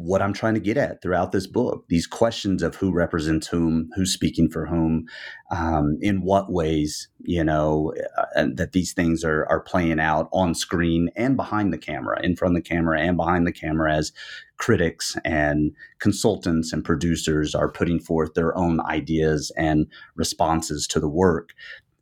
what 0.03 0.23
I'm 0.23 0.33
trying 0.33 0.55
to 0.55 0.61
get 0.61 0.79
at 0.79 1.03
throughout 1.03 1.31
this 1.31 1.47
book. 1.47 1.85
These 1.89 2.07
questions 2.07 2.63
of 2.63 2.75
who 2.75 2.91
represents 2.91 3.47
whom, 3.47 3.91
who's 3.95 4.13
speaking 4.13 4.49
for 4.49 4.67
whom, 4.67 5.05
um, 5.51 5.99
in 6.01 6.23
what 6.23 6.51
ways, 6.51 7.09
you 7.21 7.45
know, 7.45 7.93
uh, 8.37 8.47
that 8.55 8.73
these 8.73 8.95
things 8.95 9.23
are 9.25 9.47
are 9.51 9.61
playing 9.61 10.01
out 10.01 10.29
on 10.33 10.55
screen 10.55 11.11
and 11.17 11.37
behind 11.37 11.73
the 11.73 11.79
camera, 11.79 12.19
in 12.23 12.35
front 12.35 12.57
of 12.57 12.63
the 12.63 12.69
camera 12.69 13.01
and 13.01 13.17
behind 13.17 13.47
the 13.47 13.53
camera, 13.53 13.95
as 13.95 14.13
critics 14.57 15.17
and 15.25 15.73
consultants 15.99 16.73
and 16.73 16.85
producers 16.85 17.55
are 17.55 17.71
putting 17.71 18.01
forth 18.01 18.35
their 18.35 18.57
own 18.57 18.81
ideas 18.81 19.53
and 19.57 19.87
responses 20.17 20.87
to 20.87 21.01
the 21.01 21.09
work. 21.09 21.51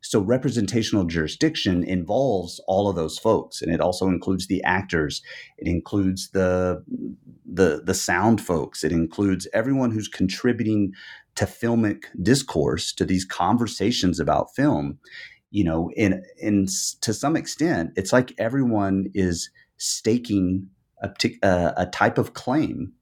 So 0.01 0.21
representational 0.21 1.03
jurisdiction 1.03 1.83
involves 1.83 2.61
all 2.67 2.89
of 2.89 2.95
those 2.95 3.17
folks, 3.17 3.61
and 3.61 3.73
it 3.73 3.81
also 3.81 4.07
includes 4.07 4.47
the 4.47 4.63
actors. 4.63 5.21
It 5.57 5.67
includes 5.67 6.29
the 6.31 6.83
the 7.45 7.81
the 7.85 7.93
sound 7.93 8.41
folks. 8.41 8.83
It 8.83 8.91
includes 8.91 9.47
everyone 9.53 9.91
who's 9.91 10.07
contributing 10.07 10.93
to 11.35 11.45
filmic 11.45 12.05
discourse, 12.21 12.93
to 12.93 13.05
these 13.05 13.25
conversations 13.25 14.19
about 14.19 14.55
film. 14.55 14.99
You 15.51 15.63
know, 15.63 15.91
in 15.95 16.23
in 16.37 16.67
to 17.01 17.13
some 17.13 17.35
extent, 17.35 17.91
it's 17.95 18.13
like 18.13 18.33
everyone 18.37 19.07
is 19.13 19.49
staking 19.77 20.69
a, 21.01 21.09
a, 21.09 21.47
uh, 21.47 21.73
a 21.77 21.85
type 21.87 22.17
of 22.17 22.33
claim 22.33 22.93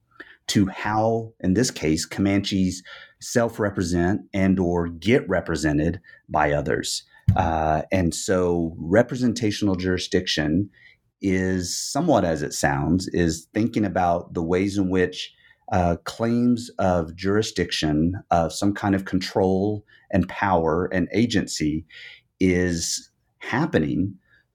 to 0.47 0.67
how, 0.67 1.33
in 1.39 1.53
this 1.53 1.71
case, 1.71 2.05
Comanches 2.05 2.83
self-represent 3.19 4.21
and 4.33 4.59
or 4.59 4.87
get 4.87 5.27
represented 5.27 5.99
by 6.29 6.51
others. 6.51 7.03
Uh, 7.35 7.81
and 7.91 8.15
so 8.15 8.73
representational 8.77 9.75
jurisdiction 9.75 10.69
is 11.21 11.77
somewhat 11.77 12.23
as 12.23 12.41
it 12.41 12.53
sounds, 12.53 13.07
is 13.09 13.47
thinking 13.53 13.85
about 13.85 14.33
the 14.33 14.43
ways 14.43 14.77
in 14.77 14.89
which 14.89 15.33
uh, 15.71 15.97
claims 16.05 16.69
of 16.79 17.15
jurisdiction, 17.15 18.13
of 18.31 18.53
some 18.53 18.73
kind 18.73 18.95
of 18.95 19.05
control 19.05 19.83
and 20.11 20.29
power 20.29 20.85
and 20.93 21.09
agency 21.13 21.85
is 22.39 23.09
happening 23.39 24.13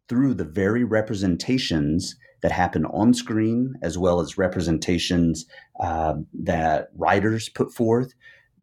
through 0.09 0.35
the 0.35 0.44
very 0.44 0.85
representations 0.85 2.16
that 2.42 2.52
happen 2.52 2.85
on 2.87 3.14
screen, 3.14 3.74
as 3.83 3.96
well 3.96 4.20
as 4.20 4.37
representations 4.37 5.46
uh, 5.81 6.14
that 6.35 6.88
writers 6.96 7.48
put 7.48 7.72
forth, 7.72 8.14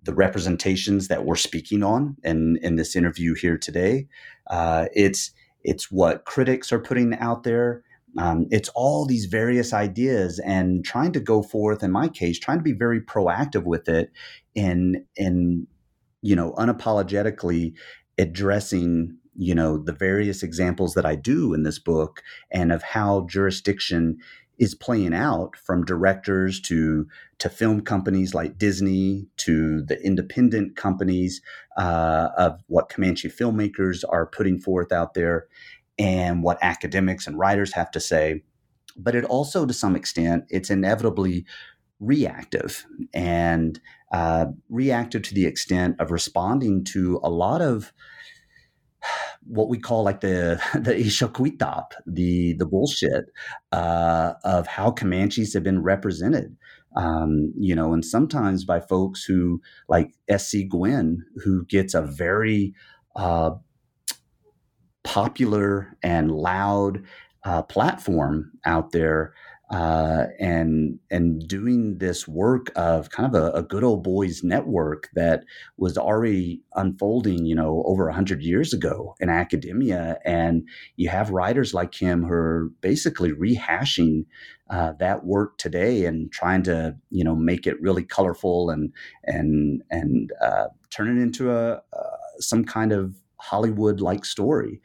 the 0.03 0.13
representations 0.13 1.07
that 1.07 1.25
we're 1.25 1.35
speaking 1.35 1.83
on 1.83 2.15
in, 2.23 2.57
in 2.61 2.75
this 2.75 2.95
interview 2.95 3.33
here 3.33 3.57
today. 3.57 4.07
Uh, 4.49 4.85
it's 4.93 5.31
it's 5.63 5.91
what 5.91 6.25
critics 6.25 6.71
are 6.71 6.79
putting 6.79 7.13
out 7.15 7.43
there. 7.43 7.83
Um, 8.17 8.47
it's 8.49 8.69
all 8.69 9.05
these 9.05 9.25
various 9.25 9.73
ideas 9.73 10.39
and 10.39 10.83
trying 10.83 11.11
to 11.11 11.19
go 11.19 11.43
forth. 11.43 11.83
In 11.83 11.91
my 11.91 12.07
case, 12.07 12.39
trying 12.39 12.57
to 12.57 12.63
be 12.63 12.71
very 12.71 13.01
proactive 13.01 13.65
with 13.65 13.87
it, 13.87 14.11
in 14.55 15.05
in 15.15 15.67
you 16.21 16.35
know 16.35 16.53
unapologetically 16.53 17.73
addressing 18.17 19.17
you 19.39 19.55
know 19.55 19.77
the 19.77 19.93
various 19.93 20.43
examples 20.43 20.93
that 20.93 21.05
I 21.05 21.15
do 21.15 21.53
in 21.53 21.63
this 21.63 21.79
book 21.79 22.21
and 22.51 22.71
of 22.71 22.83
how 22.83 23.25
jurisdiction 23.27 24.17
is 24.57 24.75
playing 24.75 25.13
out 25.13 25.55
from 25.55 25.85
directors 25.85 26.59
to 26.59 27.07
to 27.37 27.49
film 27.49 27.81
companies 27.81 28.33
like 28.33 28.57
Disney 28.57 29.27
to 29.37 29.81
the 29.83 29.97
independent 30.05 30.75
companies 30.75 31.41
uh, 31.77 32.27
of 32.37 32.59
what 32.67 32.89
Comanche 32.89 33.29
filmmakers 33.29 34.03
are 34.07 34.25
putting 34.25 34.59
forth 34.59 34.91
out 34.91 35.13
there 35.13 35.47
and 35.97 36.43
what 36.43 36.57
academics 36.61 37.25
and 37.25 37.39
writers 37.39 37.73
have 37.73 37.89
to 37.91 37.99
say. 38.01 38.43
But 38.97 39.15
it 39.15 39.23
also, 39.23 39.65
to 39.65 39.73
some 39.73 39.95
extent, 39.95 40.43
it's 40.49 40.69
inevitably 40.69 41.45
reactive 42.01 42.85
and 43.13 43.79
uh, 44.11 44.47
reactive 44.69 45.21
to 45.21 45.33
the 45.33 45.45
extent 45.45 45.95
of 45.99 46.11
responding 46.11 46.83
to 46.83 47.21
a 47.23 47.29
lot 47.29 47.61
of 47.61 47.93
what 49.49 49.67
we 49.67 49.79
call 49.79 50.03
like 50.03 50.21
the 50.21 50.61
the 50.73 50.93
ishakuitap, 50.93 51.91
the 52.05 52.53
the 52.53 52.65
bullshit 52.65 53.25
uh, 53.71 54.33
of 54.43 54.67
how 54.67 54.91
Comanches 54.91 55.53
have 55.53 55.63
been 55.63 55.81
represented. 55.81 56.55
Um, 56.95 57.53
you 57.57 57.75
know, 57.75 57.93
and 57.93 58.03
sometimes 58.03 58.65
by 58.65 58.79
folks 58.79 59.23
who 59.23 59.61
like 59.87 60.13
SC 60.35 60.67
Gwynne, 60.69 61.23
who 61.43 61.65
gets 61.65 61.93
a 61.93 62.01
very 62.01 62.73
uh, 63.15 63.51
popular 65.03 65.95
and 66.01 66.31
loud 66.31 67.03
uh, 67.43 67.61
platform 67.63 68.51
out 68.65 68.91
there 68.91 69.33
uh, 69.71 70.25
and 70.39 70.97
and 71.11 71.47
doing 71.47 71.99
this 71.99 72.27
work 72.27 72.71
of 72.75 73.11
kind 73.11 73.33
of 73.33 73.39
a, 73.39 73.51
a, 73.51 73.61
good 73.61 73.83
old 73.83 74.03
boys 74.03 74.43
network 74.43 75.09
that 75.13 75.43
was 75.77 75.95
already 75.95 76.61
unfolding, 76.75 77.45
you 77.45 77.53
know, 77.53 77.83
over 77.85 78.09
hundred 78.09 78.41
years 78.41 78.73
ago 78.73 79.15
in 79.19 79.29
academia, 79.29 80.17
and 80.25 80.67
you 80.95 81.07
have 81.09 81.29
writers 81.29 81.73
like 81.73 81.93
him 81.93 82.23
who 82.23 82.33
are 82.33 82.71
basically 82.81 83.31
rehashing 83.31 84.25
uh, 84.71 84.93
that 84.99 85.23
work 85.23 85.57
today 85.57 86.05
and 86.05 86.31
trying 86.31 86.63
to, 86.63 86.95
you 87.11 87.23
know, 87.23 87.35
make 87.35 87.67
it 87.67 87.79
really 87.79 88.03
colorful 88.03 88.71
and 88.71 88.91
and 89.25 89.83
and 89.91 90.31
uh, 90.41 90.65
turn 90.89 91.15
it 91.15 91.21
into 91.21 91.51
a 91.51 91.81
some 92.39 92.65
kind 92.65 92.91
of 92.91 93.15
Hollywood 93.37 94.01
like 94.01 94.25
story. 94.25 94.81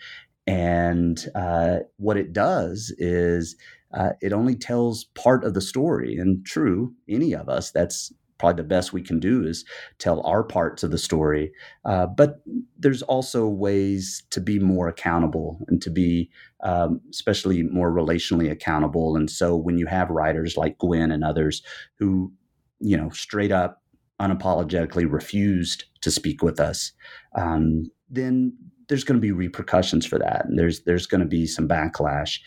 And 0.47 1.25
uh, 1.35 1.79
what 1.97 2.17
it 2.17 2.33
does 2.33 2.95
is 2.99 3.57
uh, 3.95 4.11
it 4.21 4.33
only 4.33 4.57
tells 4.57 5.05
part 5.15 5.45
of 5.45 5.55
the 5.55 5.61
story. 5.61 6.17
And 6.17 6.45
true, 6.45 6.95
any 7.09 7.35
of 7.35 7.49
us, 7.49 7.71
that's 7.71 8.13
probably 8.39 8.63
the 8.63 8.69
best 8.69 8.93
we 8.93 9.01
can 9.01 9.21
do 9.21 9.45
is 9.45 9.65
tell 9.99 10.21
our 10.27 10.43
parts 10.43 10.83
of 10.83 10.91
the 10.91 10.99
story. 10.99 11.53
Uh, 11.85 12.07
but 12.07 12.43
there's 12.79 13.03
also 13.03 13.47
ways 13.47 14.25
to 14.31 14.41
be 14.41 14.59
more 14.59 14.89
accountable 14.89 15.61
and 15.69 15.81
to 15.81 15.91
be, 15.91 16.29
um, 16.65 17.01
especially 17.11 17.63
more 17.63 17.93
relationally 17.93 18.51
accountable. 18.51 19.17
And 19.17 19.31
so 19.31 19.57
when 19.57 19.79
you 19.79 19.87
have 19.87 20.11
writers 20.11 20.57
like 20.57 20.79
Gwynne 20.79 21.13
and 21.13 21.23
others 21.23 21.63
who, 21.99 22.33
you 22.81 22.97
know, 22.97 23.11
straight 23.11 23.53
up, 23.53 23.81
unapologetically 24.21 25.11
refused 25.11 25.85
to 26.01 26.11
speak 26.11 26.43
with 26.43 26.61
us, 26.61 26.93
um, 27.37 27.91
then 28.11 28.53
there's 28.89 29.05
going 29.05 29.17
to 29.17 29.21
be 29.21 29.33
repercussions 29.33 30.07
for 30.07 30.19
that, 30.19 30.45
and 30.45 30.59
there's 30.59 30.83
there's 30.85 31.07
going 31.07 31.21
to 31.21 31.27
be 31.27 31.47
some 31.47 31.67
backlash, 31.67 32.39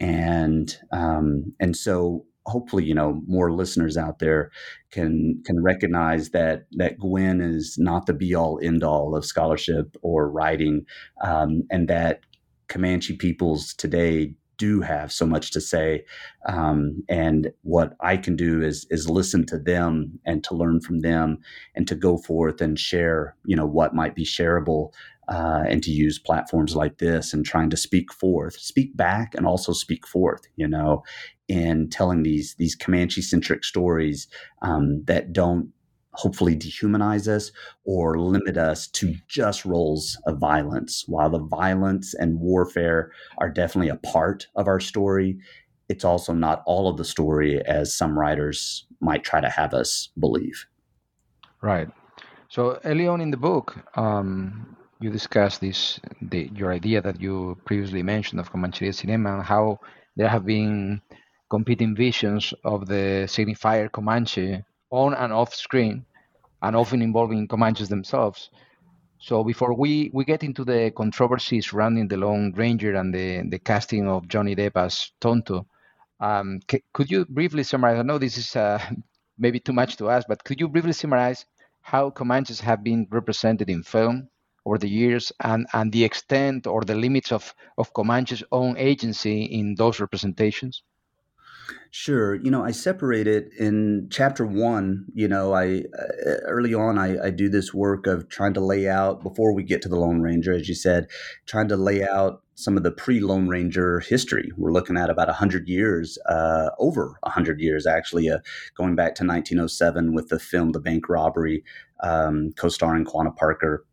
and 0.00 0.76
um, 0.92 1.54
and 1.60 1.76
so 1.76 2.24
hopefully 2.46 2.84
you 2.84 2.94
know 2.94 3.20
more 3.26 3.52
listeners 3.52 3.96
out 3.96 4.18
there 4.18 4.50
can 4.90 5.42
can 5.44 5.62
recognize 5.62 6.30
that 6.30 6.66
that 6.72 6.98
Gwynne 6.98 7.40
is 7.40 7.76
not 7.78 8.06
the 8.06 8.14
be 8.14 8.34
all 8.34 8.60
end 8.62 8.84
all 8.84 9.16
of 9.16 9.24
scholarship 9.24 9.96
or 10.02 10.30
writing, 10.30 10.86
um, 11.22 11.62
and 11.70 11.88
that 11.88 12.20
Comanche 12.68 13.16
peoples 13.16 13.74
today 13.74 14.34
do 14.58 14.80
have 14.80 15.12
so 15.12 15.26
much 15.26 15.50
to 15.52 15.60
say, 15.60 16.02
um, 16.48 17.02
and 17.10 17.52
what 17.62 17.94
I 18.00 18.16
can 18.16 18.36
do 18.36 18.62
is 18.62 18.86
is 18.90 19.10
listen 19.10 19.44
to 19.46 19.58
them 19.58 20.18
and 20.24 20.42
to 20.44 20.54
learn 20.54 20.80
from 20.80 21.00
them, 21.00 21.38
and 21.74 21.86
to 21.88 21.94
go 21.94 22.16
forth 22.16 22.60
and 22.60 22.78
share 22.78 23.34
you 23.44 23.56
know 23.56 23.66
what 23.66 23.94
might 23.94 24.14
be 24.14 24.24
shareable 24.24 24.92
uh, 25.28 25.64
and 25.68 25.82
to 25.82 25.90
use 25.90 26.18
platforms 26.18 26.76
like 26.76 26.98
this 26.98 27.32
and 27.32 27.44
trying 27.44 27.70
to 27.70 27.76
speak 27.76 28.12
forth, 28.12 28.54
speak 28.58 28.96
back, 28.96 29.34
and 29.34 29.46
also 29.46 29.72
speak 29.72 30.06
forth. 30.06 30.42
You 30.56 30.68
know, 30.68 31.02
in 31.48 31.88
telling 31.88 32.22
these 32.22 32.54
these 32.56 32.74
Comanche 32.74 33.22
centric 33.22 33.64
stories 33.64 34.28
um, 34.62 35.04
that 35.04 35.32
don't 35.32 35.72
hopefully 36.12 36.56
dehumanize 36.56 37.28
us 37.28 37.52
or 37.84 38.18
limit 38.18 38.56
us 38.56 38.88
to 38.88 39.14
just 39.28 39.64
roles 39.64 40.18
of 40.26 40.38
violence. 40.38 41.04
While 41.06 41.30
the 41.30 41.38
violence 41.38 42.14
and 42.14 42.40
warfare 42.40 43.12
are 43.38 43.50
definitely 43.50 43.90
a 43.90 43.96
part 43.96 44.46
of 44.56 44.66
our 44.66 44.80
story, 44.80 45.38
it's 45.88 46.04
also 46.04 46.32
not 46.32 46.62
all 46.66 46.88
of 46.88 46.96
the 46.96 47.04
story 47.04 47.60
as 47.66 47.94
some 47.94 48.18
writers 48.18 48.86
might 49.00 49.24
try 49.24 49.40
to 49.40 49.48
have 49.48 49.74
us 49.74 50.08
believe. 50.18 50.66
Right. 51.60 51.88
So 52.48 52.80
early 52.84 53.06
on 53.06 53.20
in 53.20 53.30
the 53.30 53.36
book, 53.36 53.76
um, 53.96 54.75
you 55.00 55.10
discussed 55.10 55.60
this 55.60 56.00
the, 56.22 56.50
your 56.54 56.72
idea 56.72 57.00
that 57.02 57.20
you 57.20 57.56
previously 57.64 58.02
mentioned 58.02 58.40
of 58.40 58.50
Comancheria 58.52 58.94
cinema 58.94 59.34
and 59.34 59.42
how 59.42 59.78
there 60.16 60.28
have 60.28 60.46
been 60.46 61.00
competing 61.50 61.94
visions 61.94 62.54
of 62.64 62.86
the 62.86 63.24
signifier 63.28 63.90
Comanche 63.92 64.64
on 64.90 65.14
and 65.14 65.32
off 65.32 65.54
screen, 65.54 66.04
and 66.62 66.76
often 66.76 67.02
involving 67.02 67.48
Comanches 67.48 67.88
themselves. 67.88 68.50
So 69.18 69.44
before 69.44 69.74
we, 69.74 70.10
we 70.14 70.24
get 70.24 70.42
into 70.44 70.64
the 70.64 70.92
controversy 70.96 71.60
surrounding 71.60 72.08
the 72.08 72.16
Lone 72.16 72.52
Ranger 72.56 72.94
and 72.96 73.14
the, 73.14 73.42
the 73.48 73.58
casting 73.58 74.08
of 74.08 74.28
Johnny 74.28 74.54
Depp 74.56 74.76
as 74.76 75.12
Tonto, 75.20 75.66
um, 76.20 76.60
c- 76.70 76.82
could 76.92 77.10
you 77.10 77.24
briefly 77.26 77.62
summarize? 77.62 77.98
I 77.98 78.02
know 78.02 78.18
this 78.18 78.38
is 78.38 78.56
uh, 78.56 78.80
maybe 79.38 79.60
too 79.60 79.72
much 79.72 79.96
to 79.98 80.10
ask, 80.10 80.28
but 80.28 80.44
could 80.44 80.60
you 80.60 80.68
briefly 80.68 80.92
summarize 80.92 81.46
how 81.82 82.10
Comanches 82.10 82.60
have 82.60 82.82
been 82.84 83.06
represented 83.10 83.70
in 83.70 83.82
film 83.82 84.28
over 84.66 84.78
the 84.78 84.88
years 84.88 85.32
and, 85.42 85.66
and 85.72 85.92
the 85.92 86.04
extent 86.04 86.66
or 86.66 86.82
the 86.82 86.94
limits 86.94 87.32
of, 87.32 87.54
of 87.78 87.92
Comanche's 87.94 88.42
own 88.52 88.76
agency 88.76 89.44
in 89.44 89.76
those 89.76 90.00
representations? 90.00 90.82
Sure. 91.90 92.34
You 92.34 92.50
know, 92.50 92.64
I 92.64 92.72
separate 92.72 93.26
it 93.26 93.48
in 93.58 94.08
chapter 94.10 94.44
one. 94.44 95.06
You 95.14 95.28
know, 95.28 95.54
I 95.54 95.84
uh, 95.98 96.34
early 96.44 96.74
on, 96.74 96.98
I, 96.98 97.26
I 97.26 97.30
do 97.30 97.48
this 97.48 97.72
work 97.72 98.06
of 98.06 98.28
trying 98.28 98.54
to 98.54 98.60
lay 98.60 98.88
out 98.88 99.22
before 99.22 99.54
we 99.54 99.62
get 99.62 99.82
to 99.82 99.88
the 99.88 99.96
Lone 99.96 100.20
Ranger, 100.20 100.52
as 100.52 100.68
you 100.68 100.74
said, 100.74 101.06
trying 101.46 101.68
to 101.68 101.76
lay 101.76 102.06
out 102.06 102.42
some 102.54 102.76
of 102.76 102.82
the 102.82 102.90
pre 102.90 103.20
Lone 103.20 103.48
Ranger 103.48 104.00
history. 104.00 104.50
We're 104.56 104.72
looking 104.72 104.96
at 104.96 105.10
about 105.10 105.28
100 105.28 105.68
years, 105.68 106.18
uh, 106.28 106.70
over 106.78 107.16
100 107.22 107.60
years 107.60 107.86
actually, 107.86 108.28
uh, 108.28 108.38
going 108.76 108.94
back 108.94 109.14
to 109.16 109.24
1907 109.24 110.12
with 110.14 110.28
the 110.28 110.38
film 110.38 110.72
The 110.72 110.80
Bank 110.80 111.08
Robbery, 111.08 111.64
um, 112.02 112.52
co 112.56 112.68
starring 112.68 113.04
Quanah 113.04 113.34
Parker. 113.36 113.86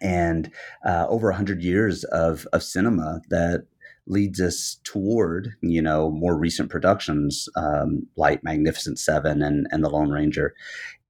And 0.00 0.50
uh, 0.84 1.06
over 1.08 1.28
100 1.28 1.62
years 1.62 2.04
of, 2.04 2.46
of 2.52 2.62
cinema 2.62 3.20
that 3.30 3.66
leads 4.06 4.40
us 4.40 4.78
toward 4.84 5.54
you 5.62 5.82
know 5.82 6.10
more 6.10 6.36
recent 6.38 6.70
productions 6.70 7.48
um, 7.56 8.06
like 8.16 8.44
Magnificent 8.44 8.98
Seven 8.98 9.42
and 9.42 9.66
and 9.70 9.84
The 9.84 9.90
Lone 9.90 10.10
Ranger, 10.10 10.54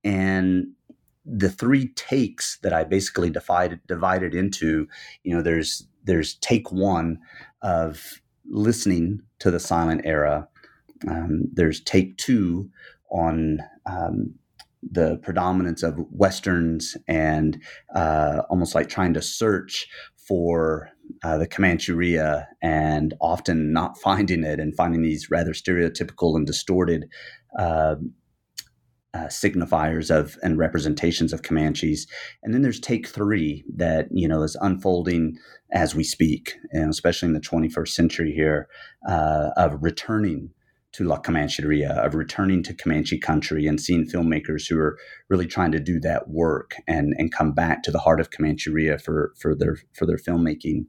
and 0.04 0.68
the 1.24 1.50
three 1.50 1.88
takes 1.94 2.58
that 2.62 2.72
I 2.72 2.84
basically 2.84 3.30
divided 3.30 3.80
divided 3.86 4.34
into 4.34 4.88
you 5.22 5.34
know 5.34 5.42
there's 5.42 5.86
there's 6.04 6.34
take 6.36 6.72
one 6.72 7.18
of 7.62 8.20
listening 8.48 9.22
to 9.40 9.50
the 9.50 9.60
silent 9.60 10.02
era. 10.04 10.48
Um, 11.06 11.48
there's 11.52 11.80
take 11.80 12.16
two 12.16 12.70
on 13.10 13.60
um, 13.84 14.34
the 14.82 15.18
predominance 15.18 15.82
of 15.82 15.98
westerns 16.10 16.96
and 17.08 17.60
uh, 17.94 18.42
almost 18.50 18.74
like 18.74 18.88
trying 18.88 19.14
to 19.14 19.22
search 19.22 19.88
for 20.26 20.90
uh, 21.22 21.38
the 21.38 21.46
Comancheria 21.46 22.46
and 22.62 23.14
often 23.20 23.72
not 23.72 23.98
finding 24.02 24.44
it 24.44 24.60
and 24.60 24.76
finding 24.76 25.02
these 25.02 25.30
rather 25.30 25.52
stereotypical 25.52 26.36
and 26.36 26.46
distorted 26.46 27.06
uh, 27.58 27.96
uh, 29.14 29.28
signifiers 29.28 30.14
of 30.14 30.36
and 30.42 30.58
representations 30.58 31.32
of 31.32 31.42
Comanches. 31.42 32.06
And 32.42 32.52
then 32.52 32.62
there's 32.62 32.80
take 32.80 33.06
three 33.06 33.64
that 33.74 34.08
you 34.10 34.28
know 34.28 34.42
is 34.42 34.58
unfolding 34.60 35.38
as 35.72 35.94
we 35.94 36.04
speak, 36.04 36.54
and 36.70 36.90
especially 36.90 37.28
in 37.28 37.32
the 37.32 37.40
21st 37.40 37.88
century 37.88 38.32
here, 38.32 38.68
uh, 39.08 39.50
of 39.56 39.82
returning 39.82 40.50
to 40.96 41.04
La 41.04 41.18
Comancheria, 41.18 41.90
of 42.04 42.14
returning 42.14 42.62
to 42.62 42.72
Comanche 42.72 43.18
country 43.18 43.66
and 43.66 43.78
seeing 43.78 44.06
filmmakers 44.06 44.66
who 44.66 44.78
are 44.78 44.96
really 45.28 45.46
trying 45.46 45.70
to 45.72 45.78
do 45.78 46.00
that 46.00 46.30
work 46.30 46.76
and, 46.88 47.12
and 47.18 47.32
come 47.32 47.52
back 47.52 47.82
to 47.82 47.90
the 47.90 47.98
heart 47.98 48.18
of 48.18 48.30
Comancheria 48.30 48.98
for, 49.00 49.34
for 49.38 49.54
their 49.54 49.76
for 49.92 50.06
their 50.06 50.16
filmmaking. 50.16 50.86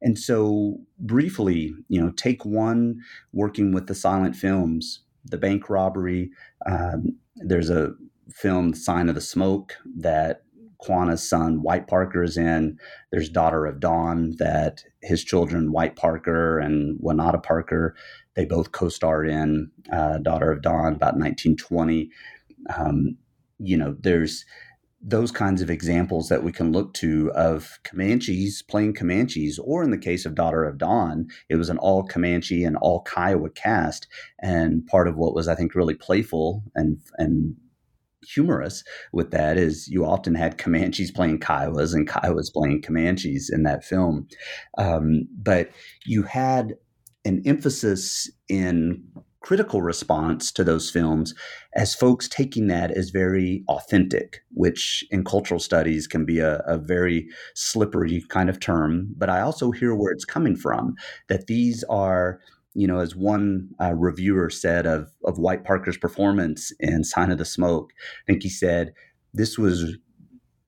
And 0.00 0.18
so 0.18 0.78
briefly, 0.98 1.74
you 1.88 2.00
know, 2.00 2.12
take 2.12 2.46
one 2.46 2.96
working 3.34 3.72
with 3.72 3.88
the 3.88 3.94
silent 3.94 4.36
films, 4.36 5.04
the 5.26 5.36
bank 5.36 5.68
robbery. 5.68 6.30
Um, 6.64 7.18
there's 7.36 7.68
a 7.68 7.92
film, 8.34 8.72
Sign 8.72 9.10
of 9.10 9.14
the 9.14 9.20
Smoke, 9.20 9.74
that 9.98 10.44
Quanah's 10.82 11.28
son, 11.28 11.62
White 11.62 11.86
Parker, 11.86 12.22
is 12.22 12.36
in. 12.36 12.78
There's 13.10 13.28
Daughter 13.28 13.66
of 13.66 13.80
Dawn 13.80 14.34
that 14.38 14.82
his 15.02 15.22
children, 15.22 15.72
White 15.72 15.96
Parker 15.96 16.58
and 16.58 16.98
Wanada 17.00 17.42
Parker, 17.42 17.94
they 18.34 18.44
both 18.44 18.72
co-star 18.72 19.24
in 19.24 19.70
uh, 19.92 20.18
Daughter 20.18 20.50
of 20.50 20.62
Dawn 20.62 20.94
about 20.94 21.16
1920. 21.16 22.10
Um, 22.76 23.16
you 23.58 23.76
know, 23.76 23.96
there's 24.00 24.44
those 25.04 25.32
kinds 25.32 25.60
of 25.60 25.68
examples 25.68 26.28
that 26.28 26.44
we 26.44 26.52
can 26.52 26.70
look 26.70 26.94
to 26.94 27.32
of 27.34 27.80
Comanches 27.84 28.62
playing 28.62 28.94
Comanches, 28.94 29.58
or 29.58 29.82
in 29.82 29.90
the 29.90 29.98
case 29.98 30.24
of 30.24 30.36
Daughter 30.36 30.64
of 30.64 30.78
Dawn, 30.78 31.26
it 31.48 31.56
was 31.56 31.68
an 31.68 31.78
all 31.78 32.04
Comanche 32.04 32.62
and 32.62 32.76
all 32.76 33.02
Kiowa 33.02 33.50
cast. 33.50 34.06
And 34.40 34.86
part 34.86 35.08
of 35.08 35.16
what 35.16 35.34
was, 35.34 35.48
I 35.48 35.56
think, 35.56 35.74
really 35.74 35.94
playful 35.94 36.62
and 36.74 36.98
and 37.18 37.56
humorous 38.24 38.84
with 39.12 39.32
that 39.32 39.58
is 39.58 39.88
you 39.88 40.04
often 40.04 40.36
had 40.36 40.56
Comanches 40.56 41.10
playing 41.10 41.40
Kiowas 41.40 41.92
and 41.92 42.08
Kiowas 42.08 42.52
playing 42.52 42.82
Comanches 42.82 43.50
in 43.52 43.64
that 43.64 43.84
film. 43.84 44.28
Um, 44.78 45.26
but 45.36 45.70
you 46.06 46.22
had 46.22 46.74
an 47.24 47.42
emphasis 47.44 48.30
in 48.48 49.04
critical 49.42 49.82
response 49.82 50.52
to 50.52 50.64
those 50.64 50.88
films 50.88 51.34
as 51.74 51.94
folks 51.94 52.28
taking 52.28 52.68
that 52.68 52.90
as 52.92 53.10
very 53.10 53.64
authentic, 53.68 54.40
which 54.52 55.04
in 55.10 55.24
cultural 55.24 55.60
studies 55.60 56.06
can 56.06 56.24
be 56.24 56.38
a, 56.38 56.58
a, 56.66 56.78
very 56.78 57.26
slippery 57.54 58.24
kind 58.28 58.48
of 58.48 58.60
term. 58.60 59.12
But 59.16 59.28
I 59.28 59.40
also 59.40 59.72
hear 59.72 59.94
where 59.94 60.12
it's 60.12 60.24
coming 60.24 60.56
from 60.56 60.94
that 61.28 61.48
these 61.48 61.82
are, 61.84 62.38
you 62.74 62.86
know, 62.86 63.00
as 63.00 63.16
one 63.16 63.68
uh, 63.80 63.94
reviewer 63.94 64.48
said 64.48 64.86
of, 64.86 65.10
of 65.24 65.38
White 65.38 65.64
Parker's 65.64 65.98
performance 65.98 66.72
in 66.78 67.02
Sign 67.02 67.32
of 67.32 67.38
the 67.38 67.44
Smoke, 67.44 67.92
I 68.00 68.32
think 68.32 68.44
he 68.44 68.48
said, 68.48 68.92
this 69.34 69.58
was 69.58 69.96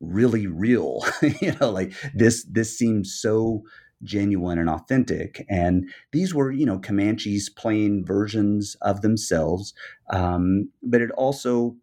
really 0.00 0.46
real 0.46 1.02
you 1.40 1.54
know 1.60 1.70
like 1.70 1.92
this 2.14 2.44
this 2.50 2.76
seems 2.76 3.16
so 3.18 3.62
genuine 4.02 4.58
and 4.58 4.68
authentic. 4.68 5.44
And 5.48 5.88
these 6.12 6.34
were, 6.34 6.50
you 6.50 6.66
know, 6.66 6.78
Comanches 6.78 7.48
playing 7.48 8.04
versions 8.04 8.76
of 8.82 9.00
themselves, 9.00 9.74
um, 10.10 10.70
but 10.82 11.00
it 11.00 11.10
also 11.12 11.76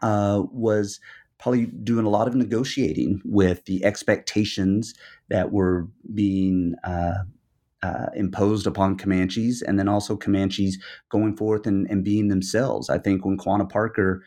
uh, 0.00 0.42
was 0.50 1.00
probably 1.38 1.66
doing 1.66 2.06
a 2.06 2.10
lot 2.10 2.28
of 2.28 2.34
negotiating 2.34 3.20
with 3.24 3.64
the 3.64 3.84
expectations 3.84 4.94
that 5.28 5.50
were 5.50 5.88
being 6.14 6.74
uh, 6.84 7.24
uh, 7.82 8.06
imposed 8.14 8.66
upon 8.66 8.96
Comanches, 8.96 9.60
and 9.60 9.78
then 9.78 9.88
also 9.88 10.16
Comanches 10.16 10.78
going 11.08 11.36
forth 11.36 11.66
and, 11.66 11.88
and 11.90 12.04
being 12.04 12.28
themselves. 12.28 12.88
I 12.88 12.98
think 12.98 13.24
when 13.24 13.36
Quanah 13.36 13.68
Parker 13.68 14.22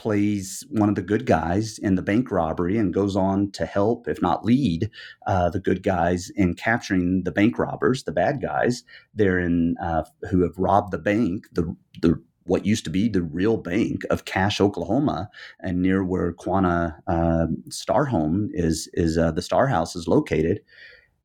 plays 0.00 0.64
one 0.70 0.88
of 0.88 0.94
the 0.94 1.02
good 1.02 1.26
guys 1.26 1.76
in 1.76 1.94
the 1.94 2.00
bank 2.00 2.30
robbery 2.30 2.78
and 2.78 2.94
goes 2.94 3.16
on 3.16 3.50
to 3.50 3.66
help, 3.66 4.08
if 4.08 4.22
not 4.22 4.46
lead, 4.46 4.90
uh, 5.26 5.50
the 5.50 5.60
good 5.60 5.82
guys 5.82 6.30
in 6.36 6.54
capturing 6.54 7.22
the 7.24 7.30
bank 7.30 7.58
robbers, 7.58 8.04
the 8.04 8.12
bad 8.12 8.40
guys. 8.40 8.82
They're 9.14 9.38
in 9.38 9.76
uh, 9.76 10.04
who 10.30 10.40
have 10.40 10.56
robbed 10.56 10.92
the 10.92 10.98
bank, 10.98 11.48
the 11.52 11.76
the 12.00 12.18
what 12.44 12.64
used 12.64 12.84
to 12.84 12.90
be 12.90 13.10
the 13.10 13.20
real 13.22 13.58
bank 13.58 14.04
of 14.08 14.24
Cash, 14.24 14.58
Oklahoma, 14.58 15.28
and 15.60 15.82
near 15.82 16.02
where 16.02 16.32
Quanah 16.32 16.96
uh, 17.06 17.48
Star 17.68 18.06
Home 18.06 18.48
is 18.54 18.88
is 18.94 19.18
uh, 19.18 19.32
the 19.32 19.42
Star 19.42 19.66
House 19.66 19.94
is 19.94 20.08
located. 20.08 20.60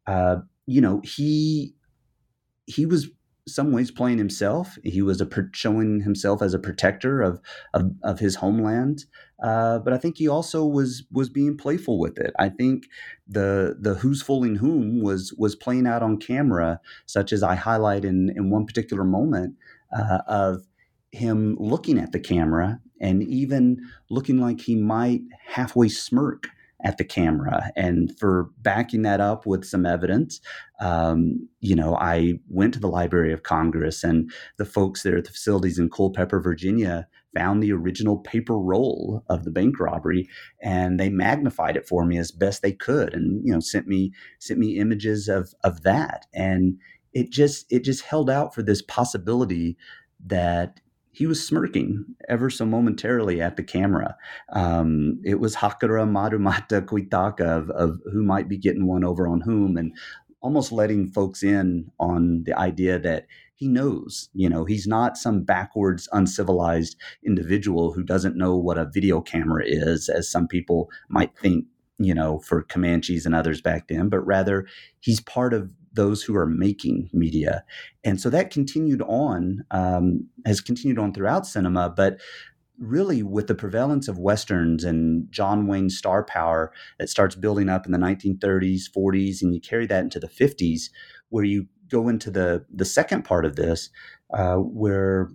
Uh, 0.05 0.39
you 0.65 0.81
know, 0.81 0.99
he 1.05 1.73
he 2.65 2.85
was 2.85 3.07
some 3.47 3.71
ways 3.71 3.91
playing 3.91 4.17
himself. 4.17 4.77
He 4.84 5.01
was 5.01 5.21
a 5.21 5.29
showing 5.53 6.01
himself 6.01 6.41
as 6.41 6.53
a 6.53 6.60
protector 6.60 7.21
of 7.21 7.39
of, 7.73 7.91
of 8.03 8.19
his 8.19 8.36
homeland, 8.36 9.05
uh, 9.43 9.79
but 9.79 9.93
I 9.93 9.97
think 9.97 10.17
he 10.17 10.27
also 10.27 10.65
was 10.65 11.03
was 11.12 11.29
being 11.29 11.58
playful 11.58 11.99
with 11.99 12.17
it. 12.17 12.34
I 12.39 12.49
think 12.49 12.86
the 13.27 13.77
the 13.79 13.95
who's 13.95 14.21
fooling 14.21 14.55
whom 14.55 15.01
was 15.01 15.34
was 15.38 15.55
playing 15.55 15.88
out 15.88 16.03
on 16.03 16.17
camera, 16.17 16.79
such 17.05 17.31
as 17.31 17.43
I 17.43 17.55
highlight 17.55 18.05
in 18.05 18.31
in 18.36 18.49
one 18.49 18.65
particular 18.65 19.03
moment 19.03 19.55
uh, 19.95 20.19
of 20.27 20.63
him 21.12 21.55
looking 21.60 21.97
at 21.97 22.12
the 22.12 22.19
camera 22.19 22.79
and 22.99 23.23
even 23.23 23.77
looking 24.10 24.39
like 24.39 24.62
he 24.62 24.75
might 24.75 25.21
halfway 25.47 25.88
smirk 25.88 26.47
at 26.85 26.97
the 26.97 27.03
camera. 27.03 27.71
And 27.75 28.17
for 28.17 28.51
backing 28.59 29.01
that 29.01 29.19
up 29.19 29.45
with 29.45 29.65
some 29.65 29.85
evidence, 29.85 30.39
um, 30.79 31.49
you 31.59 31.75
know, 31.75 31.95
I 31.95 32.35
went 32.47 32.75
to 32.75 32.79
the 32.79 32.87
Library 32.87 33.33
of 33.33 33.43
Congress 33.43 34.03
and 34.03 34.31
the 34.57 34.65
folks 34.65 35.01
there 35.01 35.17
at 35.17 35.25
the 35.25 35.31
facilities 35.31 35.79
in 35.79 35.89
Culpeper, 35.89 36.39
Virginia, 36.39 37.07
found 37.35 37.61
the 37.61 37.73
original 37.73 38.19
paper 38.19 38.57
roll 38.57 39.23
of 39.29 39.43
the 39.43 39.51
bank 39.51 39.79
robbery 39.79 40.29
and 40.61 40.99
they 40.99 41.09
magnified 41.09 41.75
it 41.75 41.87
for 41.87 42.05
me 42.05 42.17
as 42.17 42.31
best 42.31 42.61
they 42.61 42.71
could 42.71 43.13
and 43.13 43.41
you 43.45 43.51
know 43.51 43.59
sent 43.59 43.88
me 43.88 44.13
sent 44.39 44.57
me 44.57 44.79
images 44.79 45.27
of 45.27 45.53
of 45.65 45.83
that 45.83 46.27
and 46.33 46.77
it 47.11 47.29
just 47.29 47.65
it 47.69 47.83
just 47.83 48.05
held 48.05 48.29
out 48.29 48.55
for 48.55 48.63
this 48.63 48.81
possibility 48.81 49.75
that 50.25 50.79
he 51.16 51.26
was 51.26 51.45
smirking 51.45 52.03
ever 52.28 52.49
so 52.49 52.66
momentarily 52.66 53.41
at 53.41 53.55
the 53.55 53.63
camera. 53.63 54.18
Um, 54.51 55.22
it 55.24 55.39
was 55.39 55.55
Hakura 55.55 56.05
Marumata 56.05 56.82
Kuitaka 56.86 57.39
of, 57.39 57.70
of 57.70 58.01
who 58.11 58.22
might 58.22 58.49
be 58.49 58.57
getting 58.57 58.86
one 58.86 59.05
over 59.05 59.26
on 59.26 59.39
whom, 59.39 59.78
and 59.78 59.93
almost 60.41 60.74
letting 60.74 61.09
folks 61.09 61.41
in 61.41 61.89
on 62.01 62.43
the 62.43 62.53
idea 62.59 62.99
that 62.99 63.28
he 63.55 63.70
knows, 63.70 64.30
you 64.34 64.49
know, 64.49 64.66
he's 64.66 64.88
not 64.88 65.16
some 65.16 65.43
backwards, 65.43 66.09
uncivilized 66.11 66.97
individual 67.26 67.93
who 67.93 68.03
doesn't 68.03 68.36
know 68.36 68.57
what 68.57 68.78
a 68.78 68.91
video 68.93 69.22
camera 69.22 69.63
is, 69.66 70.09
as 70.09 70.30
some 70.30 70.49
people 70.49 70.89
might 71.07 71.38
think, 71.38 71.63
you 71.97 72.13
know, 72.13 72.39
for 72.39 72.61
Comanches 72.63 73.26
and 73.26 73.34
others 73.34 73.61
back 73.61 73.88
then, 73.88 74.09
but 74.09 74.20
rather 74.20 74.68
he's 74.99 75.22
part 75.22 75.53
of 75.53 75.70
those 75.95 76.23
who 76.23 76.35
are 76.35 76.45
making 76.45 77.09
media. 77.13 77.63
And 78.03 78.19
so 78.21 78.29
that 78.29 78.51
continued 78.51 79.01
on, 79.01 79.63
um, 79.71 80.27
has 80.45 80.61
continued 80.61 80.99
on 80.99 81.13
throughout 81.13 81.47
cinema. 81.47 81.89
But 81.89 82.19
really 82.77 83.23
with 83.23 83.47
the 83.47 83.55
prevalence 83.55 84.07
of 84.07 84.17
westerns 84.17 84.83
and 84.83 85.31
John 85.31 85.67
Wayne's 85.67 85.97
star 85.97 86.23
power 86.23 86.71
that 86.99 87.09
starts 87.09 87.35
building 87.35 87.69
up 87.69 87.85
in 87.85 87.91
the 87.91 87.97
1930s, 87.97 88.83
40s, 88.95 89.41
and 89.41 89.53
you 89.53 89.61
carry 89.61 89.85
that 89.87 90.03
into 90.03 90.19
the 90.19 90.27
50s, 90.27 90.89
where 91.29 91.43
you 91.43 91.67
go 91.89 92.09
into 92.09 92.31
the 92.31 92.65
the 92.73 92.85
second 92.85 93.23
part 93.23 93.45
of 93.45 93.55
this, 93.55 93.89
uh, 94.33 94.55
where 94.55 95.29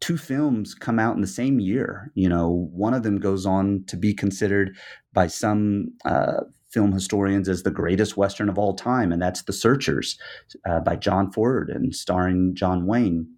two 0.00 0.16
films 0.16 0.74
come 0.74 0.98
out 0.98 1.14
in 1.14 1.20
the 1.20 1.26
same 1.26 1.60
year. 1.60 2.10
You 2.14 2.28
know, 2.28 2.68
one 2.72 2.94
of 2.94 3.02
them 3.02 3.18
goes 3.18 3.46
on 3.46 3.84
to 3.88 3.96
be 3.96 4.14
considered 4.14 4.76
by 5.12 5.26
some 5.26 5.92
uh, 6.04 6.42
film 6.74 6.92
historians 6.92 7.48
as 7.48 7.62
the 7.62 7.70
greatest 7.70 8.16
western 8.16 8.48
of 8.48 8.58
all 8.58 8.74
time, 8.74 9.12
and 9.12 9.22
that's 9.22 9.42
The 9.42 9.52
Searchers 9.52 10.18
uh, 10.68 10.80
by 10.80 10.96
John 10.96 11.30
Ford 11.30 11.70
and 11.70 11.94
starring 11.94 12.54
John 12.54 12.84
Wayne. 12.84 13.28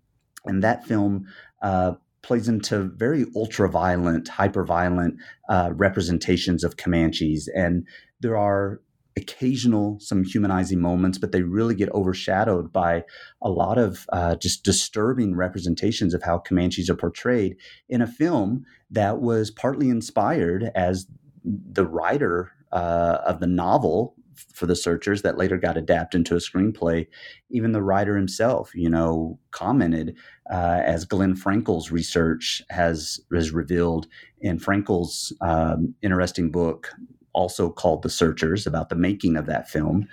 And 0.47 0.63
that 0.65 0.87
film 0.87 1.27
uh, 1.63 1.93
plays 2.23 2.49
into 2.49 2.91
very 2.97 3.27
ultra 3.37 3.69
violent, 3.69 4.27
hyper 4.29 4.65
violent 4.65 5.17
uh, 5.49 5.71
representations 5.75 6.65
of 6.65 6.77
Comanches. 6.77 7.49
And 7.55 7.87
there 8.21 8.37
are 8.37 8.81
occasional 9.17 9.99
some 10.01 10.25
humanizing 10.25 10.81
moments, 10.81 11.19
but 11.19 11.33
they 11.33 11.43
really 11.43 11.75
get 11.75 11.91
overshadowed 11.91 12.73
by 12.73 13.05
a 13.43 13.51
lot 13.51 13.79
of 13.79 14.07
uh, 14.13 14.37
just 14.37 14.65
disturbing 14.65 15.35
representations 15.37 16.15
of 16.15 16.23
how 16.23 16.39
Comanches 16.39 16.91
are 16.91 16.97
portrayed 16.97 17.57
in 17.89 18.01
a 18.03 18.07
film 18.07 18.65
that 18.91 19.21
was 19.21 19.51
partly 19.51 19.89
inspired 19.89 20.71
as 20.75 21.07
the 21.45 21.87
writer 21.87 22.51
uh, 22.73 23.19
of 23.27 23.41
the 23.41 23.47
novel 23.47 24.15
for 24.53 24.67
the 24.67 24.77
searchers 24.77 25.23
that 25.23 25.39
later 25.39 25.57
got 25.57 25.77
adapted 25.77 26.21
into 26.21 26.35
a 26.35 26.39
screenplay. 26.39 27.07
Even 27.51 27.73
the 27.73 27.83
writer 27.83 28.17
himself, 28.17 28.71
you 28.75 28.89
know, 28.89 29.39
commented 29.51 30.17
uh, 30.51 30.81
as 30.85 31.05
Glenn 31.05 31.35
Frankel's 31.35 31.91
research 31.91 32.63
has 32.71 33.21
has 33.33 33.53
revealed 33.53 34.07
in 34.41 34.59
Frankel's 34.59 35.33
um, 35.41 35.95
interesting 36.03 36.51
book, 36.51 36.91
also 37.33 37.71
called 37.71 38.03
The 38.03 38.11
Searchers, 38.11 38.67
about 38.67 38.89
the 38.89 38.97
making 38.97 39.37
of 39.37 39.47
that 39.47 39.69
film. 39.69 40.09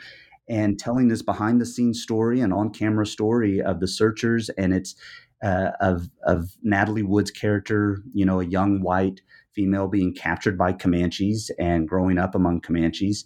And 0.50 0.78
telling 0.78 1.08
this 1.08 1.22
behind 1.22 1.62
the 1.62 1.66
scenes 1.66 2.02
story 2.02 2.42
and 2.42 2.54
on 2.54 2.72
camera 2.72 3.08
story 3.08 3.62
of 3.62 3.80
the 3.80 3.88
searchers 3.88 4.50
and 4.50 4.74
it's 4.74 4.94
uh, 5.42 5.72
of 5.80 6.10
of 6.26 6.56
Natalie 6.64 7.04
Wood's 7.04 7.32
character, 7.32 8.02
you 8.14 8.26
know, 8.26 8.40
a 8.40 8.46
young 8.46 8.82
white 8.82 9.22
female 9.54 9.88
being 9.88 10.14
captured 10.14 10.58
by 10.58 10.74
Comanches 10.74 11.52
and 11.60 11.88
growing 11.88 12.18
up 12.18 12.36
among 12.36 12.62
Comanches, 12.62 13.26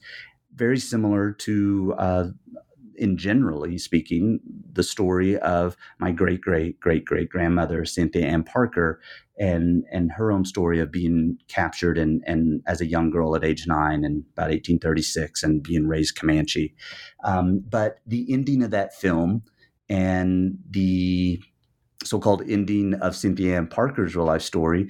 very 0.56 0.80
similar 0.80 1.32
to, 1.32 1.94
uh, 1.98 2.28
in 2.96 3.18
generally 3.18 3.78
speaking, 3.78 4.40
the 4.74 4.84
story 4.84 5.38
of 5.38 5.78
my 6.00 6.12
great 6.12 6.42
great 6.42 6.80
great 6.80 7.06
great 7.06 7.30
grandmother 7.30 7.86
Cynthia 7.86 8.26
Ann 8.26 8.44
Parker, 8.44 9.00
and 9.38 9.84
and 9.92 10.12
her 10.14 10.32
own 10.32 10.46
story 10.46 10.80
of 10.80 10.92
being 10.92 11.38
captured 11.48 11.98
and 11.98 12.24
and 12.26 12.62
as 12.68 12.82
a 12.82 12.88
young 12.88 13.12
girl 13.12 13.36
at 13.36 13.44
age 13.44 13.66
nine 13.68 14.04
and 14.04 14.24
about 14.34 14.50
1836 14.50 15.44
and 15.44 15.62
being 15.62 15.88
raised 15.88 16.18
Comanche. 16.18 16.76
Um, 17.24 17.64
but 17.70 18.00
the 18.06 18.26
ending 18.32 18.64
of 18.64 18.72
that 18.72 18.96
film 18.96 19.44
and 19.90 20.58
the 20.70 21.40
so-called 22.04 22.44
ending 22.48 22.94
of 22.96 23.16
Cynthia 23.16 23.58
Ann 23.58 23.68
Parker's 23.68 24.16
real 24.16 24.26
life 24.26 24.42
story 24.42 24.90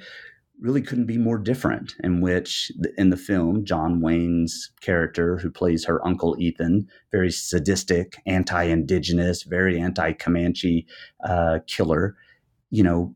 really 0.60 0.82
couldn't 0.82 1.06
be 1.06 1.18
more 1.18 1.38
different. 1.38 1.96
In 2.04 2.22
which, 2.22 2.72
in 2.98 3.10
the 3.10 3.18
film, 3.18 3.64
John 3.66 4.02
Wayne's 4.02 4.72
character, 4.82 5.38
who 5.38 5.52
plays 5.52 5.86
her 5.86 6.06
uncle 6.06 6.36
Ethan, 6.40 6.88
very 7.12 7.32
sadistic, 7.32 8.18
anti-indigenous, 8.26 9.44
very 9.44 9.80
anti-Comanche 9.80 10.88
uh, 11.24 11.60
killer, 11.68 12.16
you 12.70 12.84
know, 12.84 13.16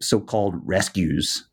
so-called 0.00 0.54
rescues 0.64 1.48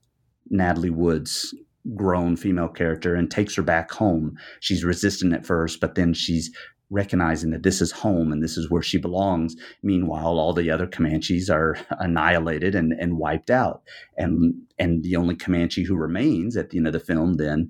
Natalie 0.50 0.90
Wood's 0.90 1.54
grown 1.96 2.36
female 2.36 2.68
character 2.68 3.16
and 3.16 3.30
takes 3.30 3.56
her 3.56 3.62
back 3.62 3.92
home. 3.92 4.38
She's 4.60 4.84
resistant 4.84 5.34
at 5.34 5.46
first, 5.46 5.80
but 5.80 5.96
then 5.96 6.14
she's 6.14 6.52
recognizing 6.90 7.52
that 7.52 7.64
this 7.64 7.82
is 7.82 7.92
home 7.92 8.32
and 8.32 8.44
this 8.44 8.58
is 8.58 8.70
where 8.70 8.82
she 8.82 8.98
belongs. 8.98 9.56
Meanwhile, 9.82 10.40
all 10.40 10.54
the 10.54 10.70
other 10.70 10.88
Comanches 10.88 11.50
are 11.50 11.78
annihilated 12.00 12.76
and, 12.76 12.94
and 12.94 13.18
wiped 13.18 13.50
out. 13.50 13.82
And 14.18 14.54
and 14.78 15.04
the 15.04 15.16
only 15.16 15.36
Comanche 15.36 15.84
who 15.84 15.96
remains 15.96 16.58
at 16.58 16.70
the 16.70 16.78
end 16.78 16.88
of 16.88 16.94
the 16.94 17.00
film 17.00 17.34
then 17.34 17.70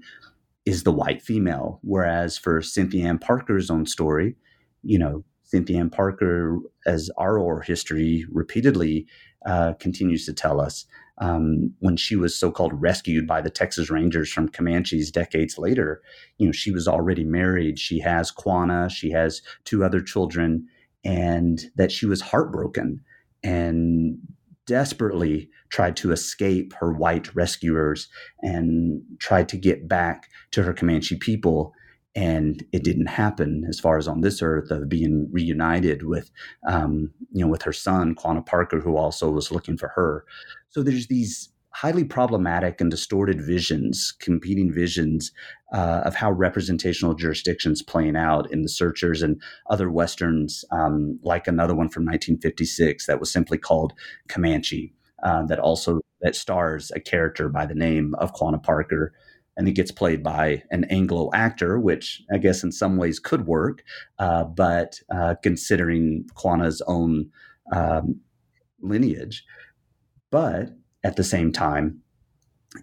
is 0.65 0.83
the 0.83 0.91
white 0.91 1.21
female. 1.21 1.79
Whereas 1.83 2.37
for 2.37 2.61
Cynthia 2.61 3.07
Ann 3.07 3.19
Parker's 3.19 3.69
own 3.69 3.85
story, 3.85 4.35
you 4.83 4.97
know, 4.97 5.23
Cynthia 5.43 5.79
Ann 5.79 5.89
Parker, 5.89 6.59
as 6.85 7.09
our 7.17 7.37
oral 7.37 7.61
history 7.61 8.25
repeatedly 8.31 9.05
uh, 9.45 9.73
continues 9.73 10.25
to 10.25 10.33
tell 10.33 10.59
us, 10.59 10.85
um, 11.19 11.73
when 11.79 11.97
she 11.97 12.15
was 12.15 12.37
so-called 12.37 12.73
rescued 12.81 13.25
by 13.25 13.41
the 13.41 13.49
Texas 13.49 13.89
Rangers 13.89 14.31
from 14.31 14.49
Comanches 14.49 15.11
decades 15.11 15.57
later, 15.57 16.01
you 16.37 16.47
know, 16.47 16.51
she 16.51 16.71
was 16.71 16.87
already 16.87 17.23
married. 17.23 17.79
She 17.79 17.99
has 17.99 18.31
Quanah. 18.31 18.89
She 18.91 19.11
has 19.11 19.41
two 19.63 19.83
other 19.83 20.01
children, 20.01 20.67
and 21.03 21.61
that 21.75 21.91
she 21.91 22.05
was 22.05 22.21
heartbroken 22.21 23.01
and 23.43 24.17
desperately 24.65 25.49
tried 25.69 25.95
to 25.97 26.11
escape 26.11 26.73
her 26.73 26.91
white 26.91 27.33
rescuers 27.35 28.07
and 28.41 29.01
tried 29.19 29.47
to 29.49 29.57
get 29.57 29.87
back 29.87 30.29
to 30.51 30.63
her 30.63 30.73
Comanche 30.73 31.15
people 31.15 31.73
and 32.15 32.63
it 32.71 32.83
didn't 32.83 33.07
happen 33.07 33.65
as 33.67 33.79
far 33.79 33.97
as 33.97 34.07
on 34.07 34.21
this 34.21 34.41
earth 34.41 34.71
of 34.71 34.87
being 34.87 35.27
reunited 35.31 36.03
with 36.03 36.31
um, 36.67 37.11
you 37.31 37.43
know 37.43 37.51
with 37.51 37.63
her 37.63 37.73
son 37.73 38.15
Quanah 38.15 38.45
Parker 38.45 38.79
who 38.79 38.97
also 38.97 39.29
was 39.29 39.51
looking 39.51 39.77
for 39.77 39.89
her. 39.89 40.25
So 40.69 40.81
there's 40.81 41.07
these 41.07 41.49
highly 41.75 42.05
problematic 42.05 42.79
and 42.79 42.89
distorted 42.89 43.41
visions 43.41 44.13
competing 44.19 44.71
visions 44.71 45.33
uh, 45.73 46.03
of 46.05 46.15
how 46.15 46.31
representational 46.31 47.13
jurisdictions 47.13 47.81
playing 47.81 48.15
out 48.15 48.49
in 48.49 48.61
the 48.61 48.69
searchers 48.69 49.21
and 49.21 49.41
other 49.69 49.91
westerns 49.91 50.63
um, 50.71 51.19
like 51.21 51.47
another 51.47 51.75
one 51.75 51.89
from 51.89 52.03
1956 52.03 53.07
that 53.07 53.19
was 53.19 53.29
simply 53.29 53.57
called 53.57 53.91
Comanche 54.29 54.93
uh, 55.23 55.43
that 55.47 55.59
also 55.59 55.99
that 56.21 56.35
stars 56.35 56.91
a 56.95 56.99
character 56.99 57.49
by 57.49 57.65
the 57.65 57.75
name 57.75 58.15
of 58.19 58.33
Quanah 58.33 58.63
Parker 58.63 59.11
and 59.57 59.67
it 59.67 59.73
gets 59.73 59.91
played 59.91 60.23
by 60.23 60.63
an 60.71 60.83
Anglo 60.85 61.29
actor, 61.33 61.79
which 61.79 62.21
I 62.33 62.37
guess 62.37 62.63
in 62.63 62.71
some 62.71 62.97
ways 62.97 63.19
could 63.19 63.47
work, 63.47 63.83
uh, 64.19 64.43
but 64.43 64.99
uh, 65.13 65.35
considering 65.41 66.25
Quanah's 66.35 66.81
own 66.87 67.29
um, 67.73 68.19
lineage, 68.81 69.43
but 70.31 70.69
at 71.03 71.15
the 71.15 71.23
same 71.23 71.51
time, 71.51 72.01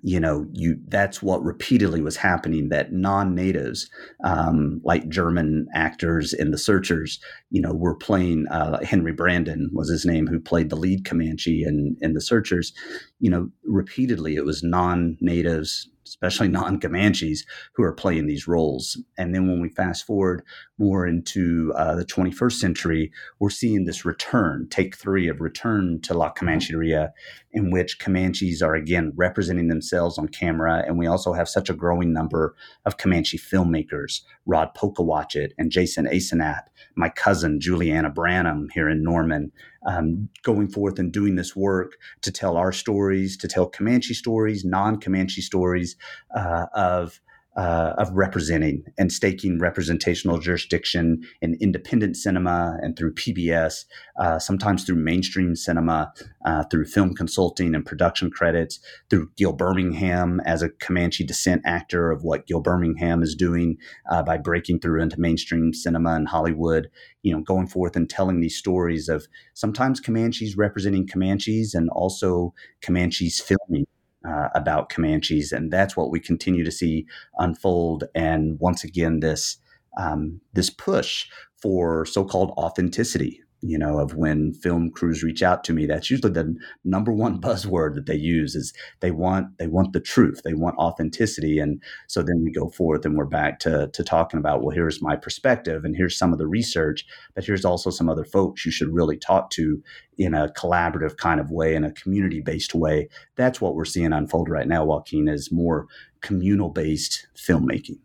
you 0.02 0.18
know, 0.18 0.46
you 0.52 0.78
that's 0.88 1.22
what 1.22 1.42
repeatedly 1.42 2.00
was 2.00 2.16
happening. 2.16 2.70
That 2.70 2.92
non-natives, 2.92 3.90
um, 4.24 4.80
like 4.84 5.08
German 5.10 5.66
actors 5.74 6.32
in 6.32 6.50
The 6.50 6.56
Searchers, 6.58 7.20
you 7.50 7.60
know, 7.60 7.74
were 7.74 7.94
playing. 7.94 8.46
Uh, 8.48 8.82
Henry 8.82 9.12
Brandon 9.12 9.68
was 9.72 9.90
his 9.90 10.06
name, 10.06 10.26
who 10.26 10.40
played 10.40 10.70
the 10.70 10.76
lead 10.76 11.04
Comanche 11.04 11.64
in 11.64 11.96
in 12.00 12.14
The 12.14 12.22
Searchers. 12.22 12.72
You 13.20 13.30
know, 13.30 13.50
repeatedly 13.64 14.36
it 14.36 14.46
was 14.46 14.62
non-natives, 14.62 15.90
especially 16.06 16.48
non 16.48 16.80
Comanches, 16.80 17.44
who 17.74 17.82
are 17.82 17.92
playing 17.92 18.26
these 18.26 18.48
roles. 18.48 19.00
And 19.18 19.34
then 19.34 19.48
when 19.48 19.60
we 19.60 19.68
fast 19.68 20.06
forward 20.06 20.42
more 20.78 21.06
into 21.06 21.72
uh, 21.76 21.94
the 21.94 22.04
21st 22.04 22.52
century, 22.52 23.12
we're 23.38 23.50
seeing 23.50 23.84
this 23.84 24.04
return, 24.04 24.66
take 24.70 24.96
three 24.96 25.28
of 25.28 25.40
return 25.40 26.00
to 26.02 26.14
La 26.14 26.32
Comancheria, 26.32 27.10
in 27.52 27.70
which 27.70 27.98
Comanches 27.98 28.62
are 28.62 28.74
again 28.74 29.12
representing 29.14 29.68
themselves 29.68 30.18
on 30.18 30.28
camera. 30.28 30.82
And 30.86 30.98
we 30.98 31.06
also 31.06 31.32
have 31.32 31.48
such 31.48 31.70
a 31.70 31.74
growing 31.74 32.12
number 32.12 32.54
of 32.84 32.96
Comanche 32.96 33.38
filmmakers, 33.38 34.22
Rod 34.46 34.70
Pocowatchit 34.76 35.50
and 35.58 35.70
Jason 35.70 36.06
Asenap, 36.06 36.62
my 36.96 37.08
cousin 37.08 37.60
Julianna 37.60 38.10
Brannum 38.10 38.66
here 38.72 38.88
in 38.88 39.02
Norman, 39.02 39.52
um, 39.86 40.28
going 40.42 40.68
forth 40.68 40.98
and 40.98 41.12
doing 41.12 41.36
this 41.36 41.56
work 41.56 41.96
to 42.22 42.30
tell 42.30 42.56
our 42.56 42.72
stories, 42.72 43.36
to 43.38 43.48
tell 43.48 43.68
Comanche 43.68 44.14
stories, 44.14 44.64
non 44.64 45.00
Comanche 45.00 45.40
stories 45.40 45.96
uh, 46.36 46.66
of 46.74 47.20
uh, 47.56 47.92
of 47.98 48.10
representing 48.12 48.82
and 48.96 49.12
staking 49.12 49.58
representational 49.58 50.38
jurisdiction 50.38 51.20
in 51.42 51.56
independent 51.60 52.16
cinema 52.16 52.78
and 52.80 52.96
through 52.96 53.14
PBS, 53.14 53.84
uh, 54.18 54.38
sometimes 54.38 54.84
through 54.84 54.96
mainstream 54.96 55.54
cinema, 55.54 56.12
uh, 56.46 56.64
through 56.64 56.86
film 56.86 57.14
consulting 57.14 57.74
and 57.74 57.84
production 57.84 58.30
credits, 58.30 58.80
through 59.10 59.30
Gil 59.36 59.52
Birmingham 59.52 60.40
as 60.46 60.62
a 60.62 60.70
Comanche 60.70 61.24
descent 61.24 61.60
actor 61.64 62.10
of 62.10 62.22
what 62.24 62.46
Gil 62.46 62.60
Birmingham 62.60 63.22
is 63.22 63.34
doing 63.34 63.76
uh, 64.10 64.22
by 64.22 64.38
breaking 64.38 64.80
through 64.80 65.02
into 65.02 65.20
mainstream 65.20 65.74
cinema 65.74 66.14
and 66.14 66.28
Hollywood, 66.28 66.88
you 67.22 67.32
know, 67.32 67.42
going 67.42 67.66
forth 67.66 67.96
and 67.96 68.08
telling 68.08 68.40
these 68.40 68.56
stories 68.56 69.08
of 69.08 69.26
sometimes 69.52 70.00
Comanches 70.00 70.56
representing 70.56 71.06
Comanches 71.06 71.74
and 71.74 71.90
also 71.90 72.54
Comanches 72.80 73.40
filming 73.40 73.86
uh, 74.26 74.48
about 74.54 74.88
Comanches, 74.88 75.52
and 75.52 75.70
that's 75.70 75.96
what 75.96 76.10
we 76.10 76.20
continue 76.20 76.64
to 76.64 76.72
see 76.72 77.06
unfold. 77.38 78.04
And 78.14 78.58
once 78.60 78.84
again, 78.84 79.20
this 79.20 79.58
um, 79.98 80.40
this 80.54 80.70
push 80.70 81.26
for 81.60 82.06
so-called 82.06 82.50
authenticity 82.52 83.41
you 83.62 83.78
know, 83.78 83.98
of 83.98 84.14
when 84.14 84.52
film 84.52 84.90
crews 84.90 85.22
reach 85.22 85.42
out 85.42 85.62
to 85.64 85.72
me. 85.72 85.86
That's 85.86 86.10
usually 86.10 86.32
the 86.32 86.54
number 86.84 87.12
one 87.12 87.40
buzzword 87.40 87.94
that 87.94 88.06
they 88.06 88.16
use 88.16 88.54
is 88.54 88.72
they 89.00 89.10
want 89.10 89.58
they 89.58 89.68
want 89.68 89.92
the 89.92 90.00
truth, 90.00 90.42
they 90.44 90.54
want 90.54 90.76
authenticity, 90.76 91.58
and 91.58 91.82
so 92.08 92.22
then 92.22 92.42
we 92.44 92.50
go 92.50 92.68
forth 92.68 93.06
and 93.06 93.16
we're 93.16 93.24
back 93.24 93.60
to 93.60 93.88
to 93.88 94.04
talking 94.04 94.38
about 94.38 94.62
well, 94.62 94.74
here's 94.74 95.00
my 95.00 95.16
perspective 95.16 95.84
and 95.84 95.96
here's 95.96 96.18
some 96.18 96.32
of 96.32 96.38
the 96.38 96.46
research, 96.46 97.06
but 97.34 97.44
here's 97.44 97.64
also 97.64 97.90
some 97.90 98.08
other 98.08 98.24
folks 98.24 98.66
you 98.66 98.72
should 98.72 98.92
really 98.92 99.16
talk 99.16 99.50
to 99.50 99.82
in 100.18 100.34
a 100.34 100.48
collaborative 100.48 101.16
kind 101.16 101.40
of 101.40 101.50
way, 101.50 101.74
in 101.74 101.84
a 101.84 101.92
community 101.92 102.40
based 102.40 102.74
way. 102.74 103.08
That's 103.36 103.60
what 103.60 103.74
we're 103.74 103.84
seeing 103.84 104.12
unfold 104.12 104.48
right 104.48 104.68
now, 104.68 104.84
Joaquin, 104.84 105.28
is 105.28 105.50
more 105.52 105.86
communal 106.20 106.68
based 106.68 107.28
filmmaking. 107.36 107.98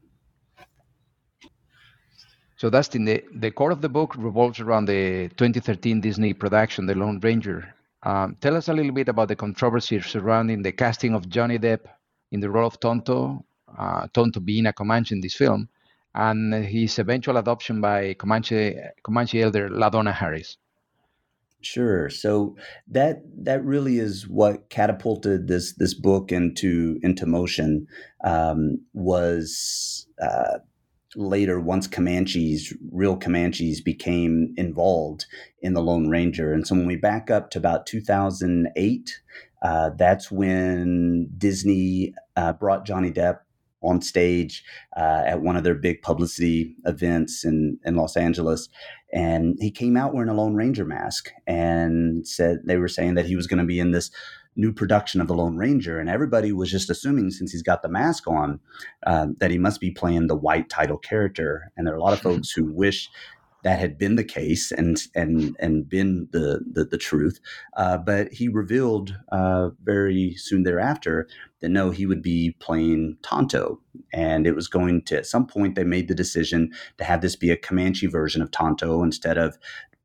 So, 2.58 2.72
Dustin, 2.72 3.06
the, 3.06 3.24
the 3.36 3.52
core 3.52 3.70
of 3.70 3.82
the 3.82 3.90
book 3.90 4.16
revolves 4.18 4.60
around 4.60 4.86
the 4.86 5.30
2013 5.38 6.02
Disney 6.02 6.34
production, 6.34 6.88
The 6.88 6.96
Lone 6.96 7.20
Ranger. 7.20 7.72
Um, 8.02 8.36
tell 8.42 8.56
us 8.56 8.68
a 8.68 8.74
little 8.74 8.92
bit 8.92 9.10
about 9.10 9.28
the 9.28 9.36
controversy 9.36 10.02
surrounding 10.02 10.64
the 10.64 10.72
casting 10.72 11.14
of 11.14 11.30
Johnny 11.30 11.60
Depp 11.60 11.82
in 12.32 12.40
the 12.40 12.50
role 12.50 12.66
of 12.66 12.80
Tonto, 12.80 13.46
uh, 13.78 14.08
Tonto 14.12 14.40
being 14.40 14.66
a 14.66 14.74
Comanche 14.74 15.14
in 15.14 15.22
this 15.22 15.36
film, 15.36 15.70
and 16.16 16.66
his 16.66 16.98
eventual 16.98 17.38
adoption 17.38 17.80
by 17.80 18.16
Comanche, 18.16 18.76
Comanche 19.04 19.40
elder 19.40 19.70
LaDonna 19.70 20.14
Harris. 20.14 20.58
Sure. 21.62 22.10
So 22.10 22.56
that 22.88 23.22
that 23.44 23.64
really 23.64 24.00
is 24.00 24.28
what 24.28 24.70
catapulted 24.70 25.48
this 25.48 25.74
this 25.74 25.94
book 25.94 26.32
into 26.32 27.00
into 27.04 27.26
motion. 27.26 27.88
Um, 28.24 28.82
was 28.94 30.08
uh, 30.22 30.60
later 31.18 31.60
once 31.60 31.88
Comanches, 31.88 32.74
real 32.92 33.18
Comanches, 33.18 33.82
became 33.82 34.54
involved 34.56 35.26
in 35.62 35.74
the 35.74 35.82
Lone 35.82 36.08
Ranger. 36.08 36.54
And 36.54 36.66
so 36.66 36.76
when 36.76 36.86
we 36.86 36.96
back 36.96 37.30
up 37.32 37.50
to 37.52 37.58
about 37.60 37.86
2008, 37.88 39.22
uh, 39.64 39.90
that's 39.98 40.32
when 40.32 41.30
Disney 41.38 42.14
uh, 42.36 42.54
brought 42.54 42.86
Johnny 42.86 43.12
Depp 43.12 43.40
on 43.82 44.02
stage 44.02 44.64
uh, 44.96 45.24
at 45.26 45.42
one 45.42 45.56
of 45.56 45.64
their 45.64 45.76
big 45.76 46.02
publicity 46.02 46.76
events 46.86 47.44
in, 47.44 47.80
in 47.84 47.96
Los 47.96 48.16
Angeles. 48.16 48.70
And 49.14 49.56
he 49.60 49.72
came 49.72 49.96
out 49.96 50.14
wearing 50.14 50.30
a 50.30 50.34
Lone 50.34 50.56
Ranger 50.56 50.86
mask 50.86 51.32
and 51.46 52.28
said 52.28 52.60
they 52.66 52.78
were 52.78 52.88
saying 52.88 53.16
that 53.16 53.26
he 53.26 53.36
was 53.36 53.48
going 53.48 53.60
to 53.60 53.66
be 53.66 53.80
in 53.80 53.92
this 53.92 54.12
new 54.58 54.74
production 54.74 55.22
of 55.22 55.28
the 55.28 55.36
Lone 55.36 55.56
Ranger, 55.56 56.00
and 56.00 56.10
everybody 56.10 56.52
was 56.52 56.72
just 56.72 56.90
assuming 56.90 57.32
since 57.32 57.52
he's 57.52 57.64
got 57.64 57.82
the 57.82 57.90
mask 57.90 58.28
on 58.28 58.60
uh, 59.06 59.28
that 59.40 59.52
he 59.52 59.58
must 59.58 59.80
be 59.80 59.92
playing 59.92 60.28
the 60.28 60.36
white 60.36 60.70
title 60.70 60.98
character. 60.98 61.72
And 61.78 61.86
there 61.86 61.94
are 61.94 61.98
a 61.98 62.04
lot 62.04 62.14
of 62.14 62.22
folks 62.28 62.52
who 62.52 62.66
wish 62.66 63.10
that 63.64 63.80
had 63.80 63.98
been 63.98 64.16
the 64.16 64.24
case 64.24 64.72
and 64.72 65.02
and 65.16 65.56
and 65.60 65.90
been 65.90 66.28
the 66.32 66.62
the, 66.72 66.86
the 66.86 66.98
truth. 66.98 67.40
Uh, 67.76 67.98
but 67.98 68.32
he 68.32 68.48
revealed 68.48 69.18
uh, 69.32 69.70
very 69.84 70.36
soon 70.36 70.64
thereafter 70.64 71.28
that 71.60 71.70
no, 71.70 71.90
he 71.90 72.06
would 72.06 72.22
be 72.22 72.56
playing 72.60 73.18
Tonto, 73.24 73.82
and 74.14 74.46
it 74.46 74.56
was 74.56 74.68
going 74.68 75.02
to 75.04 75.18
at 75.18 75.26
some 75.26 75.48
point 75.48 75.76
they 75.76 75.84
made 75.84 76.08
the 76.08 76.16
decision 76.16 76.72
to 76.98 77.04
have 77.04 77.22
this 77.22 77.36
be 77.36 77.50
a 77.50 77.58
Comanche 77.58 78.08
version 78.08 78.42
of 78.42 78.52
Tonto 78.52 79.04
instead 79.04 79.38
of 79.38 79.58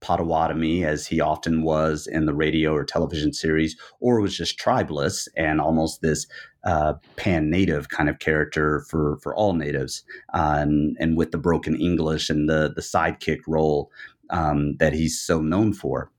Potawatomi, 0.03 0.85
as 0.85 1.07
he 1.07 1.21
often 1.21 1.63
was 1.63 2.07
in 2.07 2.27
the 2.27 2.35
radio 2.35 2.75
or 2.75 2.85
television 2.85 3.33
series, 3.33 3.77
or 4.01 4.21
was 4.21 4.37
just 4.37 4.59
tribeless 4.59 5.29
and 5.37 5.61
almost 5.61 6.03
this 6.03 6.27
uh, 6.65 6.95
pan 7.17 7.49
native 7.49 7.89
kind 7.89 8.09
of 8.09 8.19
character 8.19 8.85
for, 8.91 9.19
for 9.23 9.35
all 9.35 9.55
natives, 9.55 10.05
uh, 10.35 10.57
and, 10.59 10.97
and 11.01 11.17
with 11.17 11.31
the 11.31 11.39
broken 11.39 11.81
English 11.81 12.29
and 12.29 12.49
the, 12.49 12.73
the 12.75 12.83
sidekick 12.83 13.41
role 13.47 13.91
um, 14.31 14.77
that 14.77 14.93
he's 14.93 15.19
so 15.19 15.41
known 15.41 15.73
for. 15.73 16.11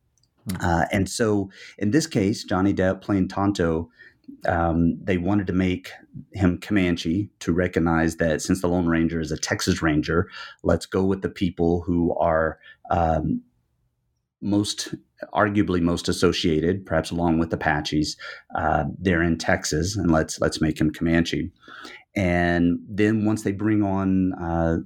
Mm-hmm. 0.50 0.66
Uh, 0.66 0.86
and 0.92 1.10
so 1.10 1.50
in 1.78 1.92
this 1.92 2.08
case, 2.08 2.44
Johnny 2.44 2.74
Depp 2.74 3.02
playing 3.02 3.28
Tonto. 3.28 3.90
Um, 4.48 4.98
they 5.04 5.18
wanted 5.18 5.48
to 5.48 5.54
make 5.54 5.92
him 6.34 6.58
Comanche 6.58 7.30
to 7.40 7.52
recognize 7.52 8.18
that 8.18 8.42
since 8.42 8.62
the 8.62 8.68
Lone 8.68 8.88
Ranger 8.88 9.20
is 9.20 9.32
a 9.32 9.38
Texas 9.38 9.82
Ranger, 9.82 10.30
let's 10.64 10.86
go 10.86 11.04
with 11.04 11.22
the 11.22 11.30
people 11.30 11.82
who 11.82 12.16
are 12.16 12.58
um, 12.90 13.42
most 14.44 14.94
arguably 15.34 15.82
most 15.82 16.10
associated, 16.10 16.86
perhaps 16.86 17.12
along 17.12 17.40
with 17.40 17.54
Apaches. 17.54 18.18
Uh, 18.56 18.86
they're 19.00 19.24
in 19.24 19.38
Texas, 19.38 19.96
and 19.96 20.12
let's 20.12 20.40
let's 20.40 20.62
make 20.62 20.80
him 20.80 20.92
Comanche. 20.92 21.52
And 22.16 22.80
then 22.88 23.26
once 23.26 23.44
they 23.44 23.54
bring 23.54 23.82
on 23.82 24.34
uh, 24.34 24.78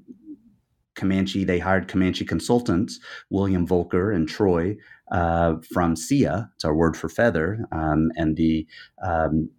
Comanche, 0.95 1.43
they 1.43 1.59
hired 1.59 1.87
Comanche 1.87 2.25
consultants, 2.25 2.99
William 3.29 3.67
Voelker 3.67 4.15
and 4.15 4.29
Troy 4.29 4.77
uh, 5.11 5.55
from 5.73 5.95
SIA. 5.95 6.49
It's 6.55 6.65
our 6.65 6.75
word 6.75 6.95
for 6.95 7.09
feather, 7.09 7.65
um, 7.71 8.11
and 8.15 8.37
the 8.37 8.67
um, 9.03 9.49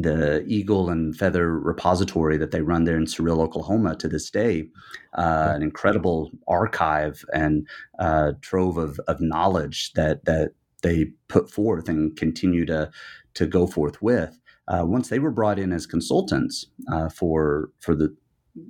the 0.00 0.44
eagle 0.46 0.90
and 0.90 1.16
feather 1.16 1.58
repository 1.58 2.36
that 2.36 2.52
they 2.52 2.60
run 2.60 2.84
there 2.84 2.96
in 2.96 3.06
Cyril, 3.06 3.42
Oklahoma 3.42 3.96
to 3.96 4.06
this 4.06 4.30
day. 4.30 4.68
Uh, 5.16 5.52
an 5.54 5.62
incredible 5.62 6.30
archive 6.46 7.24
and 7.34 7.66
uh, 7.98 8.32
trove 8.40 8.76
of, 8.76 9.00
of 9.08 9.20
knowledge 9.20 9.92
that 9.94 10.24
that 10.24 10.52
they 10.82 11.06
put 11.26 11.50
forth 11.50 11.88
and 11.88 12.16
continue 12.16 12.64
to 12.66 12.90
to 13.34 13.46
go 13.46 13.66
forth 13.66 14.00
with. 14.00 14.38
Uh, 14.68 14.84
once 14.86 15.08
they 15.08 15.18
were 15.18 15.32
brought 15.32 15.58
in 15.58 15.72
as 15.72 15.86
consultants 15.86 16.66
uh, 16.92 17.08
for 17.08 17.70
for 17.80 17.96
the 17.96 18.14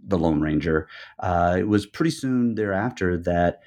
the 0.07 0.19
Lone 0.19 0.41
Ranger, 0.41 0.89
uh, 1.19 1.57
it 1.59 1.69
was 1.69 1.85
pretty 1.85 2.11
soon 2.11 2.55
thereafter 2.55 3.19
that 3.19 3.61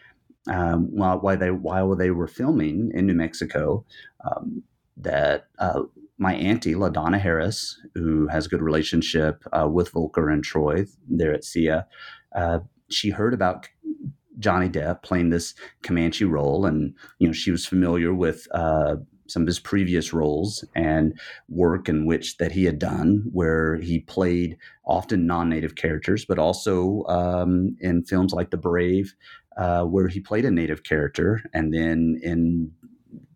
um, 0.50 0.88
while, 0.92 1.20
while 1.20 1.38
they 1.38 1.52
while 1.52 1.96
they 1.96 2.10
were 2.10 2.28
filming 2.28 2.92
in 2.96 3.06
New 3.06 3.14
Mexico, 3.14 3.86
um, 4.26 4.64
that 4.98 5.46
uh, 5.60 5.82
my 6.22 6.36
auntie, 6.36 6.76
LaDonna 6.76 7.20
Harris, 7.20 7.82
who 7.96 8.28
has 8.28 8.46
a 8.46 8.50
good 8.50 8.62
relationship 8.62 9.44
uh, 9.54 9.68
with 9.68 9.92
Voelker 9.92 10.32
and 10.32 10.44
Troy 10.44 10.86
there 11.10 11.34
at 11.34 11.44
SIA, 11.44 11.88
uh, 12.36 12.60
she 12.92 13.10
heard 13.10 13.34
about 13.34 13.68
Johnny 14.38 14.70
Depp 14.70 15.02
playing 15.02 15.32
this 15.32 15.56
Comanche 15.82 16.26
role, 16.26 16.68
and 16.68 16.94
you 17.18 17.28
know 17.28 17.34
she 17.34 17.50
was 17.50 17.66
familiar 17.66 18.14
with 18.14 18.48
uh, 18.54 18.98
some 19.28 19.42
of 19.42 19.48
his 19.48 19.60
previous 19.60 20.14
roles 20.14 20.64
and 20.76 21.20
work 21.50 21.90
in 21.90 22.06
which 22.06 22.38
that 22.38 22.52
he 22.52 22.66
had 22.66 22.78
done, 22.78 23.24
where 23.32 23.78
he 23.78 24.02
played 24.02 24.58
often 24.86 25.26
non-native 25.26 25.74
characters, 25.74 26.24
but 26.24 26.38
also 26.38 27.04
um, 27.06 27.76
in 27.80 28.04
films 28.04 28.32
like 28.32 28.52
The 28.52 28.58
Brave, 28.58 29.16
uh, 29.58 29.86
where 29.86 30.08
he 30.08 30.20
played 30.20 30.46
a 30.46 30.52
native 30.52 30.84
character, 30.84 31.42
and 31.52 31.74
then 31.74 32.20
in 32.22 32.72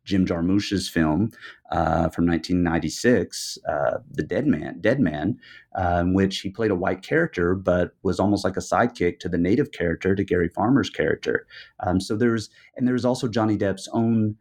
Jim 0.05 0.25
Jarmusch's 0.25 0.87
film 0.87 1.31
uh, 1.71 2.09
from 2.09 2.25
1996, 2.27 3.57
uh, 3.67 3.97
The 4.11 4.23
Dead 4.23 4.47
Man, 4.47 4.79
Dead 4.79 4.99
Man, 4.99 5.37
uh, 5.77 5.99
in 6.01 6.13
which 6.13 6.39
he 6.39 6.49
played 6.49 6.71
a 6.71 6.75
white 6.75 7.01
character, 7.01 7.55
but 7.55 7.95
was 8.03 8.19
almost 8.19 8.45
like 8.45 8.55
a 8.55 8.61
sidekick 8.61 9.19
to 9.19 9.29
the 9.29 9.37
native 9.37 9.71
character, 9.71 10.15
to 10.15 10.23
Gary 10.23 10.49
Farmer's 10.49 10.89
character. 10.89 11.45
Um, 11.81 11.99
so 11.99 12.15
there's, 12.15 12.49
and 12.77 12.87
there's 12.87 13.05
also 13.05 13.27
Johnny 13.27 13.57
Depp's 13.57 13.89
own 13.91 14.35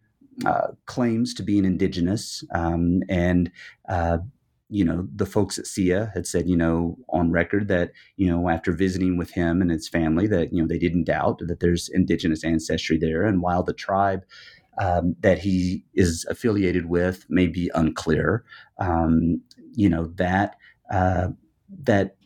uh, 0.44 0.68
claims 0.86 1.32
to 1.34 1.42
being 1.42 1.64
indigenous, 1.64 2.44
um, 2.54 3.02
and 3.08 3.50
uh, 3.88 4.18
you 4.70 4.84
know, 4.84 5.06
the 5.14 5.26
folks 5.26 5.58
at 5.58 5.66
SIA 5.66 6.10
had 6.14 6.26
said, 6.26 6.48
you 6.48 6.56
know, 6.56 6.96
on 7.10 7.30
record 7.30 7.68
that, 7.68 7.92
you 8.16 8.28
know, 8.28 8.48
after 8.48 8.72
visiting 8.72 9.16
with 9.16 9.30
him 9.30 9.60
and 9.60 9.70
his 9.70 9.88
family, 9.88 10.26
that, 10.26 10.52
you 10.52 10.60
know, 10.60 10.66
they 10.66 10.78
didn't 10.78 11.04
doubt 11.04 11.38
that 11.46 11.60
there's 11.60 11.88
indigenous 11.90 12.42
ancestry 12.42 12.98
there. 12.98 13.22
And 13.22 13.42
while 13.42 13.62
the 13.62 13.74
tribe 13.74 14.24
um, 14.78 15.16
that 15.20 15.38
he 15.38 15.84
is 15.94 16.26
affiliated 16.28 16.86
with 16.86 17.26
may 17.28 17.46
be 17.46 17.70
unclear. 17.74 18.44
Um, 18.78 19.42
you 19.74 19.88
know 19.88 20.06
that 20.16 20.56
uh, 20.90 21.28
that 21.82 22.16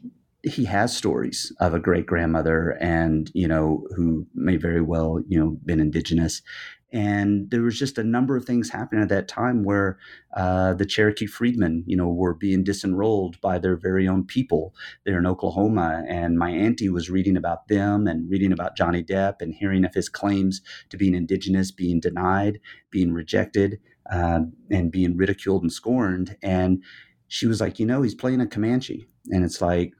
he 0.42 0.64
has 0.64 0.96
stories 0.96 1.52
of 1.60 1.74
a 1.74 1.80
great 1.80 2.06
grandmother 2.06 2.76
and 2.80 3.30
you 3.34 3.48
know 3.48 3.86
who 3.96 4.26
may 4.34 4.56
very 4.56 4.80
well 4.80 5.20
you 5.26 5.38
know 5.38 5.58
been 5.64 5.80
indigenous 5.80 6.42
and 6.90 7.50
there 7.50 7.62
was 7.62 7.78
just 7.78 7.98
a 7.98 8.04
number 8.04 8.36
of 8.36 8.44
things 8.44 8.70
happening 8.70 9.02
at 9.02 9.10
that 9.10 9.28
time 9.28 9.62
where 9.62 9.98
uh, 10.34 10.72
the 10.72 10.86
Cherokee 10.86 11.26
freedmen, 11.26 11.84
you 11.86 11.96
know, 11.96 12.08
were 12.08 12.32
being 12.32 12.64
disenrolled 12.64 13.38
by 13.42 13.58
their 13.58 13.76
very 13.76 14.08
own 14.08 14.24
people 14.24 14.74
there 15.04 15.18
in 15.18 15.26
Oklahoma. 15.26 16.04
And 16.08 16.38
my 16.38 16.50
auntie 16.50 16.88
was 16.88 17.10
reading 17.10 17.36
about 17.36 17.68
them 17.68 18.06
and 18.06 18.30
reading 18.30 18.52
about 18.52 18.76
Johnny 18.76 19.02
Depp 19.02 19.40
and 19.40 19.54
hearing 19.54 19.84
of 19.84 19.92
his 19.92 20.08
claims 20.08 20.62
to 20.88 20.96
being 20.96 21.14
indigenous 21.14 21.70
being 21.70 22.00
denied, 22.00 22.58
being 22.90 23.12
rejected, 23.12 23.78
uh, 24.10 24.40
and 24.70 24.90
being 24.90 25.16
ridiculed 25.16 25.62
and 25.62 25.72
scorned. 25.72 26.36
And 26.42 26.82
she 27.26 27.46
was 27.46 27.60
like, 27.60 27.78
you 27.78 27.84
know, 27.84 28.00
he's 28.00 28.14
playing 28.14 28.40
a 28.40 28.46
Comanche. 28.46 29.06
And 29.30 29.44
it's 29.44 29.60
like, 29.60 29.92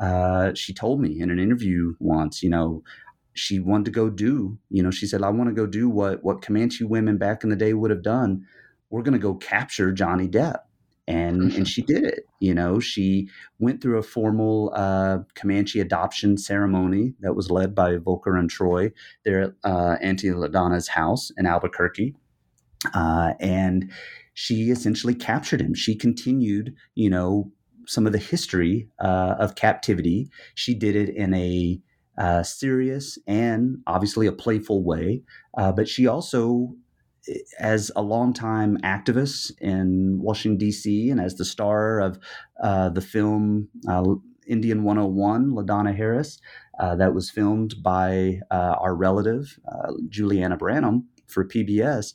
uh, 0.00 0.52
she 0.54 0.74
told 0.74 1.00
me 1.00 1.20
in 1.20 1.30
an 1.30 1.38
interview 1.38 1.94
once, 2.00 2.42
you 2.42 2.50
know, 2.50 2.82
she 3.34 3.58
wanted 3.58 3.86
to 3.86 3.90
go 3.90 4.08
do, 4.08 4.58
you 4.70 4.82
know, 4.82 4.90
she 4.90 5.06
said, 5.06 5.22
I 5.22 5.30
want 5.30 5.48
to 5.50 5.54
go 5.54 5.66
do 5.66 5.88
what 5.88 6.22
what 6.24 6.42
Comanche 6.42 6.84
women 6.84 7.18
back 7.18 7.42
in 7.44 7.50
the 7.50 7.56
day 7.56 7.74
would 7.74 7.90
have 7.90 8.02
done. 8.02 8.44
We're 8.90 9.02
going 9.02 9.12
to 9.12 9.18
go 9.18 9.34
capture 9.34 9.92
Johnny 9.92 10.28
Depp. 10.28 10.60
and 11.08 11.52
and 11.56 11.68
she 11.68 11.82
did 11.82 12.04
it. 12.04 12.26
You 12.38 12.54
know, 12.54 12.78
she 12.80 13.28
went 13.58 13.82
through 13.82 13.98
a 13.98 14.02
formal 14.02 14.72
uh, 14.74 15.18
Comanche 15.34 15.80
adoption 15.80 16.38
ceremony 16.38 17.14
that 17.20 17.34
was 17.34 17.50
led 17.50 17.74
by 17.74 17.96
Voelker 17.96 18.38
and 18.38 18.48
Troy 18.48 18.92
there 19.24 19.42
at 19.42 19.52
uh, 19.64 19.96
Auntie 20.00 20.32
LaDonna's 20.32 20.88
house 20.88 21.32
in 21.36 21.46
Albuquerque, 21.46 22.14
uh, 22.94 23.34
and 23.40 23.90
she 24.34 24.70
essentially 24.70 25.14
captured 25.14 25.60
him. 25.60 25.74
She 25.74 25.94
continued, 25.94 26.74
you 26.94 27.10
know, 27.10 27.50
some 27.86 28.06
of 28.06 28.12
the 28.12 28.18
history 28.18 28.88
uh, 29.00 29.34
of 29.38 29.54
captivity. 29.56 30.28
She 30.54 30.74
did 30.74 30.96
it 30.96 31.08
in 31.08 31.34
a 31.34 31.80
uh, 32.18 32.42
serious 32.42 33.18
and 33.26 33.78
obviously 33.86 34.26
a 34.26 34.32
playful 34.32 34.84
way, 34.84 35.22
uh, 35.56 35.72
but 35.72 35.88
she 35.88 36.06
also 36.06 36.74
as 37.58 37.90
a 37.96 38.02
longtime 38.02 38.76
activist 38.78 39.52
in 39.60 40.20
Washington, 40.20 40.58
D.C., 40.58 41.10
and 41.10 41.20
as 41.20 41.36
the 41.36 41.44
star 41.44 42.00
of 42.00 42.18
uh, 42.62 42.90
the 42.90 43.00
film 43.00 43.68
uh, 43.88 44.02
Indian 44.46 44.84
101, 44.84 45.52
LaDonna 45.52 45.96
Harris, 45.96 46.38
uh, 46.78 46.94
that 46.96 47.14
was 47.14 47.30
filmed 47.30 47.76
by 47.82 48.40
uh, 48.50 48.76
our 48.78 48.94
relative, 48.94 49.58
Julianna 50.08 50.58
Brannum, 50.58 51.04
for 51.26 51.44
PBS. 51.46 52.12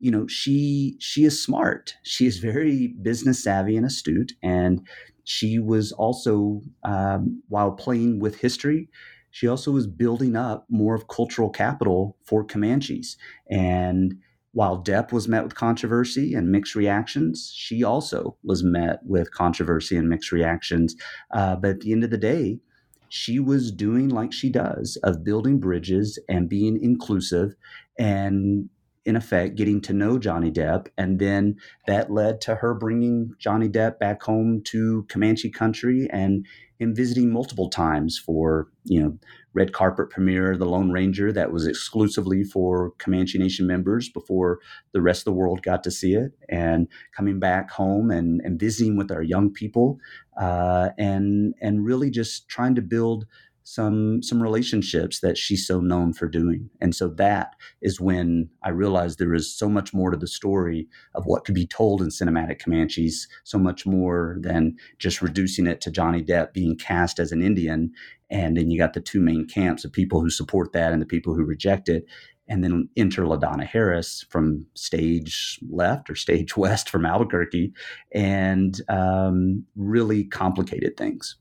You 0.00 0.10
know, 0.10 0.26
she 0.26 0.96
she 0.98 1.24
is 1.24 1.42
smart. 1.42 1.94
She 2.02 2.26
is 2.26 2.38
very 2.38 2.88
business 3.00 3.42
savvy 3.42 3.76
and 3.76 3.86
astute, 3.86 4.32
and 4.42 4.86
she 5.24 5.58
was 5.58 5.92
also, 5.92 6.60
um, 6.82 7.42
while 7.48 7.72
playing 7.72 8.18
with 8.18 8.40
history, 8.40 8.88
she 9.32 9.48
also 9.48 9.72
was 9.72 9.86
building 9.86 10.36
up 10.36 10.66
more 10.70 10.94
of 10.94 11.08
cultural 11.08 11.50
capital 11.50 12.16
for 12.22 12.44
Comanches. 12.44 13.16
And 13.50 14.14
while 14.52 14.82
Depp 14.82 15.10
was 15.10 15.26
met 15.26 15.42
with 15.42 15.54
controversy 15.54 16.34
and 16.34 16.52
mixed 16.52 16.74
reactions, 16.74 17.50
she 17.56 17.82
also 17.82 18.36
was 18.44 18.62
met 18.62 19.00
with 19.04 19.32
controversy 19.32 19.96
and 19.96 20.08
mixed 20.08 20.30
reactions. 20.30 20.94
Uh, 21.32 21.56
but 21.56 21.70
at 21.70 21.80
the 21.80 21.92
end 21.92 22.04
of 22.04 22.10
the 22.10 22.18
day, 22.18 22.60
she 23.08 23.38
was 23.38 23.72
doing 23.72 24.10
like 24.10 24.32
she 24.32 24.50
does 24.50 24.96
of 25.02 25.24
building 25.24 25.58
bridges 25.58 26.18
and 26.28 26.48
being 26.48 26.78
inclusive 26.82 27.54
and 27.98 28.68
in 29.04 29.16
effect 29.16 29.56
getting 29.56 29.80
to 29.80 29.92
know 29.92 30.18
Johnny 30.18 30.50
Depp 30.50 30.88
and 30.96 31.18
then 31.18 31.56
that 31.86 32.10
led 32.10 32.40
to 32.42 32.56
her 32.56 32.74
bringing 32.74 33.32
Johnny 33.38 33.68
Depp 33.68 33.98
back 33.98 34.22
home 34.22 34.62
to 34.66 35.04
Comanche 35.08 35.50
country 35.50 36.08
and 36.10 36.46
him 36.82 36.94
visiting 36.94 37.32
multiple 37.32 37.70
times 37.70 38.18
for 38.18 38.68
you 38.84 39.00
know 39.00 39.18
red 39.54 39.72
carpet 39.72 40.10
premiere 40.10 40.56
the 40.56 40.66
Lone 40.66 40.90
Ranger 40.90 41.32
that 41.32 41.52
was 41.52 41.66
exclusively 41.66 42.42
for 42.42 42.92
Comanche 42.98 43.38
Nation 43.38 43.66
members 43.66 44.08
before 44.08 44.58
the 44.92 45.00
rest 45.00 45.20
of 45.20 45.24
the 45.26 45.32
world 45.32 45.62
got 45.62 45.84
to 45.84 45.90
see 45.90 46.14
it, 46.14 46.32
and 46.48 46.88
coming 47.16 47.38
back 47.38 47.70
home 47.70 48.10
and, 48.10 48.40
and 48.42 48.58
visiting 48.58 48.96
with 48.96 49.10
our 49.10 49.22
young 49.22 49.52
people, 49.52 49.98
uh, 50.40 50.90
and 50.98 51.54
and 51.60 51.84
really 51.84 52.10
just 52.10 52.48
trying 52.48 52.74
to 52.74 52.82
build 52.82 53.26
some 53.64 54.22
some 54.22 54.42
relationships 54.42 55.20
that 55.20 55.38
she's 55.38 55.66
so 55.66 55.80
known 55.80 56.12
for 56.12 56.28
doing. 56.28 56.70
And 56.80 56.94
so 56.94 57.08
that 57.08 57.54
is 57.80 58.00
when 58.00 58.48
I 58.62 58.70
realized 58.70 59.18
there 59.18 59.34
is 59.34 59.54
so 59.54 59.68
much 59.68 59.94
more 59.94 60.10
to 60.10 60.16
the 60.16 60.26
story 60.26 60.88
of 61.14 61.24
what 61.26 61.44
could 61.44 61.54
be 61.54 61.66
told 61.66 62.02
in 62.02 62.08
cinematic 62.08 62.60
Comanches, 62.60 63.28
so 63.44 63.58
much 63.58 63.86
more 63.86 64.38
than 64.40 64.76
just 64.98 65.22
reducing 65.22 65.66
it 65.66 65.80
to 65.82 65.90
Johnny 65.90 66.22
Depp 66.22 66.52
being 66.52 66.76
cast 66.76 67.18
as 67.18 67.32
an 67.32 67.42
Indian. 67.42 67.92
And 68.30 68.56
then 68.56 68.70
you 68.70 68.78
got 68.78 68.94
the 68.94 69.00
two 69.00 69.20
main 69.20 69.46
camps 69.46 69.84
of 69.84 69.92
people 69.92 70.20
who 70.20 70.30
support 70.30 70.72
that 70.72 70.92
and 70.92 71.02
the 71.02 71.06
people 71.06 71.34
who 71.34 71.44
reject 71.44 71.88
it. 71.88 72.06
And 72.48 72.64
then 72.64 72.88
enter 72.96 73.22
LaDonna 73.22 73.64
Harris 73.64 74.26
from 74.28 74.66
stage 74.74 75.60
left 75.70 76.10
or 76.10 76.16
stage 76.16 76.56
west 76.56 76.90
from 76.90 77.06
Albuquerque 77.06 77.72
and 78.12 78.78
um, 78.88 79.64
really 79.76 80.24
complicated 80.24 80.96
things. 80.96 81.36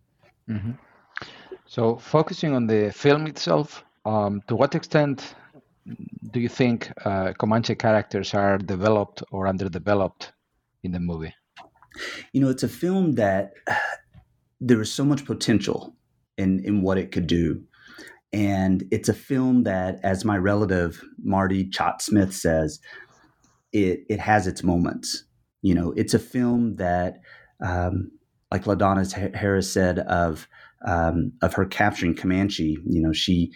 Mm-hmm. 0.49 0.71
So, 1.71 1.95
focusing 1.95 2.53
on 2.53 2.67
the 2.67 2.91
film 2.91 3.27
itself, 3.27 3.85
um, 4.03 4.41
to 4.49 4.57
what 4.57 4.75
extent 4.75 5.35
do 6.31 6.41
you 6.41 6.49
think 6.49 6.91
uh, 7.05 7.31
Comanche 7.37 7.75
characters 7.75 8.33
are 8.33 8.57
developed 8.57 9.23
or 9.31 9.47
underdeveloped 9.47 10.33
in 10.83 10.91
the 10.91 10.99
movie? 10.99 11.33
You 12.33 12.41
know, 12.41 12.49
it's 12.49 12.63
a 12.63 12.67
film 12.67 13.13
that 13.13 13.53
there 14.59 14.81
is 14.81 14.91
so 14.91 15.05
much 15.05 15.23
potential 15.23 15.95
in 16.37 16.59
in 16.65 16.81
what 16.81 16.97
it 16.97 17.13
could 17.13 17.27
do, 17.27 17.63
and 18.33 18.83
it's 18.91 19.07
a 19.07 19.13
film 19.13 19.63
that, 19.63 20.01
as 20.03 20.25
my 20.25 20.35
relative 20.35 21.01
Marty 21.23 21.69
Chot 21.69 22.01
Smith 22.01 22.35
says, 22.35 22.81
it 23.71 24.01
it 24.09 24.19
has 24.19 24.45
its 24.45 24.61
moments. 24.61 25.23
You 25.61 25.75
know, 25.75 25.93
it's 25.95 26.13
a 26.13 26.19
film 26.19 26.75
that, 26.75 27.21
um, 27.61 28.11
like 28.51 28.65
LaDonna 28.65 29.33
Harris 29.33 29.71
said, 29.71 29.99
of 29.99 30.49
um, 30.85 31.33
of 31.41 31.53
her 31.53 31.65
capturing 31.65 32.15
Comanche. 32.15 32.77
You 32.85 33.01
know, 33.01 33.13
she 33.13 33.51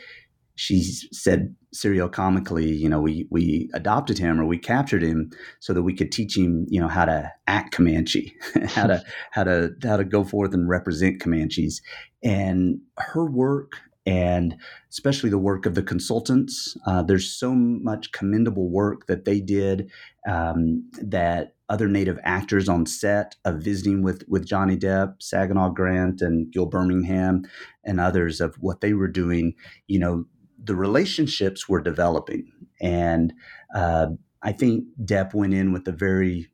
she 0.55 0.82
said 1.11 1.53
serial 1.73 2.07
comically, 2.07 2.69
you 2.69 2.88
know, 2.88 3.01
we 3.01 3.28
we 3.30 3.69
adopted 3.73 4.17
him 4.17 4.39
or 4.39 4.45
we 4.45 4.57
captured 4.57 5.03
him 5.03 5.30
so 5.59 5.73
that 5.73 5.84
we 5.84 5.93
could 5.93 6.11
teach 6.11 6.38
him, 6.38 6.65
you 6.69 6.80
know, 6.80 6.88
how 6.88 7.05
to 7.05 7.32
act 7.47 7.73
Comanche, 7.73 8.34
how 8.67 8.88
to 8.88 9.03
how 9.32 9.43
to 9.43 9.71
how 9.84 9.97
to 9.97 10.05
go 10.05 10.23
forth 10.23 10.53
and 10.53 10.69
represent 10.69 11.21
Comanches. 11.21 11.82
And 12.23 12.80
her 12.97 13.26
work 13.26 13.73
and 14.05 14.55
especially 14.91 15.29
the 15.29 15.37
work 15.37 15.65
of 15.65 15.75
the 15.75 15.83
consultants. 15.83 16.77
Uh, 16.85 17.01
there's 17.01 17.31
so 17.31 17.53
much 17.53 18.11
commendable 18.11 18.69
work 18.69 19.07
that 19.07 19.25
they 19.25 19.39
did 19.39 19.89
um, 20.27 20.87
that 21.01 21.55
other 21.69 21.87
Native 21.87 22.19
actors 22.23 22.69
on 22.69 22.85
set 22.85 23.35
of 23.43 23.63
visiting 23.63 24.03
with 24.03 24.23
with 24.27 24.45
Johnny 24.45 24.77
Depp, 24.77 25.15
Saginaw 25.19 25.69
Grant, 25.69 26.21
and 26.21 26.51
Gil 26.51 26.67
Birmingham, 26.67 27.43
and 27.83 27.99
others 27.99 28.39
of 28.39 28.55
what 28.59 28.81
they 28.81 28.93
were 28.93 29.07
doing. 29.07 29.55
You 29.87 29.99
know, 29.99 30.25
the 30.63 30.75
relationships 30.75 31.67
were 31.67 31.81
developing, 31.81 32.51
and 32.79 33.33
uh, 33.73 34.07
I 34.43 34.51
think 34.51 34.85
Depp 35.03 35.33
went 35.33 35.55
in 35.55 35.73
with 35.73 35.87
a 35.87 35.91
very 35.91 36.47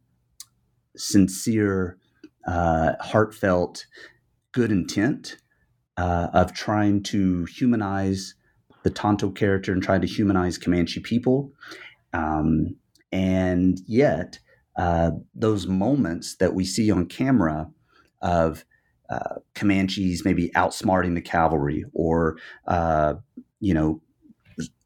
sincere, 0.95 1.97
uh, 2.47 2.93
heartfelt, 3.01 3.85
good 4.53 4.71
intent 4.71 5.35
uh, 6.01 6.29
of 6.33 6.51
trying 6.53 7.03
to 7.03 7.45
humanize 7.45 8.33
the 8.81 8.89
Tonto 8.89 9.29
character 9.29 9.71
and 9.71 9.83
trying 9.83 10.01
to 10.01 10.07
humanize 10.07 10.57
Comanche 10.57 10.99
people. 10.99 11.51
Um, 12.11 12.75
and 13.11 13.79
yet, 13.85 14.39
uh, 14.77 15.11
those 15.35 15.67
moments 15.67 16.37
that 16.37 16.55
we 16.55 16.65
see 16.65 16.89
on 16.89 17.05
camera 17.05 17.69
of 18.21 18.65
uh, 19.11 19.35
Comanches 19.53 20.25
maybe 20.25 20.49
outsmarting 20.55 21.13
the 21.13 21.21
cavalry 21.21 21.85
or, 21.93 22.37
uh, 22.67 23.13
you 23.59 23.73
know, 23.75 24.01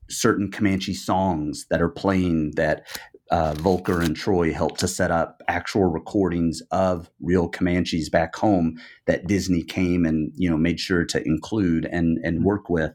certain 0.10 0.52
Comanche 0.52 0.94
songs 0.94 1.66
that 1.70 1.82
are 1.82 1.90
playing 1.90 2.52
that 2.56 2.86
uh, 3.32 3.54
Voelker 3.56 4.04
and 4.04 4.16
Troy 4.16 4.54
helped 4.54 4.80
to 4.82 4.88
set 4.88 5.12
up 5.12 5.42
actual 5.48 5.86
recordings 5.86 6.62
of 6.72 7.10
real 7.20 7.50
Comanches 7.50 8.10
back 8.10 8.36
home 8.36 8.78
that 9.06 9.28
Disney 9.28 9.64
came 9.64 10.06
and 10.06 10.32
you 10.36 10.50
know 10.50 10.58
made 10.58 10.80
sure 10.80 11.06
to 11.06 11.26
include 11.26 11.86
and 11.86 12.20
and 12.24 12.44
work 12.44 12.70
with. 12.70 12.94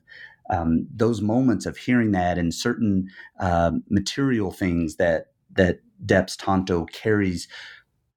Um, 0.51 0.87
those 0.93 1.21
moments 1.21 1.65
of 1.67 1.77
hearing 1.77 2.11
that 2.13 2.37
and 2.37 2.53
certain 2.53 3.09
uh, 3.41 3.73
material 3.89 4.51
things 4.51 4.97
that 4.97 5.27
that 5.53 5.81
Depp's 6.05 6.37
Tonto 6.37 6.85
carries 6.87 7.49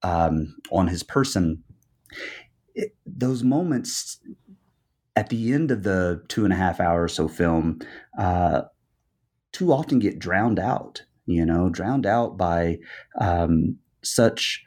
um, 0.04 0.56
on 0.72 0.88
his 0.88 1.04
person, 1.04 1.64
it, 2.76 2.96
those 3.06 3.44
moments 3.44 4.20
at 5.16 5.30
the 5.30 5.54
end 5.54 5.72
of 5.72 5.84
the 5.84 6.24
two 6.28 6.44
and 6.44 6.54
a 6.54 6.58
half 6.58 6.80
hour 6.80 7.04
or 7.04 7.08
so 7.08 7.28
film 7.28 7.80
uh, 8.18 8.62
too 9.52 9.72
often 9.72 10.00
get 10.00 10.20
drowned 10.20 10.60
out 10.60 11.04
you 11.26 11.46
know, 11.46 11.70
drowned 11.70 12.06
out 12.06 12.38
by 12.38 12.80
um, 13.20 13.78
such 14.04 14.64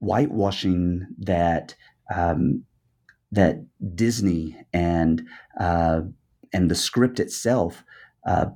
whitewashing 0.00 1.06
that 1.18 1.74
um, 2.14 2.64
that 3.32 3.66
Disney 3.94 4.56
and 4.72 5.22
uh, 5.60 6.00
and 6.52 6.70
the 6.70 6.74
script 6.74 7.20
itself 7.20 7.84
uh, 8.26 8.46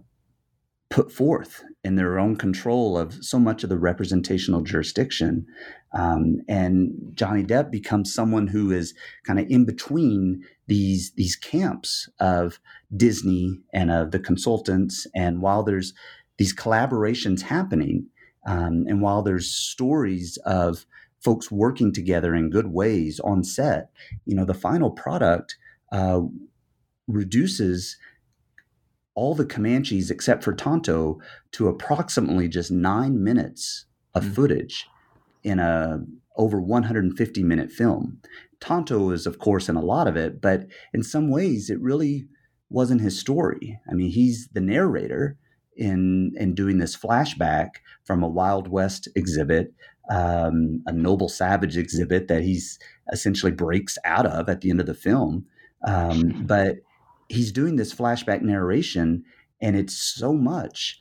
put 0.89 1.11
forth 1.11 1.65
in 1.85 1.97
their 1.97 2.19
own 2.19 2.37
control 2.37 2.99
of 2.99 3.25
so 3.25 3.39
much 3.39 3.65
of 3.65 3.71
the 3.71 3.79
representational 3.79 4.61
jurisdiction. 4.61 5.47
Um, 5.95 6.43
and 6.49 6.93
Johnny 7.15 7.43
Depp 7.43 7.71
becomes 7.71 8.13
someone 8.13 8.47
who 8.47 8.71
is 8.71 8.95
kind 9.27 9.39
of 9.39 9.47
in 9.49 9.65
between 9.65 10.43
these 10.67 11.13
these 11.17 11.37
camps 11.37 12.09
of 12.21 12.61
Disney 12.97 13.61
and 13.73 13.91
of 13.91 14.11
the 14.11 14.19
consultants. 14.19 15.07
And 15.15 15.43
while 15.43 15.63
there's 15.63 15.93
these 16.39 16.55
collaborations 16.55 17.43
happening. 17.43 18.07
Um, 18.47 18.85
and 18.89 19.01
while 19.01 19.23
there's 19.23 19.49
stories 19.49 20.39
of 20.45 20.87
folks 21.21 21.51
working 21.51 21.93
together 21.93 22.35
in 22.35 22.51
good 22.51 22.69
ways 22.69 23.21
on 23.21 23.45
set, 23.45 23.91
you 24.25 24.35
know, 24.35 24.45
the 24.45 24.55
final 24.55 24.91
product 24.91 25.57
uh, 25.93 26.21
reduces 27.07 27.97
all 29.15 29.35
the 29.35 29.45
Comanches 29.45 30.11
except 30.11 30.43
for 30.43 30.55
Tonto 30.55 31.21
to 31.53 31.69
approximately 31.69 32.49
just 32.49 32.71
nine 32.71 33.23
minutes 33.23 33.87
of 34.15 34.25
mm-hmm. 34.25 34.33
footage. 34.35 34.87
in 35.45 35.59
a 35.59 36.01
over 36.37 36.61
150 36.61 37.43
minute 37.43 37.71
film. 37.71 38.21
Tonto 38.61 39.11
is, 39.11 39.27
of 39.27 39.39
course, 39.39 39.69
in 39.69 39.77
a 39.77 39.85
lot 39.85 40.07
of 40.07 40.17
it, 40.17 40.41
but 40.41 40.67
in 40.95 41.03
some 41.03 41.29
ways, 41.29 41.69
it 41.69 41.81
really 41.81 42.27
wasn't 42.71 43.01
his 43.01 43.19
story. 43.19 43.79
I 43.91 43.95
mean, 43.95 44.11
he's 44.11 44.49
the 44.53 44.61
narrator 44.61 45.37
in 45.77 46.33
in 46.37 46.55
doing 46.55 46.79
this 46.79 46.97
flashback 46.97 47.77
from 48.05 48.23
a 48.23 48.29
Wild 48.29 48.69
West 48.69 49.09
exhibit, 49.15 49.73
um, 50.11 50.83
a 50.87 50.93
Noble 50.93 51.29
Savage 51.29 51.77
exhibit 51.77 52.29
that 52.29 52.43
he's 52.43 52.79
essentially 53.13 53.53
breaks 53.53 53.99
out 54.05 54.27
of 54.27 54.49
at 54.49 54.61
the 54.61 54.71
end 54.71 54.81
of 54.81 54.87
the 54.87 54.95
film. 54.95 55.47
Um, 55.87 56.43
but 56.47 56.77
he's 57.29 57.53
doing 57.53 57.77
this 57.77 57.95
flashback 57.95 58.43
narration, 58.43 59.25
and 59.61 59.77
it's 59.77 59.97
so 59.97 60.33
much 60.33 61.01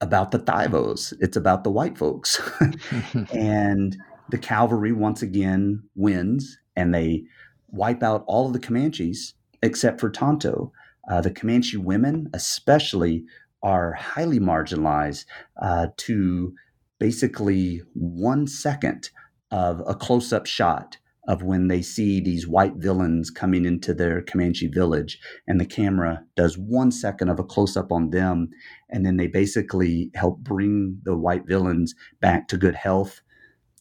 about 0.00 0.30
the 0.30 0.38
Thivos. 0.38 1.14
It's 1.20 1.36
about 1.36 1.64
the 1.64 1.70
white 1.70 1.96
folks, 1.96 2.40
and 3.32 3.96
the 4.30 4.38
cavalry 4.38 4.92
once 4.92 5.22
again 5.22 5.82
wins, 5.94 6.58
and 6.76 6.94
they 6.94 7.24
wipe 7.68 8.02
out 8.02 8.24
all 8.26 8.46
of 8.46 8.52
the 8.52 8.58
Comanches 8.58 9.34
except 9.62 10.00
for 10.00 10.10
Tonto. 10.10 10.72
Uh, 11.10 11.20
the 11.20 11.30
Comanche 11.30 11.76
women, 11.76 12.30
especially, 12.32 13.24
are 13.64 13.94
highly 13.94 14.38
marginalized 14.38 15.24
uh, 15.60 15.88
to 15.96 16.54
basically 17.00 17.82
one 17.94 18.46
second 18.46 19.10
of 19.50 19.82
a 19.86 19.94
close 19.94 20.32
up 20.32 20.46
shot 20.46 20.98
of 21.26 21.42
when 21.42 21.68
they 21.68 21.80
see 21.80 22.20
these 22.20 22.46
white 22.46 22.74
villains 22.76 23.30
coming 23.30 23.64
into 23.64 23.94
their 23.94 24.20
Comanche 24.20 24.66
village, 24.66 25.18
and 25.48 25.58
the 25.58 25.64
camera 25.64 26.22
does 26.36 26.58
one 26.58 26.92
second 26.92 27.30
of 27.30 27.38
a 27.38 27.44
close 27.44 27.76
up 27.76 27.90
on 27.90 28.10
them, 28.10 28.50
and 28.90 29.06
then 29.06 29.16
they 29.16 29.26
basically 29.26 30.10
help 30.14 30.38
bring 30.40 31.00
the 31.04 31.16
white 31.16 31.46
villains 31.46 31.94
back 32.20 32.46
to 32.48 32.58
good 32.58 32.74
health, 32.74 33.22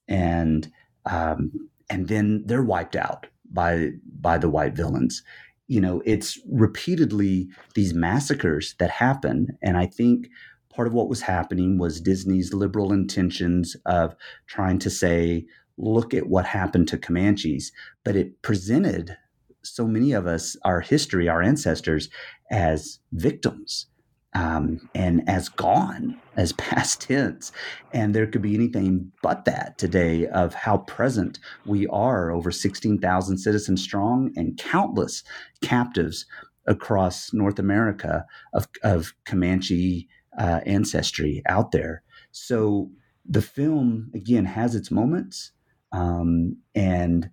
and 0.08 0.72
um, 1.06 1.52
and 1.90 2.08
then 2.08 2.44
they're 2.46 2.64
wiped 2.64 2.96
out 2.96 3.28
by 3.52 3.90
by 4.22 4.38
the 4.38 4.50
white 4.50 4.76
villains. 4.76 5.22
You 5.68 5.82
know, 5.82 6.02
it's 6.06 6.40
repeatedly 6.50 7.48
these 7.74 7.94
massacres 7.94 8.76
that 8.80 8.92
happen, 8.92 9.58
and 9.62 9.78
I 9.78 9.86
think 9.86 10.28
part 10.70 10.88
of 10.88 10.94
what 10.94 11.10
was 11.10 11.22
happening 11.22 11.78
was 11.78 12.02
Disney's 12.02 12.54
liberal 12.54 12.92
intentions 12.92 13.76
of 13.86 14.16
trying 14.48 14.80
to 14.80 14.90
say, 14.90 15.46
look 15.78 16.14
at 16.14 16.28
what 16.28 16.46
happened 16.46 16.88
to 16.90 16.98
Comanches, 16.98 17.72
but 18.04 18.16
it 18.16 18.42
presented 18.42 19.18
so 19.64 19.88
many 19.88 20.12
of 20.12 20.28
us, 20.28 20.58
our 20.66 20.82
history, 20.82 21.30
our 21.30 21.42
ancestors, 21.42 22.10
as 22.52 23.00
victims 23.14 23.88
um, 24.36 24.90
and 24.96 25.28
as 25.28 25.50
gone, 25.50 26.20
as 26.36 26.54
past 26.58 27.02
tense. 27.02 27.52
And 27.94 28.14
there 28.14 28.28
could 28.28 28.42
be 28.42 28.56
anything 28.56 29.12
but 29.22 29.46
that 29.46 29.78
today 29.78 30.28
of 30.28 30.54
how 30.54 30.78
present 30.80 31.40
we 31.66 31.88
are 31.88 32.32
over 32.32 32.52
16,000 32.52 33.38
citizens 33.38 33.82
strong 33.82 34.32
and 34.36 34.58
countless 34.58 35.24
captives 35.62 36.26
across 36.66 37.34
North 37.34 37.60
America 37.60 38.26
of, 38.54 38.68
of 38.84 39.14
Comanche 39.26 40.08
uh, 40.38 40.62
ancestry 40.66 41.42
out 41.48 41.72
there. 41.72 42.04
So 42.32 42.90
the 43.26 43.42
film, 43.42 44.12
again, 44.14 44.46
has 44.46 44.76
its 44.76 44.90
moments 44.90 45.52
um, 45.92 46.58
and 46.74 47.30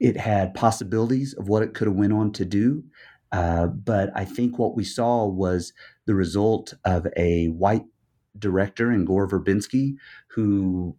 it 0.00 0.16
had 0.16 0.54
possibilities 0.54 1.34
of 1.34 1.48
what 1.48 1.62
it 1.62 1.74
could 1.74 1.88
have 1.88 1.96
went 1.96 2.12
on 2.12 2.32
to 2.32 2.44
do. 2.44 2.84
Uh, 3.32 3.66
but 3.66 4.10
I 4.14 4.24
think 4.24 4.58
what 4.58 4.76
we 4.76 4.84
saw 4.84 5.26
was 5.26 5.72
the 6.08 6.14
result 6.14 6.72
of 6.86 7.06
a 7.18 7.48
white 7.48 7.84
director 8.38 8.90
in 8.90 9.04
Gore 9.04 9.28
Verbinski 9.28 9.96
who 10.28 10.96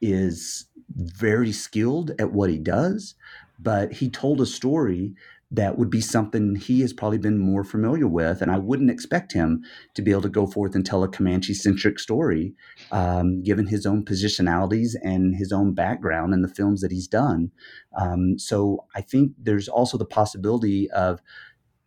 is 0.00 0.66
very 0.90 1.52
skilled 1.52 2.10
at 2.18 2.32
what 2.32 2.50
he 2.50 2.58
does, 2.58 3.14
but 3.60 3.92
he 3.92 4.10
told 4.10 4.40
a 4.40 4.46
story 4.46 5.14
that 5.52 5.78
would 5.78 5.90
be 5.90 6.00
something 6.00 6.56
he 6.56 6.80
has 6.80 6.92
probably 6.92 7.18
been 7.18 7.38
more 7.38 7.62
familiar 7.62 8.08
with. 8.08 8.42
And 8.42 8.50
I 8.50 8.58
wouldn't 8.58 8.90
expect 8.90 9.32
him 9.32 9.62
to 9.94 10.02
be 10.02 10.10
able 10.10 10.22
to 10.22 10.28
go 10.28 10.48
forth 10.48 10.74
and 10.74 10.84
tell 10.84 11.04
a 11.04 11.08
Comanche 11.08 11.54
centric 11.54 12.00
story, 12.00 12.52
um, 12.90 13.44
given 13.44 13.68
his 13.68 13.86
own 13.86 14.04
positionalities 14.04 14.96
and 15.04 15.36
his 15.36 15.52
own 15.52 15.72
background 15.72 16.34
and 16.34 16.42
the 16.42 16.52
films 16.52 16.80
that 16.80 16.90
he's 16.90 17.06
done. 17.06 17.52
Um, 17.96 18.40
so 18.40 18.86
I 18.96 19.02
think 19.02 19.34
there's 19.38 19.68
also 19.68 19.96
the 19.96 20.04
possibility 20.04 20.90
of 20.90 21.20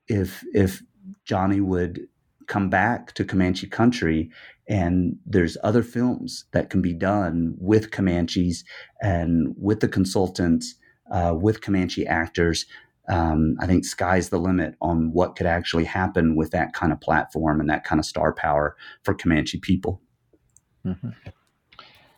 if 0.08 0.46
if 0.54 0.82
Johnny 1.26 1.60
would 1.60 2.08
come 2.50 2.70
back 2.70 3.14
to 3.14 3.24
Comanche 3.24 3.68
country 3.68 4.30
and 4.68 5.16
there's 5.26 5.58
other 5.64 5.82
films 5.82 6.45
that 6.52 6.70
can 6.70 6.82
be 6.82 6.93
done 6.93 7.56
with 7.58 7.91
Comanches 7.91 8.66
and 9.02 9.56
with 9.58 9.80
the 9.80 9.88
consultants, 9.88 10.76
uh, 11.12 11.34
with 11.34 11.62
Comanche 11.62 12.06
actors 12.06 12.66
um, 13.10 13.58
I 13.60 13.66
think 13.66 13.86
sky's 13.86 14.30
the 14.30 14.38
limit 14.38 14.76
on 14.82 15.12
what 15.12 15.36
could 15.36 15.47
actually 15.47 15.86
happen 15.86 16.36
with 16.36 16.52
that 16.52 16.74
kind 16.74 16.93
of 16.93 17.02
platform 17.02 17.60
and 17.60 17.70
that 17.70 17.84
kind 17.84 18.00
of 18.00 18.06
star 18.06 18.32
power 18.32 18.78
for 19.04 19.16
Comanche 19.16 19.60
people. 19.60 20.00
Mm-hmm. 20.86 21.10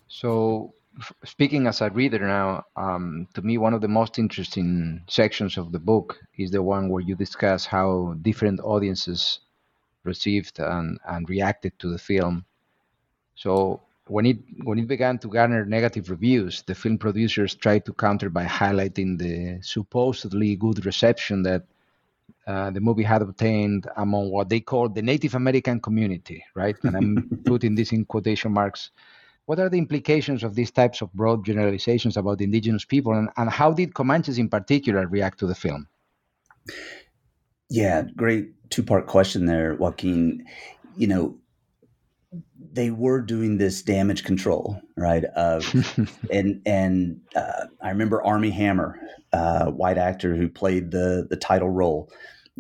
So, 0.10 0.74
f- 1.00 1.14
speaking 1.24 1.66
as 1.66 1.80
a 1.80 1.90
reader 1.90 2.20
now, 2.20 2.66
um, 2.76 3.28
to 3.36 3.42
me, 3.42 3.58
one 3.58 3.74
of 3.74 3.80
the 3.80 3.88
most 3.88 4.20
interesting 4.20 5.02
sections 5.08 5.58
of 5.58 5.72
the 5.72 5.80
book 5.80 6.20
is 6.38 6.52
the 6.52 6.62
one 6.62 6.90
where 6.90 7.02
you 7.02 7.16
discuss 7.16 7.66
how 7.66 8.16
different 8.22 8.60
audiences 8.60 9.40
received 10.04 10.60
and, 10.60 10.99
and 11.08 11.30
reacted 11.30 11.78
to 11.80 11.91
the 11.91 11.97
film. 11.97 12.45
So, 13.36 13.82
when 14.08 14.26
it 14.26 14.38
when 14.64 14.80
it 14.80 14.88
began 14.88 15.18
to 15.20 15.28
garner 15.28 15.66
negative 15.66 16.10
reviews, 16.10 16.64
the 16.64 16.76
film 16.76 16.97
producers 16.97 17.56
tried 17.56 17.86
to 17.86 17.93
counter 17.93 18.30
by 18.30 18.45
highlighting 18.45 19.18
the 19.18 19.62
supposedly 19.62 20.56
good 20.56 20.86
reception 20.86 21.43
that 21.43 21.64
uh, 22.47 22.72
the 22.72 22.82
movie 22.82 23.04
had 23.04 23.22
obtained 23.22 23.88
among 23.97 24.32
what 24.32 24.49
they 24.49 24.60
called 24.60 24.95
the 24.95 25.02
Native 25.02 25.36
American 25.36 25.80
community, 25.80 26.43
right? 26.56 26.76
And 26.84 26.95
I'm 26.97 27.41
putting 27.45 27.76
this 27.76 27.91
in 27.91 28.06
quotation 28.06 28.52
marks. 28.52 28.91
What 29.45 29.60
are 29.60 29.70
the 29.70 29.78
implications 29.78 30.43
of 30.43 30.56
these 30.56 30.72
types 30.72 31.02
of 31.02 31.14
broad 31.14 31.45
generalizations 31.45 32.18
about 32.18 32.41
indigenous 32.41 32.86
people, 32.86 33.14
and, 33.14 33.30
and 33.38 33.49
how 33.49 33.72
did 33.72 33.93
Comanches 33.93 34.39
in 34.39 34.49
particular 34.49 35.08
react 35.08 35.39
to 35.39 35.47
the 35.47 35.56
film? 35.56 35.88
Yeah, 37.72 38.04
great 38.18 38.50
two 38.70 38.84
part 38.84 39.08
question 39.08 39.46
there, 39.46 39.76
Joaquin. 39.76 40.46
You 40.98 41.08
know, 41.08 41.38
they 42.74 42.92
were 42.92 43.22
doing 43.22 43.58
this 43.58 43.82
damage 43.82 44.24
control, 44.26 44.82
right? 44.98 45.24
Of 45.24 45.74
and 46.32 46.62
and 46.66 47.22
uh, 47.36 47.68
I 47.82 47.90
remember 47.90 48.24
Armie 48.24 48.52
Hammer, 48.52 49.00
uh, 49.34 49.68
white 49.72 49.98
actor 49.98 50.36
who 50.36 50.50
played 50.50 50.92
the 50.92 51.28
the 51.30 51.38
title 51.38 51.70
role, 51.70 52.12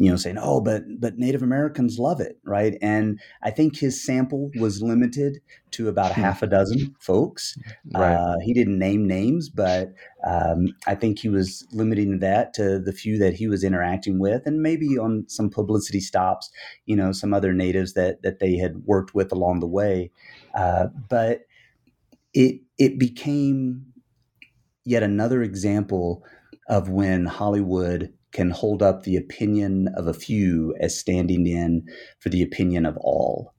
you 0.01 0.09
know, 0.09 0.17
saying, 0.17 0.39
"Oh, 0.39 0.61
but 0.61 0.81
but 0.99 1.19
Native 1.19 1.43
Americans 1.43 1.99
love 1.99 2.19
it, 2.19 2.39
right?" 2.43 2.75
And 2.81 3.19
I 3.43 3.51
think 3.51 3.77
his 3.77 4.03
sample 4.03 4.49
was 4.59 4.81
limited 4.81 5.41
to 5.71 5.89
about 5.89 6.15
hmm. 6.15 6.21
half 6.21 6.41
a 6.41 6.47
dozen 6.47 6.95
folks. 6.99 7.55
Right. 7.93 8.15
Uh, 8.15 8.35
he 8.43 8.51
didn't 8.51 8.79
name 8.79 9.07
names, 9.07 9.47
but 9.47 9.93
um, 10.25 10.69
I 10.87 10.95
think 10.95 11.19
he 11.19 11.29
was 11.29 11.67
limiting 11.71 12.17
that 12.17 12.55
to 12.55 12.79
the 12.79 12.91
few 12.91 13.19
that 13.19 13.35
he 13.35 13.47
was 13.47 13.63
interacting 13.63 14.17
with, 14.17 14.47
and 14.47 14.63
maybe 14.63 14.97
on 14.97 15.25
some 15.27 15.51
publicity 15.51 15.99
stops, 15.99 16.49
you 16.87 16.95
know, 16.95 17.11
some 17.11 17.31
other 17.31 17.53
natives 17.53 17.93
that 17.93 18.23
that 18.23 18.39
they 18.39 18.55
had 18.55 18.77
worked 18.85 19.13
with 19.13 19.31
along 19.31 19.59
the 19.59 19.67
way. 19.67 20.09
Uh, 20.55 20.87
but 21.09 21.41
it 22.33 22.61
it 22.79 22.97
became 22.97 23.85
yet 24.83 25.03
another 25.03 25.43
example 25.43 26.23
of 26.67 26.89
when 26.89 27.27
Hollywood 27.27 28.11
can 28.31 28.49
hold 28.49 28.81
up 28.81 29.03
the 29.03 29.17
opinion 29.17 29.89
of 29.95 30.07
a 30.07 30.13
few 30.13 30.75
as 30.79 30.97
standing 30.97 31.47
in 31.47 31.85
for 32.19 32.29
the 32.29 32.41
opinion 32.41 32.85
of 32.85 32.97
all. 32.97 33.53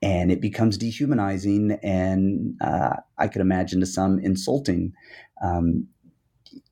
And 0.00 0.30
it 0.30 0.40
becomes 0.40 0.78
dehumanizing 0.78 1.78
and 1.82 2.54
uh, 2.60 2.96
I 3.18 3.28
could 3.28 3.40
imagine 3.40 3.80
to 3.80 3.86
some 3.86 4.18
insulting. 4.20 4.92
Um, 5.42 5.88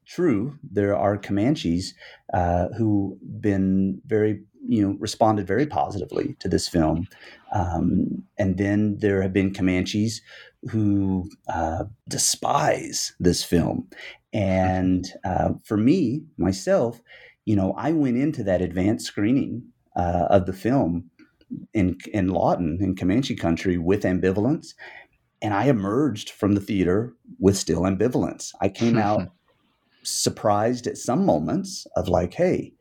true, 0.06 0.58
there 0.62 0.96
are 0.96 1.18
Comanches 1.18 1.94
uh, 2.32 2.68
who 2.76 3.18
been 3.40 4.00
very, 4.06 4.42
you 4.68 4.82
know, 4.82 4.96
responded 5.00 5.46
very 5.46 5.66
positively 5.66 6.36
to 6.40 6.48
this 6.48 6.68
film, 6.68 7.08
um, 7.52 8.24
and 8.38 8.58
then 8.58 8.98
there 8.98 9.22
have 9.22 9.32
been 9.32 9.52
Comanches 9.52 10.20
who 10.70 11.28
uh, 11.48 11.84
despise 12.08 13.14
this 13.20 13.44
film. 13.44 13.88
And 14.32 15.06
uh, 15.24 15.50
for 15.64 15.76
me, 15.76 16.24
myself, 16.36 17.00
you 17.46 17.56
know, 17.56 17.72
I 17.78 17.92
went 17.92 18.18
into 18.18 18.42
that 18.44 18.60
advanced 18.60 19.06
screening 19.06 19.62
uh, 19.96 20.26
of 20.28 20.44
the 20.44 20.52
film 20.52 21.10
in 21.72 21.96
in 22.12 22.28
Lawton 22.28 22.78
in 22.82 22.96
Comanche 22.96 23.36
country 23.36 23.78
with 23.78 24.02
ambivalence, 24.02 24.74
and 25.40 25.54
I 25.54 25.66
emerged 25.66 26.30
from 26.30 26.54
the 26.54 26.60
theater 26.60 27.14
with 27.38 27.56
still 27.56 27.82
ambivalence. 27.82 28.52
I 28.60 28.68
came 28.68 28.98
out 28.98 29.30
surprised 30.02 30.86
at 30.86 30.98
some 30.98 31.24
moments 31.24 31.86
of 31.96 32.08
like, 32.08 32.34
hey, 32.34 32.74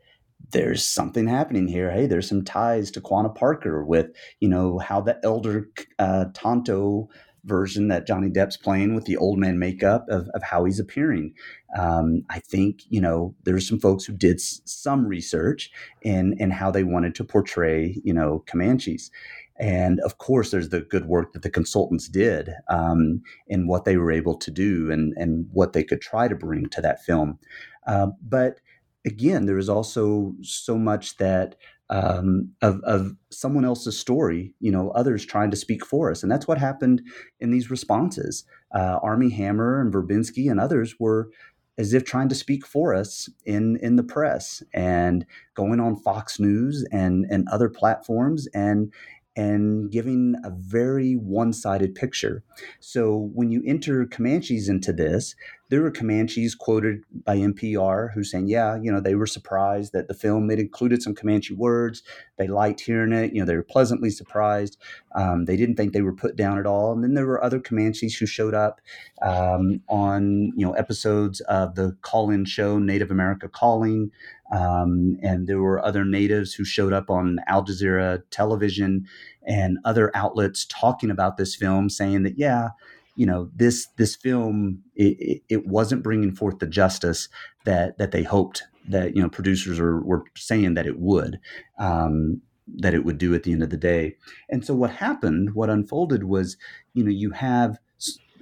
there's 0.52 0.84
something 0.84 1.28
happening 1.28 1.68
here. 1.68 1.92
Hey, 1.92 2.08
there's 2.08 2.28
some 2.28 2.44
ties 2.44 2.92
to 2.92 3.02
Quanah 3.02 3.36
Parker 3.36 3.86
with 3.86 4.08
you 4.40 4.50
know 4.50 4.80
how 4.80 5.00
the 5.00 5.20
elder 5.24 5.70
uh, 6.00 6.26
Tonto 6.34 7.08
version 7.46 7.88
that 7.90 8.08
Johnny 8.08 8.30
Depp's 8.30 8.58
playing 8.58 8.96
with 8.96 9.06
the 9.06 9.18
old 9.18 9.40
man 9.40 9.60
makeup 9.60 10.06
of, 10.10 10.28
of 10.34 10.44
how 10.44 10.66
he's 10.66 10.80
appearing. 10.80 11.34
Um, 11.78 12.24
I 12.30 12.40
think 12.40 12.82
you 12.90 13.02
know 13.02 13.36
there's 13.44 13.68
some 13.68 13.80
folks 13.80 14.06
who 14.06 14.14
did 14.14 14.38
s- 14.38 14.62
some 14.66 15.06
research 15.08 15.72
in 16.02 16.36
in 16.40 16.52
how 16.52 16.72
they 16.72 16.84
wanted 16.84 17.16
to 17.16 17.24
portray 17.24 18.00
you 18.04 18.14
know 18.14 18.44
Comanches. 18.48 19.12
And 19.58 20.02
of 20.02 20.18
course, 20.18 20.52
there's 20.52 20.70
the 20.70 20.82
good 20.82 21.06
work 21.06 21.32
that 21.34 21.42
the 21.42 21.50
consultants 21.50 22.10
did 22.10 22.50
um, 22.68 23.22
in 23.48 23.68
what 23.68 23.86
they 23.86 23.96
were 23.96 24.12
able 24.12 24.36
to 24.38 24.52
do 24.52 24.92
and, 24.92 25.14
and 25.16 25.48
what 25.54 25.72
they 25.74 25.84
could 25.84 26.02
try 26.02 26.28
to 26.28 26.36
bring 26.36 26.68
to 26.70 26.82
that 26.82 27.04
film. 27.06 27.40
Uh, 27.88 28.08
but 28.22 28.60
again, 29.06 29.46
there 29.46 29.58
is 29.58 29.70
also 29.70 30.34
so 30.42 30.78
much 30.78 31.18
that 31.18 31.56
um, 31.90 32.52
of, 32.62 32.82
of 32.84 33.16
someone 33.30 33.66
else's 33.66 33.98
story, 33.98 34.54
you 34.60 34.72
know, 34.72 34.90
others 34.92 35.26
trying 35.26 35.52
to 35.52 35.58
speak 35.58 35.86
for 35.86 36.10
us. 36.10 36.24
And 36.24 36.32
that's 36.32 36.48
what 36.48 36.58
happened 36.58 37.02
in 37.40 37.52
these 37.52 37.70
responses. 37.70 38.44
Uh, 38.74 39.00
Armie 39.02 39.30
Hammer 39.30 39.82
and 39.82 39.94
Verbinski 39.94 40.50
and 40.50 40.60
others 40.60 40.96
were 41.00 41.30
as 41.78 41.94
if 41.94 42.06
trying 42.06 42.30
to 42.30 42.36
speak 42.36 42.66
for 42.66 42.94
us 42.94 43.30
in, 43.46 43.78
in 43.82 43.98
the 43.98 44.04
press 44.04 44.64
and 44.74 45.26
going 45.56 45.80
on 45.80 45.98
Fox 45.98 46.40
News 46.40 46.86
and, 46.92 47.26
and 47.30 47.48
other 47.50 47.70
platforms 47.70 48.48
and 48.54 48.94
and 49.36 49.92
giving 49.92 50.36
a 50.44 50.50
very 50.50 51.14
one 51.14 51.52
sided 51.52 51.94
picture. 51.94 52.44
So 52.80 53.30
when 53.34 53.52
you 53.52 53.62
enter 53.66 54.06
Comanches 54.06 54.70
into 54.70 54.94
this, 54.94 55.36
there 55.70 55.82
were 55.82 55.92
Comanches 55.92 56.56
quoted 56.56 57.02
by 57.26 57.38
NPR 57.38 58.14
who 58.14 58.24
saying, 58.24 58.48
yeah, 58.48 58.78
you 58.80 58.92
know, 58.92 59.00
they 59.00 59.16
were 59.16 59.26
surprised 59.26 59.94
that 59.94 60.08
the 60.08 60.14
film 60.14 60.50
it 60.52 60.60
included 60.60 61.02
some 61.02 61.16
Comanche 61.16 61.56
words. 61.56 62.04
They 62.38 62.48
liked 62.48 62.82
hearing 62.82 63.12
it. 63.12 63.34
You 63.34 63.40
know, 63.40 63.46
they 63.46 63.56
were 63.56 63.64
pleasantly 63.64 64.12
surprised. 64.12 64.78
Um, 65.16 65.46
they 65.46 65.58
didn't 65.58 65.76
think 65.76 65.94
they 65.94 66.04
were 66.04 66.16
put 66.16 66.36
down 66.36 66.60
at 66.60 66.68
all. 66.68 66.94
And 66.94 67.04
then 67.04 67.16
there 67.16 67.26
were 67.26 67.44
other 67.44 67.60
Comanches 67.60 68.16
who 68.16 68.28
showed 68.28 68.54
up 68.54 68.80
um, 69.22 69.82
on 69.90 70.54
you 70.56 70.66
know 70.66 70.74
episodes 70.74 71.42
of 71.42 71.76
the 71.76 71.98
call-in 72.02 72.46
show 72.46 72.78
Native 72.78 73.10
America 73.10 73.50
Calling, 73.50 74.12
um, 74.52 75.18
and 75.22 75.48
there 75.48 75.62
were 75.62 75.84
other 75.84 76.06
natives 76.06 76.54
who 76.54 76.66
showed 76.66 76.94
up 76.94 77.10
on 77.10 77.40
Al 77.48 77.66
Jazeera 77.66 78.22
television 78.30 79.06
and 79.48 79.78
other 79.86 80.12
outlets 80.16 80.66
talking 80.66 81.10
about 81.10 81.38
this 81.38 81.56
film, 81.56 81.90
saying 81.90 82.24
that 82.24 82.38
yeah 82.38 82.70
you 83.16 83.26
know 83.26 83.50
this 83.56 83.88
this 83.98 84.16
film 84.16 84.84
it, 84.96 85.42
it, 85.50 85.66
wasn't 85.68 86.04
bringing 86.04 86.36
forth 86.36 86.60
the 86.60 86.68
justice 86.68 87.30
that 87.64 87.98
that 87.98 88.12
they 88.12 88.24
hoped 88.24 88.64
that 88.88 89.16
you 89.16 89.22
know 89.22 89.30
producers 89.30 89.80
are, 89.80 90.02
were 90.02 90.26
saying 90.36 90.74
that 90.76 90.86
it 90.86 91.00
would 91.00 91.40
um, 91.80 92.42
that 92.68 92.94
it 92.94 93.06
would 93.06 93.18
do 93.18 93.34
at 93.34 93.44
the 93.44 93.52
end 93.52 93.64
of 93.64 93.70
the 93.70 93.78
day. 93.78 94.16
And 94.50 94.66
so 94.66 94.76
what 94.76 94.92
happened 94.92 95.56
what 95.56 95.70
unfolded 95.70 96.26
was 96.26 96.58
you 96.94 97.04
know 97.04 97.12
you 97.12 97.32
have 97.32 97.80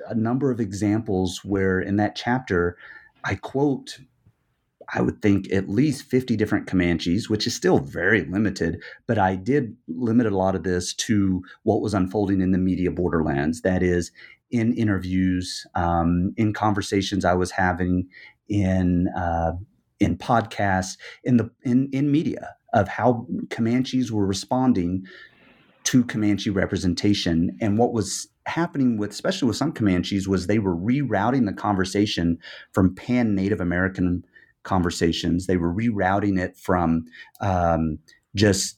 a 0.07 0.15
number 0.15 0.51
of 0.51 0.59
examples 0.59 1.41
where 1.45 1.79
in 1.79 1.95
that 1.95 2.15
chapter 2.15 2.77
i 3.23 3.35
quote 3.35 3.99
I 4.93 5.01
would 5.01 5.21
think 5.21 5.51
at 5.51 5.69
least 5.69 6.03
50 6.03 6.36
different 6.36 6.67
Comanches, 6.67 7.29
which 7.29 7.47
is 7.47 7.55
still 7.55 7.79
very 7.79 8.25
limited, 8.25 8.81
but 9.07 9.17
I 9.17 9.36
did 9.36 9.75
limit 9.88 10.25
a 10.25 10.36
lot 10.36 10.55
of 10.55 10.63
this 10.63 10.93
to 10.95 11.43
what 11.63 11.81
was 11.81 11.93
unfolding 11.93 12.41
in 12.41 12.51
the 12.51 12.57
media 12.57 12.91
borderlands. 12.91 13.61
That 13.61 13.84
is, 13.84 14.11
in 14.51 14.73
interviews, 14.73 15.65
um, 15.75 16.34
in 16.38 16.53
conversations 16.53 17.25
I 17.25 17.34
was 17.34 17.51
having, 17.51 18.07
in 18.47 19.07
uh, 19.17 19.53
in 19.99 20.17
podcasts, 20.17 20.97
in 21.23 21.38
the 21.38 21.49
in 21.63 21.89
in 21.91 22.11
media 22.11 22.55
of 22.73 22.88
how 22.88 23.27
Comanches 23.49 24.11
were 24.11 24.25
responding 24.25 25.05
to 25.86 26.03
Comanche 26.05 26.49
representation, 26.49 27.57
and 27.61 27.77
what 27.77 27.93
was 27.93 28.27
happening 28.45 28.97
with, 28.97 29.11
especially 29.11 29.47
with 29.47 29.57
some 29.57 29.71
Comanches, 29.71 30.27
was 30.27 30.47
they 30.47 30.59
were 30.59 30.75
rerouting 30.75 31.45
the 31.45 31.53
conversation 31.53 32.38
from 32.71 32.93
pan 32.93 33.36
Native 33.36 33.61
American 33.61 34.25
conversations. 34.64 35.47
They 35.47 35.57
were 35.57 35.74
rerouting 35.74 36.39
it 36.39 36.57
from 36.57 37.05
um, 37.41 37.99
just 38.36 38.78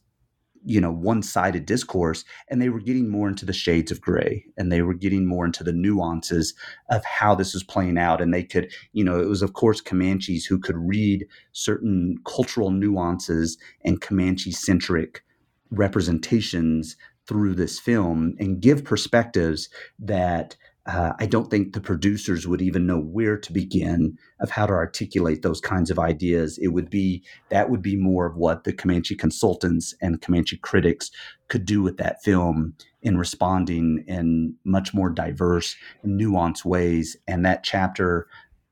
you 0.65 0.81
know 0.81 0.91
one-sided 0.91 1.65
discourse 1.65 2.25
and 2.49 2.59
they 2.59 2.69
were 2.69 2.79
getting 2.79 3.09
more 3.09 3.27
into 3.27 3.45
the 3.45 3.53
shades 3.53 3.91
of 3.91 4.01
gray 4.01 4.43
and 4.57 4.71
they 4.71 4.81
were 4.81 4.95
getting 4.95 5.27
more 5.27 5.45
into 5.45 5.63
the 5.63 5.71
nuances 5.71 6.55
of 6.89 7.05
how 7.05 7.35
this 7.35 7.53
was 7.53 7.63
playing 7.63 7.99
out 7.99 8.19
and 8.19 8.33
they 8.33 8.43
could 8.43 8.71
you 8.91 9.03
know 9.03 9.19
it 9.19 9.29
was 9.29 9.43
of 9.43 9.53
course 9.53 9.79
comanches 9.79 10.43
who 10.43 10.57
could 10.57 10.75
read 10.77 11.25
certain 11.51 12.17
cultural 12.25 12.71
nuances 12.71 13.57
and 13.83 14.01
comanche 14.01 14.51
centric 14.51 15.23
representations 15.69 16.97
through 17.27 17.53
this 17.53 17.79
film 17.79 18.35
and 18.39 18.61
give 18.61 18.83
perspectives 18.83 19.69
that 19.99 20.55
uh, 20.87 21.13
I 21.19 21.25
don't 21.25 21.49
think 21.49 21.73
the 21.73 21.81
producers 21.81 22.47
would 22.47 22.61
even 22.61 22.85
know 22.85 22.99
where 22.99 23.37
to 23.37 23.51
begin 23.51 24.17
of 24.39 24.51
how 24.51 24.67
to 24.67 24.73
articulate 24.73 25.41
those 25.41 25.59
kinds 25.59 25.89
of 25.89 25.97
ideas. 25.97 26.59
It 26.59 26.69
would 26.69 26.91
be 26.91 27.23
that 27.49 27.71
would 27.71 27.81
be 27.81 27.95
more 27.95 28.27
of 28.27 28.35
what 28.35 28.65
the 28.65 28.73
Comanche 28.73 29.15
consultants 29.15 29.95
and 29.99 30.21
Comanche 30.21 30.57
critics 30.57 31.09
could 31.47 31.65
do 31.65 31.81
with 31.81 31.97
that 31.97 32.23
film 32.23 32.75
in 33.01 33.17
responding 33.17 34.03
in 34.07 34.55
much 34.63 34.93
more 34.93 35.09
diverse 35.09 35.75
nuanced 36.05 36.65
ways. 36.65 37.17
And 37.27 37.43
that 37.45 37.63
chapter 37.63 38.27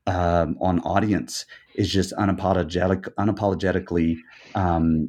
um, 0.06 0.56
on 0.60 0.80
audience 0.80 1.46
is 1.74 1.90
just 1.90 2.12
unapologetic, 2.14 3.08
unapologetically 3.18 4.18
um, 4.54 5.08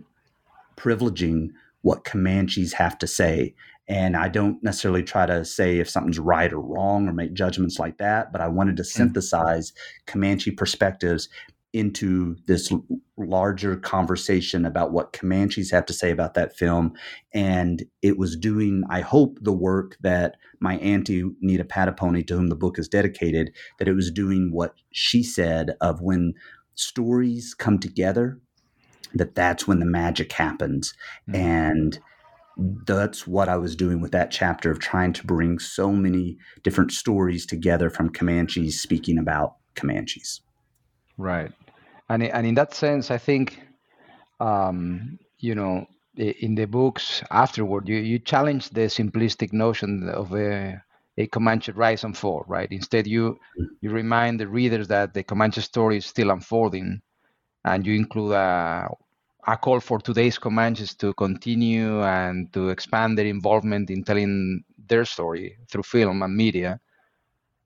privileging 0.76 1.49
what 1.82 2.03
Comanches 2.03 2.74
have 2.74 2.97
to 2.97 3.06
say 3.06 3.53
and 3.88 4.15
I 4.17 4.29
don't 4.29 4.63
necessarily 4.63 5.03
try 5.03 5.25
to 5.25 5.45
say 5.45 5.77
if 5.77 5.89
something's 5.89 6.19
right 6.19 6.51
or 6.51 6.59
wrong 6.59 7.07
or 7.07 7.13
make 7.13 7.33
judgments 7.33 7.77
like 7.77 7.97
that, 7.97 8.31
but 8.31 8.41
I 8.41 8.47
wanted 8.47 8.77
to 8.77 8.83
mm. 8.83 8.88
synthesize 8.88 9.73
Comanche 10.07 10.51
perspectives 10.51 11.29
into 11.75 12.38
this 12.47 12.71
larger 13.17 13.75
conversation 13.75 14.65
about 14.65 14.93
what 14.93 15.11
Comanches 15.11 15.71
have 15.71 15.86
to 15.86 15.93
say 15.93 16.09
about 16.09 16.33
that 16.33 16.55
film. 16.55 16.93
And 17.33 17.83
it 18.01 18.17
was 18.17 18.38
doing, 18.38 18.83
I 18.89 19.01
hope, 19.01 19.39
the 19.41 19.51
work 19.51 19.97
that 19.99 20.38
my 20.61 20.77
auntie, 20.77 21.29
Nita 21.41 21.65
Pahdopony, 21.65 22.25
to 22.27 22.36
whom 22.36 22.47
the 22.47 22.55
book 22.55 22.79
is 22.79 22.88
dedicated, 22.88 23.51
that 23.77 23.89
it 23.89 23.93
was 23.93 24.09
doing 24.09 24.51
what 24.53 24.73
she 24.91 25.21
said 25.21 25.75
of 25.81 25.99
when 25.99 26.33
stories 26.75 27.53
come 27.53 27.77
together, 27.77 28.39
that 29.13 29.36
that's 29.36 29.67
when 29.67 29.79
the 29.79 29.86
magic 29.86 30.31
happens. 30.31 30.93
Mm-hmm. 31.29 31.41
And 31.41 31.99
that's 32.58 33.28
what 33.28 33.49
I 33.49 33.58
was 33.58 33.76
doing 33.76 34.01
with 34.01 34.12
that 34.12 34.32
chapter 34.32 34.72
of 34.72 34.80
trying 34.80 35.14
to 35.14 35.26
bring 35.26 35.60
so 35.60 35.91
many 35.91 36.38
different 36.64 36.91
stories 36.91 37.45
together 37.45 37.89
from 37.89 38.10
Comanches 38.10 38.82
speaking 38.82 39.18
about 39.18 39.56
Comanches. 39.76 40.41
Right. 41.18 41.51
And, 42.10 42.24
and 42.24 42.45
in 42.45 42.56
that 42.56 42.74
sense, 42.74 43.12
I 43.12 43.18
think, 43.18 43.60
um, 44.39 45.20
you 45.39 45.56
know, 45.56 45.86
in 46.16 46.56
the 46.56 46.66
books 46.66 47.24
afterward, 47.30 47.89
you, 47.89 47.97
you 47.97 48.20
challenge 48.20 48.70
the 48.70 48.82
simplistic 48.82 49.51
notion 49.51 50.08
of 50.10 50.34
a, 50.34 50.82
a 51.18 51.28
Comanche 51.28 51.72
rise 51.74 52.03
and 52.03 52.18
fall, 52.18 52.45
right? 52.47 52.72
Instead, 52.72 53.08
you, 53.08 53.32
mm-hmm. 53.60 53.64
you 53.82 53.89
remind 53.89 54.39
the 54.39 54.47
readers 54.47 54.88
that 54.88 55.14
the 55.14 55.24
Comanche 55.24 55.62
story 55.62 55.97
is 55.97 56.06
still 56.06 56.32
unfolding 56.32 57.01
and 57.66 57.86
you 57.86 57.95
include 57.95 58.34
a 58.34 58.88
a 59.47 59.57
call 59.57 59.79
for 59.79 59.99
today's 59.99 60.37
Comanches 60.37 60.97
to 60.97 61.13
continue 61.13 62.01
and 62.03 62.51
to 62.53 62.69
expand 62.69 63.17
their 63.17 63.25
involvement 63.25 63.89
in 63.89 64.03
telling 64.03 64.63
their 64.87 65.05
story 65.05 65.57
through 65.69 65.83
film 65.83 66.23
and 66.23 66.35
media. 66.35 66.79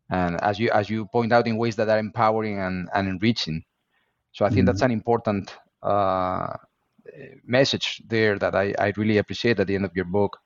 And 0.10 0.42
as 0.42 0.60
you 0.60 0.72
as 0.72 0.90
you 0.90 1.06
point 1.06 1.32
out, 1.32 1.48
in 1.48 1.58
ways 1.58 1.76
that 1.76 1.90
are 1.90 2.00
empowering 2.00 2.60
and, 2.60 2.90
and 2.94 3.08
enriching. 3.08 3.64
So 4.32 4.46
I 4.46 4.50
think 4.50 4.60
mm-hmm. 4.60 4.66
that's 4.66 4.82
an 4.82 4.92
important 4.92 5.56
uh, 5.84 6.54
message 7.46 8.02
there 8.08 8.38
that 8.40 8.56
I, 8.56 8.74
I 8.78 8.94
really 8.98 9.18
appreciate 9.18 9.60
at 9.60 9.68
the 9.68 9.76
end 9.76 9.86
of 9.86 9.96
your 9.96 10.06
book. 10.06 10.38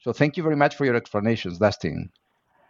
So 0.00 0.12
thank 0.12 0.36
you 0.36 0.42
very 0.42 0.56
much 0.56 0.76
for 0.76 0.84
your 0.84 0.96
explanations, 0.96 1.58
Dustin. 1.58 2.10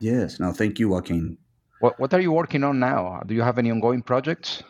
Yes, 0.00 0.40
no, 0.40 0.52
thank 0.52 0.78
you, 0.78 0.88
Joaquin. 0.88 1.38
What 1.80 1.98
what 1.98 2.12
are 2.12 2.20
you 2.20 2.32
working 2.32 2.64
on 2.64 2.80
now? 2.80 3.22
Do 3.26 3.34
you 3.34 3.42
have 3.42 3.58
any 3.58 3.70
ongoing 3.70 4.02
projects? 4.02 4.62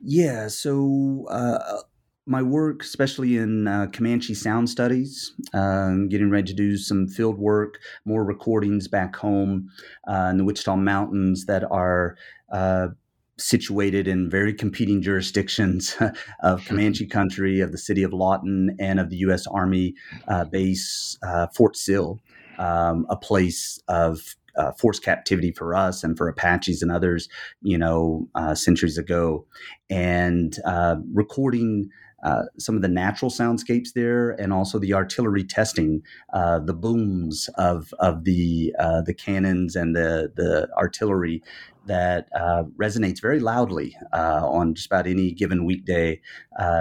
Yeah, 0.00 0.48
so 0.48 1.26
uh, 1.30 1.82
my 2.26 2.42
work, 2.42 2.82
especially 2.82 3.36
in 3.36 3.68
uh, 3.68 3.86
Comanche 3.92 4.34
sound 4.34 4.70
studies, 4.70 5.34
uh, 5.52 5.94
getting 6.08 6.30
ready 6.30 6.46
to 6.46 6.54
do 6.54 6.76
some 6.76 7.06
field 7.06 7.38
work, 7.38 7.78
more 8.04 8.24
recordings 8.24 8.88
back 8.88 9.14
home 9.16 9.68
uh, 10.08 10.28
in 10.30 10.38
the 10.38 10.44
Wichita 10.44 10.76
Mountains 10.76 11.44
that 11.46 11.64
are 11.70 12.16
uh, 12.50 12.88
situated 13.36 14.08
in 14.08 14.30
very 14.30 14.54
competing 14.54 15.02
jurisdictions 15.02 15.96
of 16.42 16.64
Comanche 16.64 17.06
country, 17.06 17.60
of 17.60 17.72
the 17.72 17.78
city 17.78 18.02
of 18.02 18.12
Lawton, 18.12 18.76
and 18.78 18.98
of 18.98 19.10
the 19.10 19.16
U.S. 19.16 19.46
Army 19.46 19.94
uh, 20.28 20.44
base, 20.44 21.18
uh, 21.26 21.48
Fort 21.54 21.76
Sill, 21.76 22.20
um, 22.58 23.06
a 23.10 23.16
place 23.16 23.78
of 23.88 24.36
uh, 24.56 24.72
forced 24.72 25.02
captivity 25.02 25.50
for 25.50 25.74
us 25.74 26.04
and 26.04 26.16
for 26.16 26.28
Apaches 26.28 26.80
and 26.80 26.92
others, 26.92 27.28
you 27.62 27.76
know, 27.76 28.28
uh, 28.34 28.54
centuries 28.54 28.96
ago, 28.96 29.44
and 29.90 30.58
uh, 30.64 30.96
recording 31.12 31.90
uh, 32.24 32.44
some 32.58 32.74
of 32.74 32.82
the 32.82 32.88
natural 32.88 33.30
soundscapes 33.30 33.92
there, 33.94 34.30
and 34.30 34.52
also 34.52 34.78
the 34.78 34.94
artillery 34.94 35.44
testing, 35.44 36.02
uh, 36.32 36.58
the 36.58 36.72
booms 36.74 37.50
of 37.56 37.92
of 38.00 38.24
the 38.24 38.74
uh, 38.78 39.02
the 39.02 39.14
cannons 39.14 39.76
and 39.76 39.94
the 39.94 40.32
the 40.34 40.68
artillery 40.76 41.42
that 41.86 42.28
uh, 42.34 42.62
resonates 42.80 43.20
very 43.20 43.40
loudly 43.40 43.94
uh, 44.14 44.40
on 44.48 44.74
just 44.74 44.86
about 44.86 45.06
any 45.06 45.32
given 45.32 45.66
weekday 45.66 46.18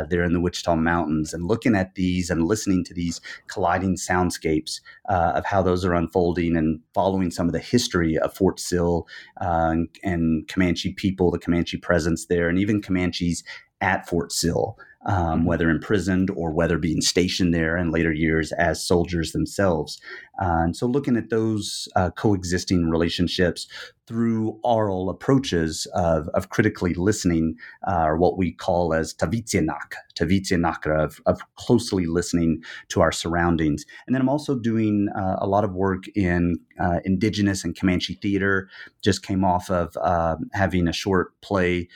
there 0.10 0.24
in 0.24 0.32
the 0.32 0.40
Wichita 0.40 0.78
Mountains. 0.78 1.34
And 1.34 1.46
looking 1.46 1.76
at 1.76 1.96
these 1.96 2.30
and 2.30 2.46
listening 2.46 2.86
to 2.86 2.94
these 2.94 3.20
colliding 3.48 3.98
soundscapes 3.98 4.80
of 5.10 5.44
how 5.44 5.62
those 5.62 5.84
are 5.84 5.94
unfolding 5.94 6.56
and 6.56 6.80
following 6.94 7.32
some 7.32 7.48
of 7.48 7.52
the 7.52 7.60
history 7.60 8.18
of 8.18 8.34
Fort 8.34 8.62
Sill 8.62 9.06
and, 9.42 9.90
and 10.06 10.48
Comanche 10.48 10.94
people, 10.94 11.32
the 11.32 11.38
Comanche 11.38 11.76
presence 11.76 12.28
there, 12.28 12.48
and 12.48 12.58
even 12.58 12.82
Comanches 12.82 13.44
at 13.82 14.08
Fort 14.08 14.32
Sill 14.32 14.78
um, 15.06 15.16
mm-hmm. 15.16 15.46
whether 15.46 15.70
imprisoned 15.70 16.30
or 16.36 16.52
whether 16.52 16.78
being 16.78 17.02
stationed 17.02 17.54
there 17.54 17.78
in 17.78 17.92
later 17.92 18.12
years 18.12 18.52
as 18.54 18.86
soldiers 18.86 19.32
themselves. 19.32 20.00
Uh, 20.42 20.64
and 20.64 20.76
so, 20.76 20.88
looking 20.88 21.16
at 21.16 21.30
those 21.30 21.88
uh, 21.96 22.10
coexisting 22.12 22.90
relationships 22.90 23.68
through 24.08 24.60
oral 24.64 25.10
approaches 25.10 25.88
of, 25.94 26.28
of 26.30 26.50
critically 26.50 26.94
listening, 26.96 27.56
uh, 27.88 28.04
or 28.06 28.18
what 28.18 28.38
we 28.38 28.52
call 28.52 28.94
as 28.94 29.14
tavitienak, 29.14 29.94
tavitienak, 30.16 30.88
of, 30.88 31.22
of 31.26 31.40
closely 31.56 32.06
listening 32.06 32.62
to 32.90 33.00
our 33.02 33.12
surroundings. 33.12 33.86
And 34.06 34.14
then 34.14 34.22
I'm 34.22 34.30
also 34.30 34.58
doing 34.58 35.08
uh, 35.16 35.38
a 35.40 35.48
lot 35.48 35.64
of 35.64 35.74
work 35.74 36.04
in 36.16 36.58
uh, 36.80 37.00
indigenous 37.06 37.64
and 37.64 37.78
Comanche 37.78 38.16
theater. 38.16 38.70
Just 39.04 39.24
came 39.24 39.46
off 39.46 39.70
of 39.70 39.96
uh, 40.02 40.38
having 40.54 40.88
a 40.88 40.94
short 40.94 41.40
play 41.42 41.88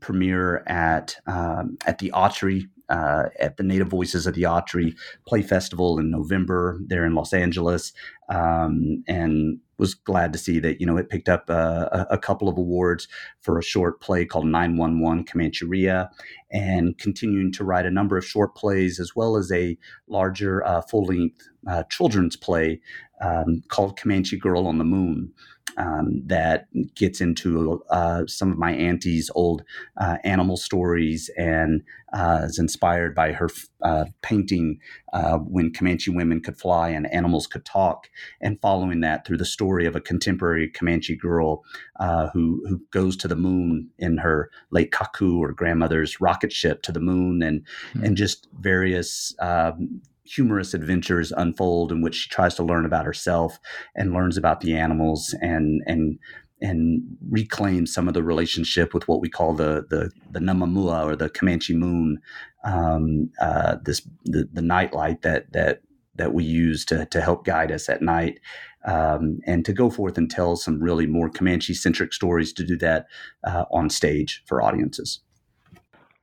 premiere 0.00 0.62
at 0.66 1.16
um, 1.26 1.78
at 1.86 1.98
the 1.98 2.10
Autry 2.14 2.64
uh, 2.88 3.28
at 3.38 3.56
the 3.56 3.62
Native 3.62 3.88
Voices 3.88 4.26
of 4.26 4.34
the 4.34 4.42
Autry 4.42 4.94
Play 5.26 5.42
Festival 5.42 5.98
in 5.98 6.10
November 6.10 6.78
there 6.86 7.04
in 7.04 7.14
Los 7.14 7.32
Angeles, 7.32 7.92
um, 8.28 9.02
and 9.08 9.58
was 9.78 9.94
glad 9.94 10.32
to 10.32 10.38
see 10.38 10.58
that 10.60 10.80
you 10.80 10.86
know 10.86 10.96
it 10.96 11.08
picked 11.08 11.28
up 11.28 11.46
uh, 11.48 11.88
a, 11.92 12.06
a, 12.10 12.18
couple 12.18 12.48
of 12.48 12.56
awards 12.56 13.08
for 13.40 13.58
a 13.58 13.62
short 13.62 14.00
play 14.00 14.24
called 14.24 14.46
911 14.46 15.24
Comancheria, 15.24 16.08
and 16.50 16.96
continuing 16.98 17.50
to 17.52 17.64
write 17.64 17.86
a 17.86 17.90
number 17.90 18.16
of 18.16 18.24
short 18.24 18.54
plays 18.54 19.00
as 19.00 19.16
well 19.16 19.36
as 19.36 19.50
a 19.50 19.76
larger 20.06 20.64
uh, 20.64 20.82
full 20.82 21.04
length 21.04 21.48
uh, 21.66 21.82
children's 21.84 22.36
play 22.36 22.80
um, 23.24 23.62
called 23.68 23.98
Comanche 23.98 24.36
Girl 24.36 24.66
on 24.66 24.78
the 24.78 24.84
Moon 24.84 25.32
um, 25.76 26.22
that 26.26 26.66
gets 26.94 27.20
into 27.20 27.82
uh, 27.90 28.26
some 28.26 28.52
of 28.52 28.58
my 28.58 28.72
auntie's 28.72 29.30
old 29.34 29.62
uh, 29.96 30.18
animal 30.24 30.56
stories 30.56 31.30
and 31.36 31.82
uh, 32.12 32.42
is 32.44 32.58
inspired 32.58 33.14
by 33.14 33.32
her 33.32 33.48
uh, 33.82 34.04
painting 34.22 34.78
uh, 35.12 35.38
when 35.38 35.72
Comanche 35.72 36.10
women 36.10 36.40
could 36.40 36.56
fly 36.56 36.90
and 36.90 37.12
animals 37.12 37.46
could 37.46 37.64
talk, 37.64 38.08
and 38.40 38.60
following 38.60 39.00
that 39.00 39.26
through 39.26 39.38
the 39.38 39.44
story 39.44 39.84
of 39.84 39.96
a 39.96 40.00
contemporary 40.00 40.68
Comanche 40.68 41.16
girl 41.16 41.64
uh, 41.98 42.28
who 42.32 42.62
who 42.68 42.80
goes 42.92 43.16
to 43.16 43.28
the 43.28 43.36
moon 43.36 43.90
in 43.98 44.18
her 44.18 44.50
late 44.70 44.92
kaku 44.92 45.38
or 45.38 45.52
grandmother's 45.52 46.20
rocket 46.20 46.52
ship 46.52 46.82
to 46.82 46.92
the 46.92 47.00
moon, 47.00 47.42
and 47.42 47.62
mm-hmm. 47.62 48.04
and 48.04 48.16
just 48.16 48.48
various. 48.60 49.34
Um, 49.40 50.02
humorous 50.24 50.74
adventures 50.74 51.32
unfold 51.36 51.92
in 51.92 52.00
which 52.00 52.14
she 52.14 52.28
tries 52.28 52.54
to 52.54 52.62
learn 52.62 52.86
about 52.86 53.04
herself 53.04 53.58
and 53.94 54.12
learns 54.12 54.36
about 54.36 54.60
the 54.60 54.74
animals 54.74 55.34
and 55.40 55.82
and 55.86 56.18
and 56.60 57.02
reclaim 57.30 57.86
some 57.86 58.08
of 58.08 58.14
the 58.14 58.22
relationship 58.22 58.94
with 58.94 59.06
what 59.06 59.20
we 59.20 59.28
call 59.28 59.54
the 59.54 59.84
the 59.90 60.10
the 60.30 60.40
Namamua 60.40 61.04
or 61.04 61.16
the 61.16 61.28
Comanche 61.28 61.74
moon, 61.74 62.20
um, 62.64 63.30
uh, 63.40 63.76
this 63.84 64.06
the, 64.24 64.48
the 64.52 64.62
nightlight 64.62 65.22
that 65.22 65.52
that 65.52 65.82
that 66.14 66.32
we 66.32 66.44
use 66.44 66.84
to 66.86 67.06
to 67.06 67.20
help 67.20 67.44
guide 67.44 67.72
us 67.72 67.88
at 67.88 68.02
night, 68.02 68.40
um, 68.86 69.40
and 69.46 69.64
to 69.64 69.72
go 69.72 69.90
forth 69.90 70.16
and 70.16 70.30
tell 70.30 70.56
some 70.56 70.80
really 70.80 71.06
more 71.06 71.28
Comanche 71.28 71.74
centric 71.74 72.12
stories. 72.12 72.52
To 72.54 72.64
do 72.64 72.76
that 72.78 73.06
uh, 73.44 73.64
on 73.70 73.90
stage 73.90 74.42
for 74.46 74.62
audiences. 74.62 75.20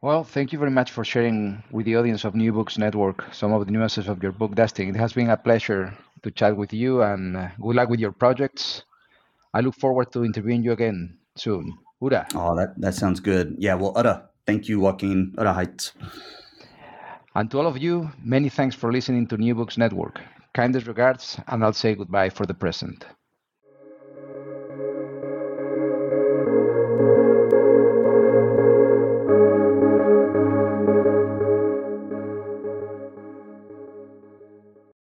Well, 0.04 0.24
thank 0.24 0.52
you 0.52 0.58
very 0.58 0.72
much 0.72 0.90
for 0.90 1.06
sharing 1.06 1.62
with 1.70 1.86
the 1.86 1.96
audience 1.96 2.26
of 2.26 2.34
New 2.34 2.52
Books 2.52 2.76
Network 2.76 3.24
some 3.32 3.54
of 3.54 3.64
the 3.64 3.72
nuances 3.72 4.08
of 4.08 4.24
your 4.24 4.32
book, 4.32 4.56
Dustin. 4.56 4.90
It 4.90 4.96
has 4.96 5.14
been 5.14 5.30
a 5.30 5.38
pleasure 5.38 5.94
to 6.24 6.32
chat 6.32 6.58
with 6.58 6.74
you 6.74 7.04
and 7.04 7.38
uh, 7.38 7.50
good 7.62 7.76
luck 7.76 7.88
with 7.88 8.00
your 8.00 8.12
projects. 8.12 8.82
I 9.54 9.60
look 9.60 9.76
forward 9.76 10.12
to 10.14 10.26
interviewing 10.26 10.64
you 10.64 10.72
again 10.72 11.20
soon. 11.36 11.78
Ura. 12.02 12.26
Oh, 12.34 12.56
that, 12.56 12.74
that 12.82 12.96
sounds 12.96 13.20
good. 13.20 13.54
Yeah, 13.60 13.76
well, 13.76 13.94
Ura, 13.96 14.28
thank 14.48 14.68
you, 14.68 14.80
Joaquin. 14.80 15.36
Ura 15.38 15.54
Heights. 15.54 15.92
And 17.36 17.52
to 17.52 17.60
all 17.60 17.68
of 17.68 17.78
you, 17.78 18.10
many 18.24 18.50
thanks 18.50 18.76
for 18.76 18.92
listening 18.92 19.28
to 19.28 19.38
New 19.38 19.54
Books 19.54 19.78
Network. 19.78 20.20
Kindest 20.56 20.88
regards, 20.88 21.40
and 21.48 21.64
I'll 21.64 21.74
say 21.74 21.94
goodbye 21.94 22.32
for 22.32 22.48
the 22.48 22.56
present. 22.56 23.06